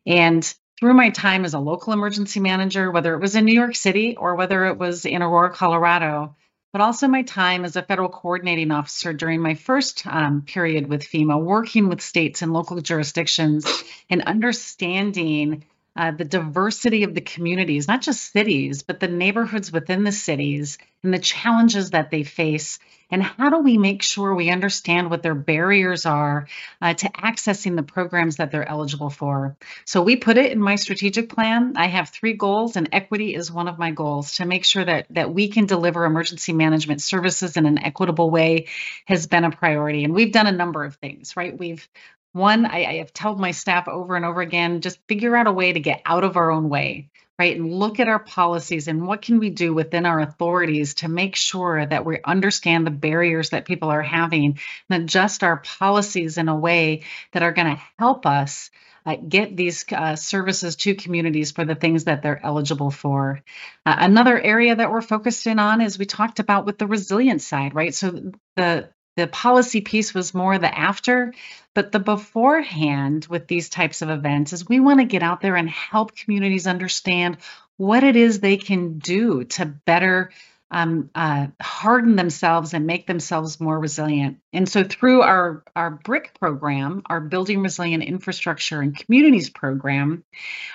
And 0.07 0.55
through 0.79 0.95
my 0.95 1.11
time 1.11 1.45
as 1.45 1.55
a 1.55 1.59
local 1.59 1.93
emergency 1.93 2.41
manager, 2.41 2.91
whether 2.91 3.15
it 3.15 3.21
was 3.21 3.37
in 3.37 3.45
New 3.45 3.55
York 3.55 3.77
City 3.77 4.17
or 4.17 4.35
whether 4.35 4.67
it 4.67 4.79
was 4.79 5.05
in 5.05 5.23
Aurora, 5.23 5.51
Colorado, 5.51 6.37
but 6.73 6.81
also 6.81 7.07
my 7.07 7.23
time 7.23 7.65
as 7.65 7.77
a 7.77 7.83
federal 7.83 8.09
coordinating 8.09 8.73
officer 8.73 9.13
during 9.13 9.41
my 9.41 9.55
first 9.55 10.05
um, 10.07 10.43
period 10.43 10.89
with 10.89 11.05
FEMA, 11.05 11.41
working 11.41 11.89
with 11.89 12.01
states 12.01 12.43
and 12.43 12.53
local 12.53 12.81
jurisdictions 12.81 13.85
and 14.11 14.23
understanding 14.23 15.65
uh, 15.97 16.11
the 16.11 16.25
diversity 16.25 17.05
of 17.05 17.15
the 17.15 17.21
communities, 17.21 17.87
not 17.87 18.03
just 18.03 18.33
cities, 18.33 18.83
but 18.83 19.01
the 19.01 19.09
neighborhoods 19.09 19.71
within 19.71 20.05
the 20.05 20.13
cities 20.13 20.79
and 21.03 21.15
the 21.15 21.19
challenges 21.19 21.91
that 21.91 22.11
they 22.11 22.25
face. 22.25 22.79
And 23.11 23.23
how 23.23 23.51
do 23.51 23.59
we 23.59 23.79
make 23.79 24.03
sure 24.03 24.35
we 24.35 24.51
understand 24.51 25.09
what 25.09 25.23
their 25.23 25.35
barriers 25.35 26.05
are 26.05 26.49
uh, 26.81 26.95
to 26.95 27.09
accessing 27.11 27.77
the 27.77 27.83
programs 27.85 28.37
that 28.37 28.51
they're 28.51 28.69
eligible 28.69 29.11
for? 29.11 29.57
So 29.85 30.03
we 30.03 30.17
put 30.17 30.37
it 30.37 30.51
in 30.51 30.61
my 30.61 30.75
strategic 30.77 31.29
plan. 31.29 31.75
I 31.77 31.87
have 31.87 32.09
three 32.09 32.33
goals, 32.33 32.77
and 32.77 32.89
equity 32.91 33.35
is 33.35 33.53
one 33.53 33.69
of 33.69 33.79
my 33.79 33.93
goals 33.93 34.37
to 34.37 34.47
make 34.47 34.65
sure 34.65 34.85
that, 34.85 35.07
that 35.11 35.33
we 35.33 35.49
can 35.49 35.67
deliver 35.67 36.05
emergency 36.05 36.53
management 36.53 37.03
services 37.03 37.57
in 37.57 37.67
an 37.67 37.79
equitable 37.79 38.31
way 38.31 38.67
has 39.05 39.27
been 39.29 39.45
a 39.45 39.51
priority. 39.51 40.03
And 40.03 40.15
we've 40.15 40.33
done 40.33 40.49
a 40.49 40.53
number 40.53 40.85
of 40.85 40.97
things, 40.97 41.37
right? 41.37 41.57
We've 41.57 41.87
one, 42.35 42.67
I, 42.67 42.85
I 42.85 42.95
have 42.95 43.13
told 43.13 43.39
my 43.39 43.53
staff 43.53 43.87
over 43.87 44.17
and 44.17 44.25
over 44.25 44.41
again, 44.41 44.81
just 44.81 44.99
figure 45.09 45.37
out 45.37 45.47
a 45.47 45.53
way 45.53 45.73
to 45.73 45.79
get 45.79 46.03
out 46.05 46.25
of 46.25 46.37
our 46.37 46.51
own 46.51 46.69
way, 46.69 47.09
right? 47.39 47.57
And 47.57 47.73
look 47.73 48.01
at 48.01 48.09
our 48.09 48.19
policies 48.19 48.89
and 48.89 49.07
what 49.07 49.23
can 49.23 49.39
we 49.39 49.51
do 49.51 49.73
within 49.73 50.05
our 50.05 50.19
authorities 50.19 50.95
to 50.95 51.09
make 51.09 51.37
sure 51.37 51.87
that 51.87 52.05
we 52.05 52.19
understand 52.25 52.87
the 52.87 52.91
barriers 52.91 53.51
that 53.51 53.67
people 53.67 53.89
are 53.89 54.03
having 54.03 54.59
and 54.91 55.05
adjust 55.05 55.45
our 55.45 55.59
policies 55.59 56.37
in 56.37 56.49
a 56.49 56.57
way 56.57 57.05
that 57.33 57.45
are 57.45 57.53
going 57.53 57.77
to 57.77 57.83
help 58.01 58.27
us 58.27 58.71
uh, 59.07 59.17
get 59.17 59.57
these 59.57 59.85
uh, 59.93 60.17
services 60.17 60.75
to 60.75 60.97
communities 60.97 61.53
for 61.53 61.65
the 61.65 61.77
things 61.77 62.05
that 62.05 62.23
they're 62.23 62.45
eligible 62.45 62.91
for. 62.91 63.43
Uh, 63.87 63.95
another 63.97 64.41
area 64.41 64.75
that 64.75 64.91
we're 64.91 65.03
focused 65.03 65.47
in 65.47 65.61
on 65.61 65.81
is 65.81 65.99
we 65.99 66.07
talked 66.07 66.41
about 66.41 66.67
with 66.67 66.79
the 66.79 66.87
resilience 66.89 67.47
side, 67.47 67.75
right? 67.77 67.95
So 67.95 68.33
the 68.57 68.89
the 69.17 69.27
policy 69.27 69.81
piece 69.81 70.13
was 70.13 70.35
more 70.35 70.59
the 70.59 70.77
after, 70.77 71.33
but 71.73 71.93
the 71.93 72.01
beforehand 72.01 73.27
with 73.31 73.47
these 73.47 73.69
types 73.69 74.03
of 74.03 74.11
events 74.11 74.53
is 74.53 74.69
we 74.69 74.81
want 74.81 75.01
to 75.01 75.07
get 75.07 75.23
out 75.23 75.41
there 75.41 75.57
and 75.57 75.69
help 75.71 76.17
communities 76.17 76.67
understand 76.67 77.37
what 77.77 78.05
it 78.05 78.17
is 78.17 78.41
they 78.41 78.57
can 78.57 78.99
do 78.99 79.45
to 79.45 79.67
better 79.67 80.31
um, 80.71 81.11
uh, 81.15 81.49
harden 81.61 82.17
themselves 82.17 82.75
and 82.75 82.87
make 82.87 83.07
themselves 83.07 83.61
more 83.61 83.79
resilient. 83.79 84.39
And 84.53 84.69
so, 84.69 84.83
through 84.83 85.23
our 85.23 85.63
our 85.77 85.91
BRIC 85.91 86.39
program, 86.39 87.03
our 87.07 87.21
Building 87.21 87.61
Resilient 87.61 88.03
Infrastructure 88.03 88.81
and 88.81 88.97
Communities 88.97 89.51
program, 89.51 90.25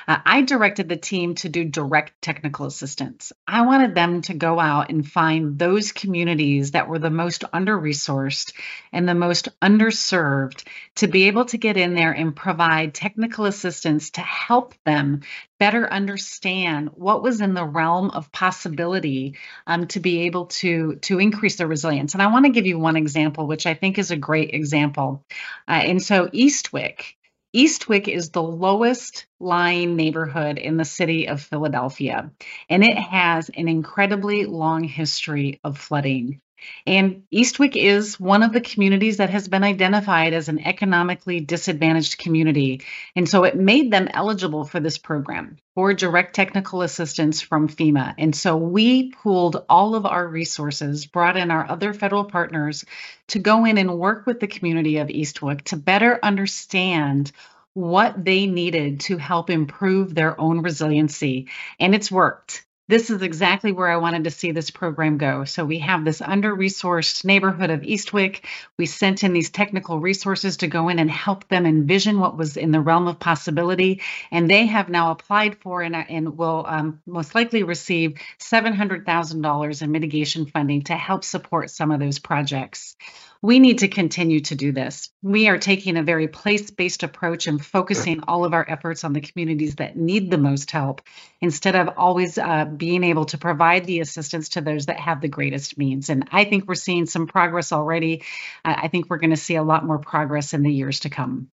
uh, 0.07 0.17
I 0.25 0.41
directed 0.43 0.87
the 0.87 0.97
team 0.97 1.35
to 1.35 1.49
do 1.49 1.65
direct 1.65 2.21
technical 2.21 2.65
assistance. 2.65 3.33
I 3.47 3.63
wanted 3.63 3.95
them 3.95 4.21
to 4.23 4.33
go 4.33 4.59
out 4.59 4.89
and 4.89 5.07
find 5.07 5.57
those 5.57 5.91
communities 5.91 6.71
that 6.71 6.87
were 6.87 6.99
the 6.99 7.09
most 7.09 7.43
under 7.51 7.77
resourced 7.77 8.53
and 8.93 9.07
the 9.07 9.15
most 9.15 9.49
underserved 9.61 10.65
to 10.95 11.07
be 11.07 11.23
able 11.23 11.45
to 11.45 11.57
get 11.57 11.77
in 11.77 11.93
there 11.93 12.11
and 12.11 12.35
provide 12.35 12.93
technical 12.93 13.45
assistance 13.45 14.11
to 14.11 14.21
help 14.21 14.73
them 14.85 15.21
better 15.59 15.91
understand 15.91 16.89
what 16.93 17.21
was 17.21 17.41
in 17.41 17.53
the 17.53 17.65
realm 17.65 18.09
of 18.11 18.31
possibility 18.31 19.37
um, 19.67 19.87
to 19.91 19.99
be 19.99 20.21
able 20.21 20.47
to 20.47 20.95
to 20.97 21.19
increase 21.19 21.57
their 21.57 21.67
resilience. 21.67 22.13
And 22.13 22.21
I 22.21 22.27
want 22.27 22.45
to 22.45 22.51
give 22.51 22.65
you 22.65 22.79
one 22.79 22.95
example, 22.95 23.47
which 23.47 23.65
I 23.65 23.73
think 23.73 23.97
is 23.97 24.11
a 24.11 24.17
great 24.17 24.53
example. 24.53 25.23
Uh, 25.67 25.81
and 25.83 26.01
so 26.01 26.27
Eastwick. 26.27 27.15
Eastwick 27.55 28.07
is 28.07 28.29
the 28.29 28.43
lowest 28.43 29.25
lying 29.39 29.95
neighborhood 29.95 30.59
in 30.59 30.77
the 30.77 30.85
city 30.85 31.27
of 31.27 31.41
Philadelphia, 31.41 32.31
and 32.69 32.83
it 32.83 32.95
has 32.95 33.49
an 33.49 33.67
incredibly 33.67 34.45
long 34.45 34.83
history 34.83 35.59
of 35.63 35.79
flooding. 35.79 36.41
And 36.85 37.23
Eastwick 37.33 37.75
is 37.75 38.19
one 38.19 38.43
of 38.43 38.53
the 38.53 38.61
communities 38.61 39.17
that 39.17 39.29
has 39.29 39.47
been 39.47 39.63
identified 39.63 40.33
as 40.33 40.49
an 40.49 40.59
economically 40.59 41.39
disadvantaged 41.39 42.17
community. 42.17 42.81
And 43.15 43.27
so 43.27 43.43
it 43.43 43.55
made 43.55 43.91
them 43.91 44.09
eligible 44.13 44.65
for 44.65 44.79
this 44.79 44.97
program 44.97 45.57
for 45.75 45.93
direct 45.93 46.35
technical 46.35 46.81
assistance 46.81 47.41
from 47.41 47.69
FEMA. 47.69 48.13
And 48.17 48.35
so 48.35 48.57
we 48.57 49.11
pooled 49.11 49.63
all 49.69 49.95
of 49.95 50.05
our 50.05 50.27
resources, 50.27 51.05
brought 51.05 51.37
in 51.37 51.51
our 51.51 51.69
other 51.69 51.93
federal 51.93 52.25
partners 52.25 52.85
to 53.27 53.39
go 53.39 53.65
in 53.65 53.77
and 53.77 53.97
work 53.97 54.25
with 54.25 54.39
the 54.39 54.47
community 54.47 54.97
of 54.97 55.07
Eastwick 55.07 55.63
to 55.65 55.77
better 55.77 56.19
understand 56.23 57.31
what 57.73 58.25
they 58.25 58.45
needed 58.45 58.99
to 59.01 59.17
help 59.17 59.49
improve 59.49 60.13
their 60.13 60.39
own 60.39 60.61
resiliency. 60.61 61.47
And 61.79 61.95
it's 61.95 62.11
worked 62.11 62.65
this 62.89 63.11
is 63.11 63.21
exactly 63.21 63.71
where 63.71 63.87
I 63.87 63.97
wanted 63.97 64.23
to 64.23 64.31
see 64.31 64.51
this 64.51 64.71
program 64.71 65.19
go. 65.19 65.45
So 65.45 65.63
we 65.63 65.77
have 65.77 66.03
this 66.03 66.21
under 66.21 66.55
resourced 66.55 67.23
neighborhood 67.23 67.69
of 67.69 67.81
Eastwick. 67.81 68.43
We 68.77 68.87
sent 68.87 69.23
in 69.23 69.31
these 69.31 69.51
technical 69.51 69.99
resources 69.99 70.57
to 70.57 70.67
go 70.67 70.89
in 70.89 70.97
and 70.97 71.09
help 71.09 71.47
them 71.49 71.67
envision 71.67 72.19
what 72.19 72.35
was 72.35 72.57
in 72.57 72.71
the 72.71 72.81
realm 72.81 73.07
of 73.07 73.19
possibility. 73.19 74.01
And 74.31 74.49
they 74.49 74.65
have 74.65 74.89
now 74.89 75.11
applied 75.11 75.59
for 75.59 75.83
and, 75.83 75.95
and 75.95 76.35
will 76.35 76.65
um, 76.67 76.99
most 77.05 77.35
likely 77.35 77.61
receive 77.61 78.15
$700,000 78.39 79.81
in 79.83 79.91
mitigation 79.91 80.47
funding 80.47 80.81
to 80.85 80.95
help 80.95 81.23
support 81.23 81.69
some 81.69 81.91
of 81.91 81.99
those 81.99 82.17
projects 82.17 82.95
we 83.41 83.59
need 83.59 83.79
to 83.79 83.87
continue 83.87 84.41
to 84.41 84.55
do 84.55 84.71
this. 84.71 85.09
We 85.21 85.47
are 85.47 85.57
taking 85.57 85.95
a 85.95 86.03
very 86.03 86.27
place 86.27 86.71
based 86.71 87.03
approach 87.03 87.47
and 87.47 87.63
focusing 87.63 88.21
all 88.27 88.43
of 88.43 88.53
our 88.53 88.65
efforts 88.67 89.03
on 89.03 89.13
the 89.13 89.21
communities 89.21 89.75
that 89.75 89.95
need 89.95 90.29
the 90.29 90.37
most 90.37 90.71
help 90.71 91.01
instead 91.39 91.75
of 91.75 91.89
always 91.97 92.37
uh, 92.37 92.65
being 92.65 93.03
able 93.03 93.25
to 93.25 93.37
provide 93.37 93.85
the 93.85 94.01
assistance 94.01 94.49
to 94.49 94.61
those 94.61 94.87
that 94.87 94.99
have 94.99 95.21
the 95.21 95.29
greatest 95.29 95.77
means. 95.77 96.09
And 96.09 96.27
I 96.31 96.43
think 96.43 96.67
we're 96.67 96.75
seeing 96.75 97.05
some 97.05 97.27
progress 97.27 97.71
already. 97.71 98.23
I 98.65 98.89
think 98.89 99.09
we're 99.09 99.17
going 99.17 99.29
to 99.29 99.37
see 99.37 99.55
a 99.55 99.63
lot 99.63 99.85
more 99.85 99.99
progress 99.99 100.53
in 100.53 100.63
the 100.63 100.73
years 100.73 101.01
to 101.01 101.09
come. 101.09 101.49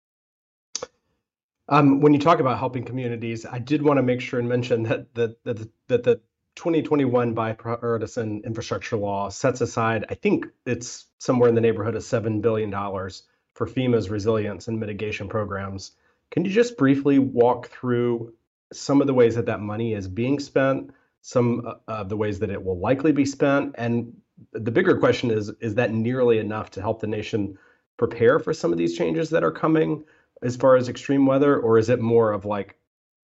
Um, 1.68 2.02
when 2.02 2.14
you 2.14 2.20
talk 2.20 2.40
about 2.40 2.60
helping 2.60 2.84
communities, 2.84 3.46
I 3.46 3.60
did 3.60 3.82
want 3.82 3.98
to 3.98 4.04
make 4.04 4.22
sure 4.22 4.40
and 4.40 4.48
mention 4.48 4.84
that 4.84 5.14
that 5.16 5.44
that, 5.44 5.70
that 5.88 6.04
the 6.04 6.22
2021 6.56 7.34
bipartisan 7.34 8.42
infrastructure 8.46 8.98
law 8.98 9.30
sets 9.30 9.62
aside, 9.62 10.06
I 10.10 10.16
think 10.16 10.48
it's 10.66 11.06
somewhere 11.20 11.50
in 11.50 11.56
the 11.56 11.62
neighborhood 11.62 11.96
of 11.96 12.02
$7 12.02 12.42
billion 12.42 12.72
for 12.72 13.68
FEMA's 13.68 14.10
resilience 14.10 14.68
and 14.68 14.80
mitigation 14.80 15.28
programs. 15.30 15.92
Can 16.32 16.46
you 16.46 16.52
just 16.52 16.78
briefly 16.78 17.20
walk 17.20 17.70
through 17.70 18.34
some 18.74 19.02
of 19.02 19.08
the 19.08 19.14
ways 19.14 19.36
that 19.36 19.46
that 19.46 19.60
money 19.60 19.94
is 19.94 20.08
being 20.08 20.40
spent, 20.40 20.92
some 21.22 21.66
uh, 21.66 21.76
of 21.88 22.10
the 22.10 22.18
ways 22.18 22.40
that 22.40 22.50
it 22.50 22.64
will 22.64 22.80
likely 22.80 23.12
be 23.12 23.26
spent? 23.26 23.76
And 23.78 24.22
the 24.52 24.72
bigger 24.72 24.98
question 24.98 25.32
is, 25.32 25.50
is 25.60 25.76
that 25.76 25.94
nearly 25.94 26.40
enough 26.40 26.72
to 26.72 26.82
help 26.82 27.00
the 27.02 27.08
nation 27.08 27.58
prepare 27.98 28.40
for 28.40 28.54
some 28.54 28.72
of 28.72 28.78
these 28.78 28.98
changes 28.98 29.30
that 29.30 29.44
are 29.44 29.52
coming 29.52 30.04
as 30.42 30.56
far 30.56 30.76
as 30.76 30.90
extreme 30.90 31.26
weather, 31.26 31.58
or 31.58 31.78
is 31.78 31.90
it 31.90 32.00
more 32.00 32.32
of 32.34 32.46
like 32.46 32.78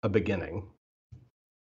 a 0.03 0.09
beginning? 0.09 0.68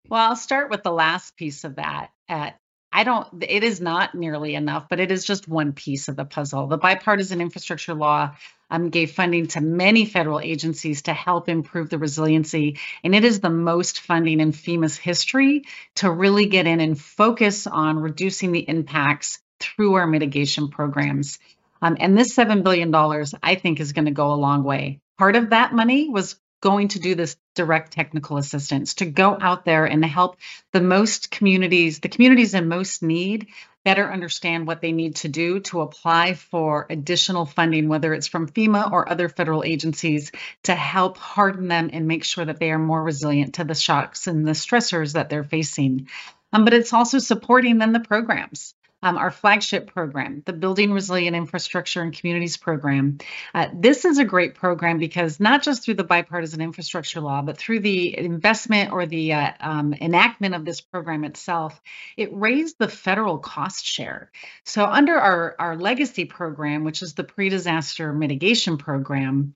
Well, 0.10 0.30
I'll 0.30 0.36
start 0.36 0.70
with 0.70 0.84
the 0.84 0.92
last 0.92 1.36
piece 1.36 1.64
of 1.64 1.76
that. 1.76 2.12
At 2.28 2.60
I 2.96 3.04
don't, 3.04 3.44
it 3.44 3.66
is 3.66 3.82
not 3.82 4.16
nearly 4.16 4.56
enough, 4.56 4.88
but 4.90 5.02
it 5.02 5.12
is 5.12 5.26
just 5.26 5.50
one 5.50 5.74
piece 5.74 6.08
of 6.08 6.16
the 6.16 6.24
puzzle. 6.24 6.68
The 6.68 6.78
bipartisan 6.78 7.42
infrastructure 7.42 7.94
law 7.94 8.38
um, 8.70 8.90
gave 8.90 9.12
funding 9.12 9.48
to 9.48 9.60
many 9.60 10.06
federal 10.06 10.40
agencies 10.40 11.02
to 11.02 11.14
help 11.14 11.50
improve 11.50 11.90
the 11.90 11.98
resiliency. 11.98 12.80
And 13.04 13.14
it 13.14 13.26
is 13.26 13.42
the 13.42 13.50
most 13.50 14.00
funding 14.00 14.40
in 14.40 14.54
FEMA's 14.54 14.96
history 14.96 15.64
to 15.96 16.10
really 16.10 16.46
get 16.46 16.68
in 16.68 16.80
and 16.80 17.00
focus 17.00 17.68
on 17.68 18.00
reducing 18.00 18.54
the 18.54 18.68
impacts 18.68 19.40
through 19.60 19.96
our 19.96 20.08
mitigation 20.08 20.70
programs. 20.70 21.40
Um, 21.82 21.98
and 22.00 22.18
this 22.18 22.34
$7 22.34 22.64
billion, 22.64 22.96
I 23.44 23.56
think, 23.56 23.82
is 23.82 23.92
going 23.92 24.06
to 24.06 24.12
go 24.12 24.32
a 24.32 24.36
long 24.36 24.64
way. 24.64 25.02
Part 25.18 25.36
of 25.36 25.50
that 25.50 25.74
money 25.74 26.08
was 26.10 26.40
going 26.66 26.88
to 26.88 27.00
do 27.00 27.14
this 27.14 27.38
direct 27.54 27.94
technical 27.94 28.38
assistance 28.38 28.96
to 28.96 29.06
go 29.06 29.38
out 29.40 29.66
there 29.66 29.86
and 29.86 30.04
help 30.04 30.36
the 30.74 30.82
most 30.82 31.30
communities, 31.30 32.00
the 32.00 32.10
communities 32.10 32.56
in 32.56 32.68
most 32.68 33.04
need, 33.04 33.50
better 33.84 34.12
understand 34.12 34.66
what 34.66 34.82
they 34.82 34.92
need 34.92 35.16
to 35.16 35.28
do 35.28 35.60
to 35.60 35.82
apply 35.82 36.34
for 36.34 36.88
additional 36.90 37.46
funding, 37.46 37.88
whether 37.88 38.16
it's 38.16 38.26
from 38.26 38.50
FEMA 38.50 38.92
or 38.92 39.08
other 39.08 39.30
federal 39.30 39.64
agencies, 39.64 40.32
to 40.64 40.74
help 40.74 41.20
harden 41.20 41.68
them 41.68 41.92
and 41.94 42.08
make 42.08 42.24
sure 42.24 42.46
that 42.46 42.60
they 42.60 42.72
are 42.72 42.80
more 42.80 43.04
resilient 43.04 43.54
to 43.54 43.64
the 43.64 43.76
shocks 43.76 44.26
and 44.26 44.48
the 44.48 44.54
stressors 44.54 45.14
that 45.14 45.30
they're 45.30 45.44
facing. 45.44 46.08
Um, 46.52 46.66
but 46.66 46.74
it's 46.74 46.94
also 46.94 47.20
supporting 47.20 47.78
then 47.78 47.94
the 47.94 48.00
programs 48.00 48.74
um, 49.06 49.20
our 49.20 49.30
flagship 49.30 49.94
program, 49.94 50.42
the 50.48 50.52
Building 50.52 50.92
Resilient 50.92 51.36
Infrastructure 51.36 52.02
and 52.02 52.12
Communities 52.12 52.58
program. 52.58 53.20
Uh, 53.54 53.68
this 53.72 54.04
is 54.04 54.18
a 54.18 54.26
great 54.26 54.56
program 54.56 54.98
because 54.98 55.40
not 55.40 55.62
just 55.62 55.84
through 55.84 55.94
the 55.94 56.04
bipartisan 56.04 56.60
infrastructure 56.60 57.22
law, 57.22 57.44
but 57.44 57.56
through 57.56 57.82
the 57.82 58.18
investment 58.18 58.92
or 58.92 59.06
the 59.06 59.34
uh, 59.34 59.52
um, 59.60 59.94
enactment 59.94 60.56
of 60.56 60.66
this 60.66 60.82
program 60.82 61.24
itself, 61.24 61.80
it 62.18 62.30
raised 62.34 62.78
the 62.80 62.88
federal 62.88 63.38
cost 63.38 63.86
share. 63.86 64.32
So 64.64 64.84
under 64.84 65.16
our, 65.16 65.56
our 65.60 65.78
legacy 65.78 66.26
program, 66.26 66.84
which 66.84 67.04
is 67.04 67.14
the 67.14 67.24
pre-disaster 67.24 68.12
mitigation 68.12 68.80
program, 68.80 69.54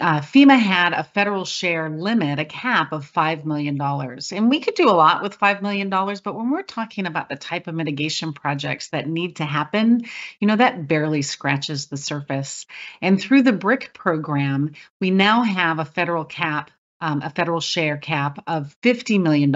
uh, 0.00 0.20
FEMA 0.20 0.58
had 0.58 0.92
a 0.92 1.04
federal 1.04 1.44
share 1.44 1.88
limit, 1.88 2.38
a 2.38 2.44
cap 2.44 2.92
of 2.92 3.10
$5 3.10 3.44
million. 3.44 3.80
And 3.80 4.50
we 4.50 4.60
could 4.60 4.74
do 4.74 4.88
a 4.88 4.92
lot 4.92 5.22
with 5.22 5.38
$5 5.38 5.62
million, 5.62 5.88
but 5.88 6.34
when 6.34 6.50
we're 6.50 6.62
talking 6.62 7.06
about 7.06 7.28
the 7.28 7.36
type 7.36 7.66
of 7.66 7.74
mitigation 7.74 8.32
projects 8.32 8.88
that 8.88 9.08
need 9.08 9.36
to 9.36 9.44
happen, 9.44 10.04
you 10.40 10.48
know, 10.48 10.56
that 10.56 10.88
barely 10.88 11.22
scratches 11.22 11.86
the 11.86 11.96
surface. 11.96 12.66
And 13.00 13.20
through 13.20 13.42
the 13.42 13.52
BRIC 13.52 13.92
program, 13.94 14.72
we 15.00 15.10
now 15.10 15.42
have 15.42 15.78
a 15.78 15.84
federal 15.84 16.24
cap 16.24 16.70
um, 17.00 17.20
a 17.22 17.30
federal 17.30 17.60
share 17.60 17.98
cap 17.98 18.42
of 18.46 18.74
$50 18.82 19.20
million. 19.20 19.52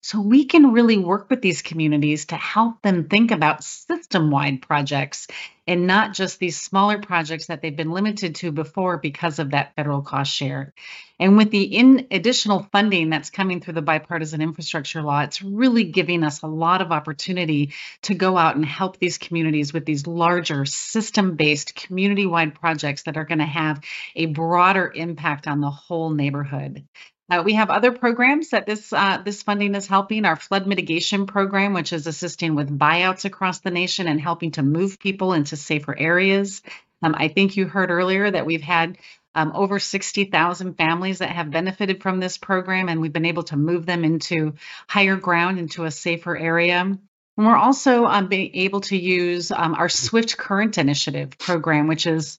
So 0.00 0.20
we 0.20 0.46
can 0.46 0.72
really 0.72 0.96
work 0.96 1.28
with 1.28 1.42
these 1.42 1.62
communities 1.62 2.26
to 2.26 2.36
help 2.36 2.80
them 2.82 3.08
think 3.08 3.30
about 3.30 3.64
system 3.64 4.30
wide 4.30 4.62
projects 4.62 5.26
and 5.66 5.86
not 5.86 6.14
just 6.14 6.38
these 6.38 6.60
smaller 6.60 6.98
projects 6.98 7.46
that 7.46 7.62
they've 7.62 7.76
been 7.76 7.90
limited 7.90 8.34
to 8.36 8.52
before 8.52 8.98
because 8.98 9.38
of 9.38 9.50
that 9.50 9.74
federal 9.76 10.02
cost 10.02 10.32
share. 10.32 10.72
And 11.18 11.36
with 11.36 11.50
the 11.50 11.62
in 11.62 12.06
additional 12.10 12.66
funding 12.72 13.10
that's 13.10 13.30
coming 13.30 13.60
through 13.60 13.74
the 13.74 13.82
bipartisan 13.82 14.40
infrastructure 14.40 15.02
law, 15.02 15.20
it's 15.20 15.42
really 15.42 15.84
giving 15.84 16.24
us 16.24 16.42
a 16.42 16.46
lot 16.46 16.80
of 16.80 16.92
opportunity 16.92 17.74
to 18.02 18.14
go 18.14 18.36
out 18.36 18.56
and 18.56 18.64
help 18.64 18.98
these 18.98 19.18
communities 19.18 19.72
with 19.72 19.84
these 19.84 20.06
larger 20.06 20.64
system-based 20.64 21.74
community-wide 21.74 22.54
projects 22.54 23.02
that 23.02 23.16
are 23.16 23.24
going 23.24 23.38
to 23.38 23.44
have 23.44 23.80
a 24.16 24.26
broader 24.26 24.90
impact 24.94 25.46
on 25.46 25.60
the 25.60 25.70
whole 25.70 26.10
neighborhood. 26.10 26.86
Uh, 27.30 27.42
we 27.44 27.54
have 27.54 27.70
other 27.70 27.92
programs 27.92 28.50
that 28.50 28.66
this 28.66 28.92
uh, 28.92 29.22
this 29.24 29.42
funding 29.42 29.74
is 29.76 29.86
helping. 29.86 30.24
Our 30.24 30.34
flood 30.34 30.66
mitigation 30.66 31.26
program, 31.26 31.74
which 31.74 31.92
is 31.92 32.08
assisting 32.08 32.56
with 32.56 32.76
buyouts 32.76 33.24
across 33.24 33.60
the 33.60 33.70
nation 33.70 34.08
and 34.08 34.20
helping 34.20 34.50
to 34.52 34.62
move 34.62 34.98
people 34.98 35.32
into 35.32 35.56
safer 35.56 35.96
areas. 35.96 36.62
Um, 37.02 37.14
I 37.16 37.28
think 37.28 37.56
you 37.56 37.66
heard 37.66 37.90
earlier 37.90 38.30
that 38.30 38.46
we've 38.46 38.60
had 38.60 38.98
um, 39.34 39.52
over 39.54 39.78
60,000 39.78 40.74
families 40.74 41.18
that 41.18 41.30
have 41.30 41.50
benefited 41.50 42.02
from 42.02 42.18
this 42.18 42.36
program, 42.36 42.88
and 42.88 43.00
we've 43.00 43.12
been 43.12 43.24
able 43.24 43.44
to 43.44 43.56
move 43.56 43.86
them 43.86 44.04
into 44.04 44.54
higher 44.88 45.16
ground, 45.16 45.58
into 45.58 45.84
a 45.84 45.90
safer 45.90 46.36
area. 46.36 46.80
And 46.80 46.98
we're 47.36 47.56
also 47.56 48.06
um, 48.06 48.28
being 48.28 48.50
able 48.54 48.80
to 48.82 48.96
use 48.96 49.52
um, 49.52 49.74
our 49.74 49.88
Swift 49.88 50.36
Current 50.36 50.78
Initiative 50.78 51.38
program, 51.38 51.86
which 51.86 52.06
is 52.06 52.38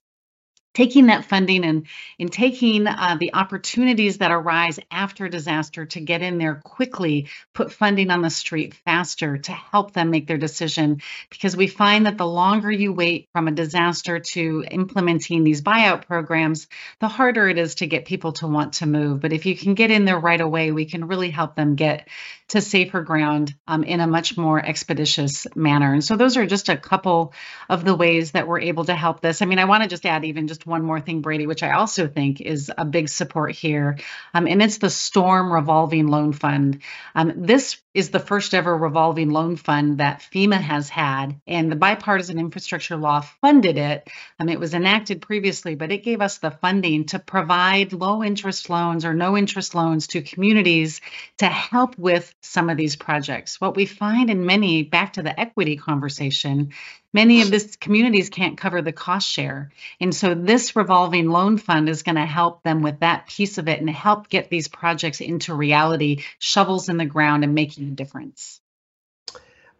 taking 0.74 1.06
that 1.06 1.24
funding 1.24 1.64
and 1.64 1.86
in 2.18 2.28
taking 2.28 2.86
uh, 2.86 3.16
the 3.18 3.34
opportunities 3.34 4.18
that 4.18 4.30
arise 4.30 4.78
after 4.90 5.28
disaster 5.28 5.86
to 5.86 6.00
get 6.00 6.22
in 6.22 6.38
there 6.38 6.60
quickly 6.64 7.28
put 7.52 7.72
funding 7.72 8.10
on 8.10 8.22
the 8.22 8.30
street 8.30 8.74
faster 8.84 9.38
to 9.38 9.52
help 9.52 9.92
them 9.92 10.10
make 10.10 10.26
their 10.26 10.38
decision. 10.38 11.00
Because 11.30 11.56
we 11.56 11.66
find 11.66 12.06
that 12.06 12.18
the 12.18 12.26
longer 12.26 12.70
you 12.70 12.92
wait 12.92 13.28
from 13.32 13.48
a 13.48 13.52
disaster 13.52 14.18
to 14.18 14.64
implementing 14.70 15.44
these 15.44 15.62
buyout 15.62 16.06
programs 16.06 16.68
the 17.00 17.08
harder 17.08 17.48
it 17.48 17.58
is 17.58 17.76
to 17.76 17.86
get 17.86 18.04
people 18.04 18.32
to 18.32 18.46
want 18.46 18.74
to 18.74 18.86
move. 18.86 19.20
But 19.20 19.32
if 19.32 19.46
you 19.46 19.56
can 19.56 19.74
get 19.74 19.90
in 19.90 20.04
there 20.04 20.18
right 20.18 20.40
away 20.40 20.72
we 20.72 20.84
can 20.84 21.06
really 21.06 21.30
help 21.30 21.54
them 21.54 21.74
get 21.74 22.08
to 22.52 22.60
safer 22.60 23.02
ground 23.02 23.54
um, 23.66 23.82
in 23.82 24.00
a 24.00 24.06
much 24.06 24.36
more 24.36 24.62
expeditious 24.64 25.46
manner. 25.56 25.94
And 25.94 26.04
so 26.04 26.16
those 26.16 26.36
are 26.36 26.46
just 26.46 26.68
a 26.68 26.76
couple 26.76 27.32
of 27.68 27.82
the 27.82 27.94
ways 27.94 28.32
that 28.32 28.46
we're 28.46 28.60
able 28.60 28.84
to 28.84 28.94
help 28.94 29.20
this. 29.20 29.40
I 29.40 29.46
mean 29.46 29.58
i 29.58 29.64
want 29.64 29.82
to 29.82 29.88
just 29.88 30.04
add 30.04 30.24
even 30.24 30.48
just 30.48 30.66
one 30.66 30.82
more 30.82 31.00
thing, 31.00 31.22
Brady, 31.22 31.46
which 31.46 31.62
I 31.62 31.72
also 31.72 32.08
think 32.08 32.40
is 32.40 32.70
a 32.76 32.84
big 32.84 33.08
support 33.08 33.52
here, 33.52 33.98
um, 34.34 34.46
and 34.46 34.62
it's 34.62 34.78
the 34.78 34.90
Storm 34.90 35.52
Revolving 35.52 36.08
Loan 36.08 36.32
Fund. 36.32 36.82
Um, 37.14 37.32
this 37.36 37.81
is 37.94 38.10
the 38.10 38.18
first 38.18 38.54
ever 38.54 38.76
revolving 38.76 39.30
loan 39.30 39.56
fund 39.56 39.98
that 39.98 40.20
FEMA 40.32 40.60
has 40.60 40.88
had, 40.88 41.40
and 41.46 41.70
the 41.70 41.76
bipartisan 41.76 42.38
infrastructure 42.38 42.96
law 42.96 43.20
funded 43.20 43.76
it. 43.76 44.08
Um, 44.38 44.48
it 44.48 44.58
was 44.58 44.72
enacted 44.72 45.20
previously, 45.20 45.74
but 45.74 45.92
it 45.92 46.02
gave 46.02 46.20
us 46.20 46.38
the 46.38 46.50
funding 46.50 47.04
to 47.06 47.18
provide 47.18 47.92
low 47.92 48.22
interest 48.22 48.70
loans 48.70 49.04
or 49.04 49.12
no 49.12 49.36
interest 49.36 49.74
loans 49.74 50.06
to 50.08 50.22
communities 50.22 51.00
to 51.38 51.46
help 51.46 51.98
with 51.98 52.34
some 52.40 52.70
of 52.70 52.76
these 52.76 52.96
projects. 52.96 53.60
What 53.60 53.76
we 53.76 53.86
find 53.86 54.30
in 54.30 54.46
many, 54.46 54.82
back 54.82 55.14
to 55.14 55.22
the 55.22 55.38
equity 55.38 55.76
conversation, 55.76 56.72
many 57.12 57.42
of 57.42 57.50
these 57.50 57.76
communities 57.76 58.30
can't 58.30 58.56
cover 58.58 58.82
the 58.82 58.92
cost 58.92 59.28
share. 59.28 59.70
And 60.00 60.14
so 60.14 60.34
this 60.34 60.76
revolving 60.76 61.28
loan 61.28 61.58
fund 61.58 61.88
is 61.88 62.02
going 62.02 62.16
to 62.16 62.26
help 62.26 62.62
them 62.62 62.82
with 62.82 63.00
that 63.00 63.26
piece 63.26 63.58
of 63.58 63.68
it 63.68 63.80
and 63.80 63.90
help 63.90 64.28
get 64.28 64.50
these 64.50 64.68
projects 64.68 65.20
into 65.20 65.54
reality, 65.54 66.22
shovels 66.38 66.88
in 66.88 66.96
the 66.96 67.04
ground 67.04 67.44
and 67.44 67.54
making 67.54 67.88
a 67.88 67.90
difference. 67.90 68.60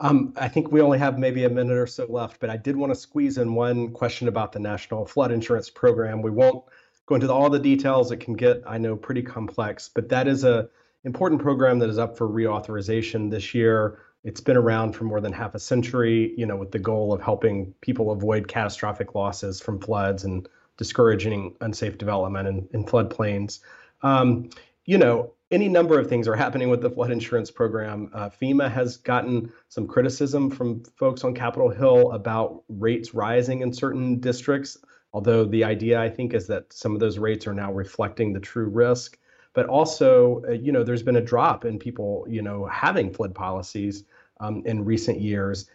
Um, 0.01 0.33
I 0.37 0.49
think 0.49 0.72
we 0.72 0.80
only 0.80 0.99
have 0.99 1.18
maybe 1.18 1.45
a 1.45 1.49
minute 1.49 1.76
or 1.76 1.87
so 1.87 2.07
left, 2.07 2.41
but 2.41 2.51
I 2.51 2.57
did 2.57 2.74
want 2.74 2.93
to 2.93 2.99
squeeze 2.99 3.39
in 3.39 3.55
one 3.55 3.93
question 3.93 4.26
about 4.26 4.51
the 4.51 4.59
National 4.59 5.07
Flood 5.07 5.30
Insurance 5.30 5.70
Program. 5.70 6.22
We 6.22 6.30
won't 6.30 6.64
go 7.07 7.14
into 7.14 7.33
all 7.33 7.51
the 7.51 7.61
details. 7.61 8.11
It 8.11 8.16
can 8.16 8.35
get, 8.35 8.62
I 8.66 8.78
know, 8.78 8.97
pretty 8.97 9.22
complex, 9.22 9.89
but 9.95 10.09
that 10.09 10.26
is 10.26 10.43
a 10.43 10.68
important 11.05 11.41
program 11.41 11.78
that 11.80 11.89
is 11.89 11.99
up 11.99 12.16
for 12.16 12.28
reauthorization 12.28 13.30
this 13.30 13.55
year. 13.55 13.99
It's 14.25 14.41
been 14.41 14.57
around 14.57 14.93
for 14.93 15.05
more 15.05 15.20
than 15.20 15.33
half 15.33 15.55
a 15.55 15.59
century, 15.59 16.33
you 16.37 16.47
know, 16.47 16.57
with 16.57 16.70
the 16.70 16.79
goal 16.79 17.12
of 17.12 17.20
helping 17.20 17.75
people 17.81 18.12
avoid 18.12 18.47
catastrophic 18.47 19.14
losses 19.14 19.61
from 19.61 19.81
floods 19.81 20.25
and 20.25 20.49
discouraging 20.77 21.57
unsafe 21.61 21.99
development 21.99 22.49
in, 22.49 22.68
in 22.73 22.85
floodplains. 22.85 23.61
Um, 24.03 24.51
you 24.85 24.99
know, 24.99 25.33
any 25.51 25.68
number 25.68 25.99
of 25.99 26.09
things 26.09 26.27
are 26.27 26.35
happening 26.35 26.70
with 26.70 26.81
the 26.81 26.91
flood 26.91 27.11
insurance 27.11 27.51
program. 27.51 28.11
Uh, 28.14 28.31
FEMA 28.31 28.70
has 28.70 28.97
gotten 28.97 29.53
some 29.68 29.87
criticism 29.87 30.51
from 30.51 30.83
folks 30.97 31.25
on 31.25 31.35
Capitol 31.35 31.68
Hill 31.68 32.12
about 32.12 32.62
rates 32.68 33.14
rising 33.14 33.61
in 33.61 33.73
certain 33.73 34.18
districts, 34.18 34.79
although 35.12 35.45
the 35.45 35.62
idea, 35.62 36.01
I 36.01 36.09
think, 36.09 36.33
is 36.33 36.47
that 36.47 36.73
some 36.73 36.95
of 36.95 37.01
those 37.01 37.18
rates 37.18 37.47
are 37.47 37.55
now 37.55 37.73
reflecting 37.73 38.33
the 38.33 38.41
true 38.41 38.68
risk. 38.68 39.18
But 39.53 39.66
also, 39.66 40.43
uh, 40.49 40.53
you 40.53 40.73
know, 40.73 40.83
there's 40.83 41.03
been 41.03 41.16
a 41.16 41.20
drop 41.20 41.66
in 41.66 41.79
people, 41.79 42.25
you 42.29 42.41
know, 42.41 42.64
having 42.66 43.12
flood 43.12 43.35
policies 43.35 44.05
um, 44.43 44.62
in 44.66 44.84
recent 44.84 45.20
years. 45.20 45.70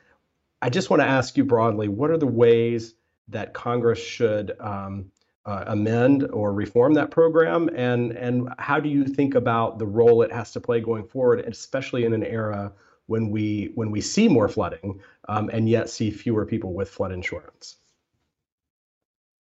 I 0.62 0.70
just 0.70 0.90
want 0.90 1.02
to 1.02 1.08
ask 1.08 1.38
you 1.38 1.46
broadly, 1.46 1.88
what 1.88 2.12
are 2.12 2.18
the 2.18 2.28
ways 2.28 2.94
that 3.30 3.54
Congress 3.54 4.00
should 4.00 4.56
um, 4.60 5.12
uh, 5.46 5.64
amend 5.68 6.30
or 6.32 6.54
reform 6.54 6.94
that 6.94 7.10
program, 7.10 7.70
and 7.76 8.12
and 8.12 8.50
how 8.60 8.80
do 8.80 8.90
you 8.90 9.06
think 9.06 9.34
about 9.34 9.80
the 9.80 9.86
role 9.86 10.22
it 10.22 10.32
has 10.32 10.52
to 10.52 10.60
play 10.60 10.82
going 10.82 11.06
forward, 11.06 11.40
especially 11.42 12.04
in 12.06 12.14
an 12.14 12.24
era 12.24 12.72
when 13.06 13.30
we 13.30 13.72
when 13.76 13.90
we 13.90 14.02
see 14.02 14.28
more 14.28 14.50
flooding 14.50 15.00
um, 15.30 15.50
and 15.54 15.70
yet 15.70 15.90
see 15.90 16.12
fewer 16.12 16.46
people 16.46 16.74
with 16.74 16.90
flood 16.90 17.12
insurance? 17.12 17.78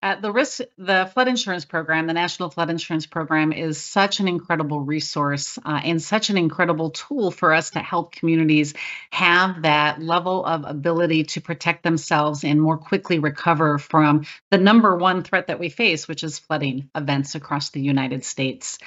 Uh, 0.03 0.15
the 0.15 0.31
risk, 0.31 0.59
the 0.77 1.09
flood 1.11 1.27
insurance 1.27 1.65
program, 1.65 2.05
the 2.05 2.13
National 2.13 2.51
Flood 2.51 2.69
Insurance 2.69 3.07
Program, 3.07 3.51
is 3.51 3.81
such 3.81 4.19
an 4.19 4.27
incredible 4.27 4.79
resource 4.79 5.57
uh, 5.65 5.81
and 5.83 5.99
such 5.99 6.29
an 6.29 6.37
incredible 6.37 6.91
tool 6.91 7.31
for 7.31 7.51
us 7.51 7.71
to 7.71 7.79
help 7.79 8.11
communities 8.11 8.75
have 9.09 9.63
that 9.63 9.99
level 9.99 10.45
of 10.45 10.65
ability 10.65 11.23
to 11.23 11.41
protect 11.41 11.81
themselves 11.81 12.43
and 12.43 12.61
more 12.61 12.77
quickly 12.77 13.17
recover 13.17 13.79
from 13.79 14.27
the 14.51 14.59
number 14.59 14.95
one 14.95 15.23
threat 15.23 15.47
that 15.47 15.59
we 15.59 15.69
face, 15.69 16.07
which 16.07 16.23
is 16.23 16.37
flooding 16.37 16.91
events 16.93 17.33
across 17.33 17.71
the 17.71 17.81
United 17.81 18.23
States. 18.23 18.77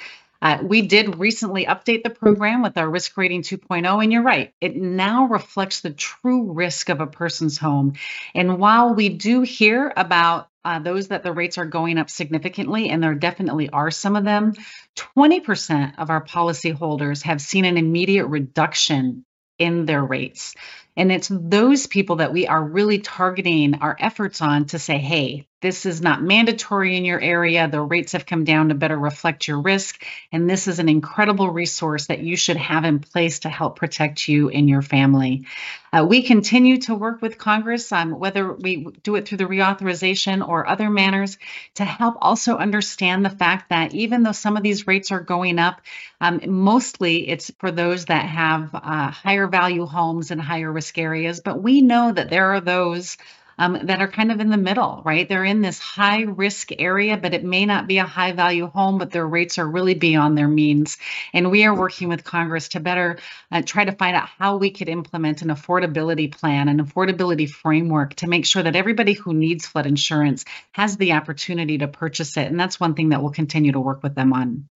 Uh, 0.41 0.59
we 0.63 0.81
did 0.81 1.19
recently 1.19 1.65
update 1.65 2.03
the 2.03 2.09
program 2.09 2.63
with 2.63 2.77
our 2.77 2.89
risk 2.89 3.15
rating 3.15 3.43
2.0, 3.43 4.01
and 4.01 4.11
you're 4.11 4.23
right, 4.23 4.53
it 4.59 4.75
now 4.75 5.27
reflects 5.27 5.81
the 5.81 5.91
true 5.91 6.53
risk 6.53 6.89
of 6.89 6.99
a 6.99 7.05
person's 7.05 7.57
home. 7.57 7.93
And 8.33 8.57
while 8.57 8.95
we 8.95 9.09
do 9.09 9.41
hear 9.41 9.91
about 9.95 10.47
uh, 10.63 10.79
those 10.79 11.07
that 11.07 11.23
the 11.23 11.31
rates 11.31 11.57
are 11.57 11.65
going 11.65 11.97
up 11.97 12.09
significantly, 12.09 12.89
and 12.89 13.01
there 13.01 13.15
definitely 13.15 13.69
are 13.69 13.91
some 13.91 14.15
of 14.15 14.23
them, 14.23 14.53
20% 14.97 15.93
of 15.97 16.09
our 16.09 16.23
policyholders 16.23 17.23
have 17.23 17.41
seen 17.41 17.65
an 17.65 17.77
immediate 17.77 18.27
reduction 18.27 19.25
in 19.57 19.85
their 19.85 20.03
rates. 20.03 20.55
And 20.97 21.11
it's 21.11 21.29
those 21.31 21.87
people 21.87 22.17
that 22.17 22.33
we 22.33 22.47
are 22.47 22.63
really 22.63 22.99
targeting 22.99 23.75
our 23.75 23.95
efforts 23.99 24.41
on 24.41 24.65
to 24.67 24.79
say, 24.79 24.97
hey, 24.97 25.47
this 25.61 25.85
is 25.85 26.01
not 26.01 26.23
mandatory 26.23 26.97
in 26.97 27.05
your 27.05 27.21
area. 27.21 27.67
The 27.67 27.81
rates 27.81 28.13
have 28.13 28.25
come 28.25 28.43
down 28.43 28.69
to 28.69 28.75
better 28.75 28.97
reflect 28.97 29.47
your 29.47 29.61
risk. 29.61 30.03
And 30.31 30.49
this 30.49 30.67
is 30.67 30.79
an 30.79 30.89
incredible 30.89 31.49
resource 31.49 32.07
that 32.07 32.19
you 32.19 32.35
should 32.35 32.57
have 32.57 32.83
in 32.83 32.99
place 32.99 33.39
to 33.39 33.49
help 33.49 33.77
protect 33.77 34.27
you 34.27 34.49
and 34.49 34.67
your 34.67 34.81
family. 34.81 35.45
Uh, 35.93 36.05
we 36.07 36.23
continue 36.23 36.77
to 36.77 36.95
work 36.95 37.21
with 37.21 37.37
Congress, 37.37 37.91
um, 37.91 38.17
whether 38.17 38.53
we 38.53 38.87
do 39.03 39.15
it 39.15 39.27
through 39.27 39.37
the 39.37 39.43
reauthorization 39.43 40.47
or 40.47 40.67
other 40.67 40.89
manners, 40.89 41.37
to 41.75 41.83
help 41.83 42.15
also 42.21 42.57
understand 42.57 43.23
the 43.23 43.29
fact 43.29 43.69
that 43.69 43.93
even 43.93 44.23
though 44.23 44.31
some 44.31 44.57
of 44.57 44.63
these 44.63 44.87
rates 44.87 45.11
are 45.11 45.19
going 45.19 45.59
up, 45.59 45.81
um, 46.21 46.39
mostly 46.47 47.27
it's 47.29 47.51
for 47.59 47.71
those 47.71 48.05
that 48.05 48.25
have 48.25 48.73
uh, 48.73 49.11
higher 49.11 49.47
value 49.47 49.85
homes 49.85 50.31
and 50.31 50.41
higher 50.41 50.71
risk 50.71 50.97
areas. 50.97 51.41
But 51.41 51.61
we 51.61 51.81
know 51.81 52.11
that 52.11 52.29
there 52.29 52.53
are 52.53 52.61
those 52.61 53.17
um, 53.61 53.77
that 53.83 54.01
are 54.01 54.07
kind 54.07 54.31
of 54.31 54.39
in 54.39 54.49
the 54.49 54.57
middle, 54.57 55.03
right? 55.05 55.29
They're 55.29 55.45
in 55.45 55.61
this 55.61 55.77
high 55.77 56.23
risk 56.23 56.71
area, 56.79 57.15
but 57.15 57.35
it 57.35 57.43
may 57.43 57.67
not 57.67 57.85
be 57.85 57.99
a 57.99 58.05
high 58.05 58.31
value 58.31 58.65
home, 58.65 58.97
but 58.97 59.11
their 59.11 59.27
rates 59.27 59.59
are 59.59 59.67
really 59.67 59.93
beyond 59.93 60.35
their 60.35 60.47
means. 60.47 60.97
And 61.31 61.51
we 61.51 61.63
are 61.65 61.75
working 61.75 62.09
with 62.09 62.23
Congress 62.23 62.69
to 62.69 62.79
better 62.79 63.19
uh, 63.51 63.61
try 63.63 63.85
to 63.85 63.91
find 63.91 64.15
out 64.15 64.27
how 64.39 64.57
we 64.57 64.71
could 64.71 64.89
implement 64.89 65.43
an 65.43 65.49
affordability 65.49 66.31
plan, 66.31 66.69
an 66.69 66.83
affordability 66.83 67.47
framework 67.47 68.15
to 68.15 68.27
make 68.27 68.47
sure 68.47 68.63
that 68.63 68.75
everybody 68.75 69.13
who 69.13 69.31
needs 69.31 69.67
flood 69.67 69.85
insurance 69.85 70.43
has 70.71 70.97
the 70.97 71.13
opportunity 71.13 71.77
to 71.77 71.87
purchase 71.87 72.37
it. 72.37 72.47
And 72.47 72.59
that's 72.59 72.79
one 72.79 72.95
thing 72.95 73.09
that 73.09 73.21
we'll 73.21 73.31
continue 73.31 73.73
to 73.73 73.79
work 73.79 74.01
with 74.01 74.15
them 74.15 74.33
on. 74.33 74.67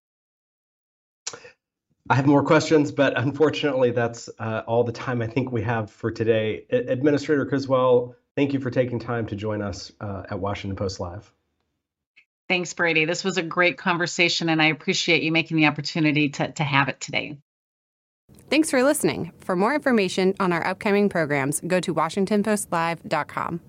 I 2.11 2.17
have 2.17 2.27
more 2.27 2.45
questions, 2.45 2.93
but 2.93 3.17
unfortunately, 3.17 3.93
that's 3.93 4.29
uh, 4.39 4.63
all 4.67 4.85
the 4.85 4.93
time 4.93 5.23
I 5.23 5.27
think 5.27 5.51
we 5.51 5.63
have 5.63 5.91
for 5.91 6.11
today. 6.11 6.67
Administrator 6.69 7.47
Criswell, 7.47 8.15
Thank 8.37 8.53
you 8.53 8.61
for 8.61 8.71
taking 8.71 8.99
time 8.99 9.27
to 9.27 9.37
join 9.37 9.63
us 9.63 9.93
uh, 10.01 10.25
at 10.31 10.41
Washington 10.41 10.77
Post 10.77 11.01
Live. 11.01 11.31
Thanks, 12.49 12.75
Brady. 12.75 13.05
This 13.05 13.25
was 13.25 13.39
a 13.39 13.43
great 13.43 13.79
conversation, 13.79 14.49
and 14.49 14.61
I 14.61 14.67
appreciate 14.67 15.23
you 15.23 15.33
making 15.33 15.57
the 15.57 15.67
opportunity 15.67 16.29
to, 16.31 16.53
to 16.53 16.65
have 16.65 16.89
it 16.89 17.01
today. 17.01 17.39
Thanks 18.51 18.71
for 18.71 18.83
listening. 18.83 19.33
For 19.41 19.57
more 19.57 19.75
information 19.75 20.35
on 20.41 20.53
our 20.53 20.67
upcoming 20.67 21.09
programs, 21.09 21.61
go 21.67 21.81
to 21.81 21.95
WashingtonPostLive.com. 21.95 23.61